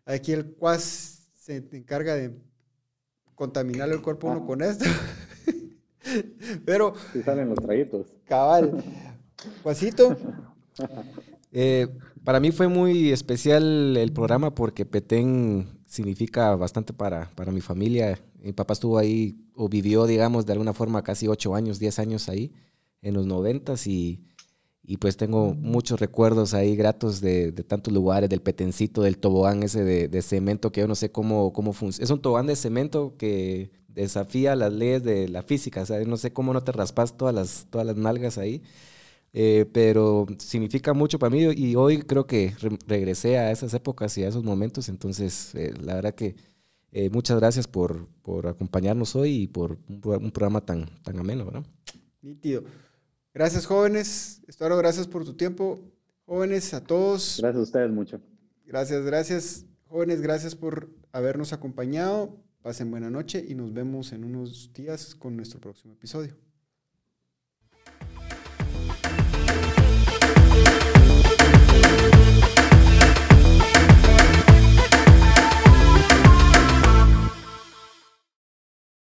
Aquí 0.05 0.33
el 0.33 0.55
cuas 0.55 1.29
se 1.35 1.57
encarga 1.73 2.15
de 2.15 2.37
contaminar 3.35 3.91
el 3.91 4.01
cuerpo 4.01 4.29
uno 4.29 4.47
con 4.47 4.63
esto. 4.63 4.85
Pero... 6.65 6.95
Si 7.13 7.23
salen 7.23 7.49
los 7.49 7.59
traguitos. 7.59 8.07
Cabal. 8.27 8.85
Cuasito. 9.63 10.17
Eh, 11.51 11.89
para 12.23 12.39
mí 12.39 12.53
fue 12.53 12.69
muy 12.69 13.11
especial 13.11 13.97
el 13.97 14.13
programa 14.13 14.55
porque 14.55 14.87
Petén 14.87 15.82
significa 15.93 16.57
bastante 16.57 16.95
para, 16.95 17.31
para 17.35 17.53
mi 17.53 17.61
familia. 17.61 18.19
Mi 18.43 18.55
papá 18.55 18.73
estuvo 18.73 18.97
ahí 18.97 19.37
o 19.55 19.69
vivió, 19.69 20.07
digamos, 20.07 20.47
de 20.47 20.53
alguna 20.53 20.73
forma 20.73 21.03
casi 21.03 21.29
ocho 21.29 21.55
años, 21.55 21.79
diez 21.79 21.99
años 21.99 22.31
ahí 22.31 22.51
en 23.03 23.13
los 23.13 23.27
noventas 23.27 23.87
y, 23.87 24.25
y 24.83 24.97
pues 24.97 25.19
tengo 25.19 25.53
muchos 25.53 26.01
recuerdos 26.01 26.55
ahí 26.55 26.77
gratos 26.77 27.21
de, 27.21 27.53
de, 27.53 27.63
tantos 27.63 27.93
lugares, 27.93 28.31
del 28.31 28.41
petencito, 28.41 29.03
del 29.03 29.19
tobogán 29.19 29.63
ese 29.63 29.85
de, 29.85 30.09
de 30.09 30.23
cemento 30.23 30.73
que 30.73 30.81
yo 30.81 30.89
no 30.89 30.95
sé 30.95 31.13
cómo, 31.13 31.53
cómo 31.53 31.75
funciona. 31.75 32.05
Es 32.05 32.11
un 32.11 32.23
tobogán 32.23 32.47
de 32.47 32.57
cemento 32.57 33.15
que 33.19 33.71
desafía 33.89 34.57
las 34.57 34.73
leyes 34.73 35.05
de 35.05 35.29
la 35.29 35.43
física, 35.43 35.83
o 35.83 35.87
sea, 35.87 36.03
no 36.07 36.17
sé 36.17 36.33
cómo 36.33 36.55
no 36.55 36.63
te 36.63 36.73
raspas 36.73 37.19
todas 37.19 37.35
las, 37.35 37.67
todas 37.69 37.87
las 37.87 37.97
nalgas 37.97 38.39
ahí. 38.39 38.63
Eh, 39.35 39.67
pero 39.73 40.27
significa 40.39 40.93
mucho 40.93 41.19
para 41.19 41.31
mí 41.31 41.43
y 41.43 41.75
hoy 41.75 42.03
creo 42.03 42.27
que 42.27 42.55
regresé 42.87 43.39
a 43.39 43.51
esas 43.51 43.73
épocas 43.73 44.17
y 44.19 44.25
a 44.25 44.29
esos 44.29 44.45
momentos, 44.45 44.91
entonces 44.91 45.55
eh, 45.55 45.73
la 45.81 45.95
verdad 45.95 46.15
que 46.15 46.37
eh, 46.91 47.09
muchas 47.09 47.39
gracias 47.39 47.67
por, 47.67 48.07
por, 48.21 48.47
acompañarnos 48.47 49.17
hoy 49.17 49.45
y 49.45 49.47
por 49.47 49.79
un, 49.89 50.31
programa 50.31 50.61
tan, 50.61 50.87
tan 51.03 51.19
ameno, 51.19 51.47
¿verdad? 51.47 51.65
Nítido. 52.21 52.65
Gracias 53.33 53.65
jóvenes, 53.65 54.43
Estuaro, 54.47 54.77
gracias 54.77 55.09
por 55.09 55.25
tu 55.25 55.33
tiempo. 55.33 55.81
Jóvenes, 56.27 56.75
a 56.75 56.85
todos. 56.85 57.39
Gracias 57.41 57.61
a 57.61 57.63
ustedes 57.63 57.91
mucho. 57.91 58.21
Gracias, 58.67 59.03
gracias. 59.03 59.65
Jóvenes, 59.87 60.21
gracias 60.21 60.55
por 60.55 60.91
habernos 61.11 61.55
acompañado. 61.55 62.37
Pasen 62.61 62.91
buena 62.91 63.11
noche 63.11 63.45
y 63.49 63.55
nos 63.55 63.73
vemos 63.73 64.13
en 64.13 64.25
unos 64.25 64.73
días 64.75 65.15
con 65.15 65.37
nuestro 65.37 65.61
próximo 65.61 65.95
episodio. 65.95 66.37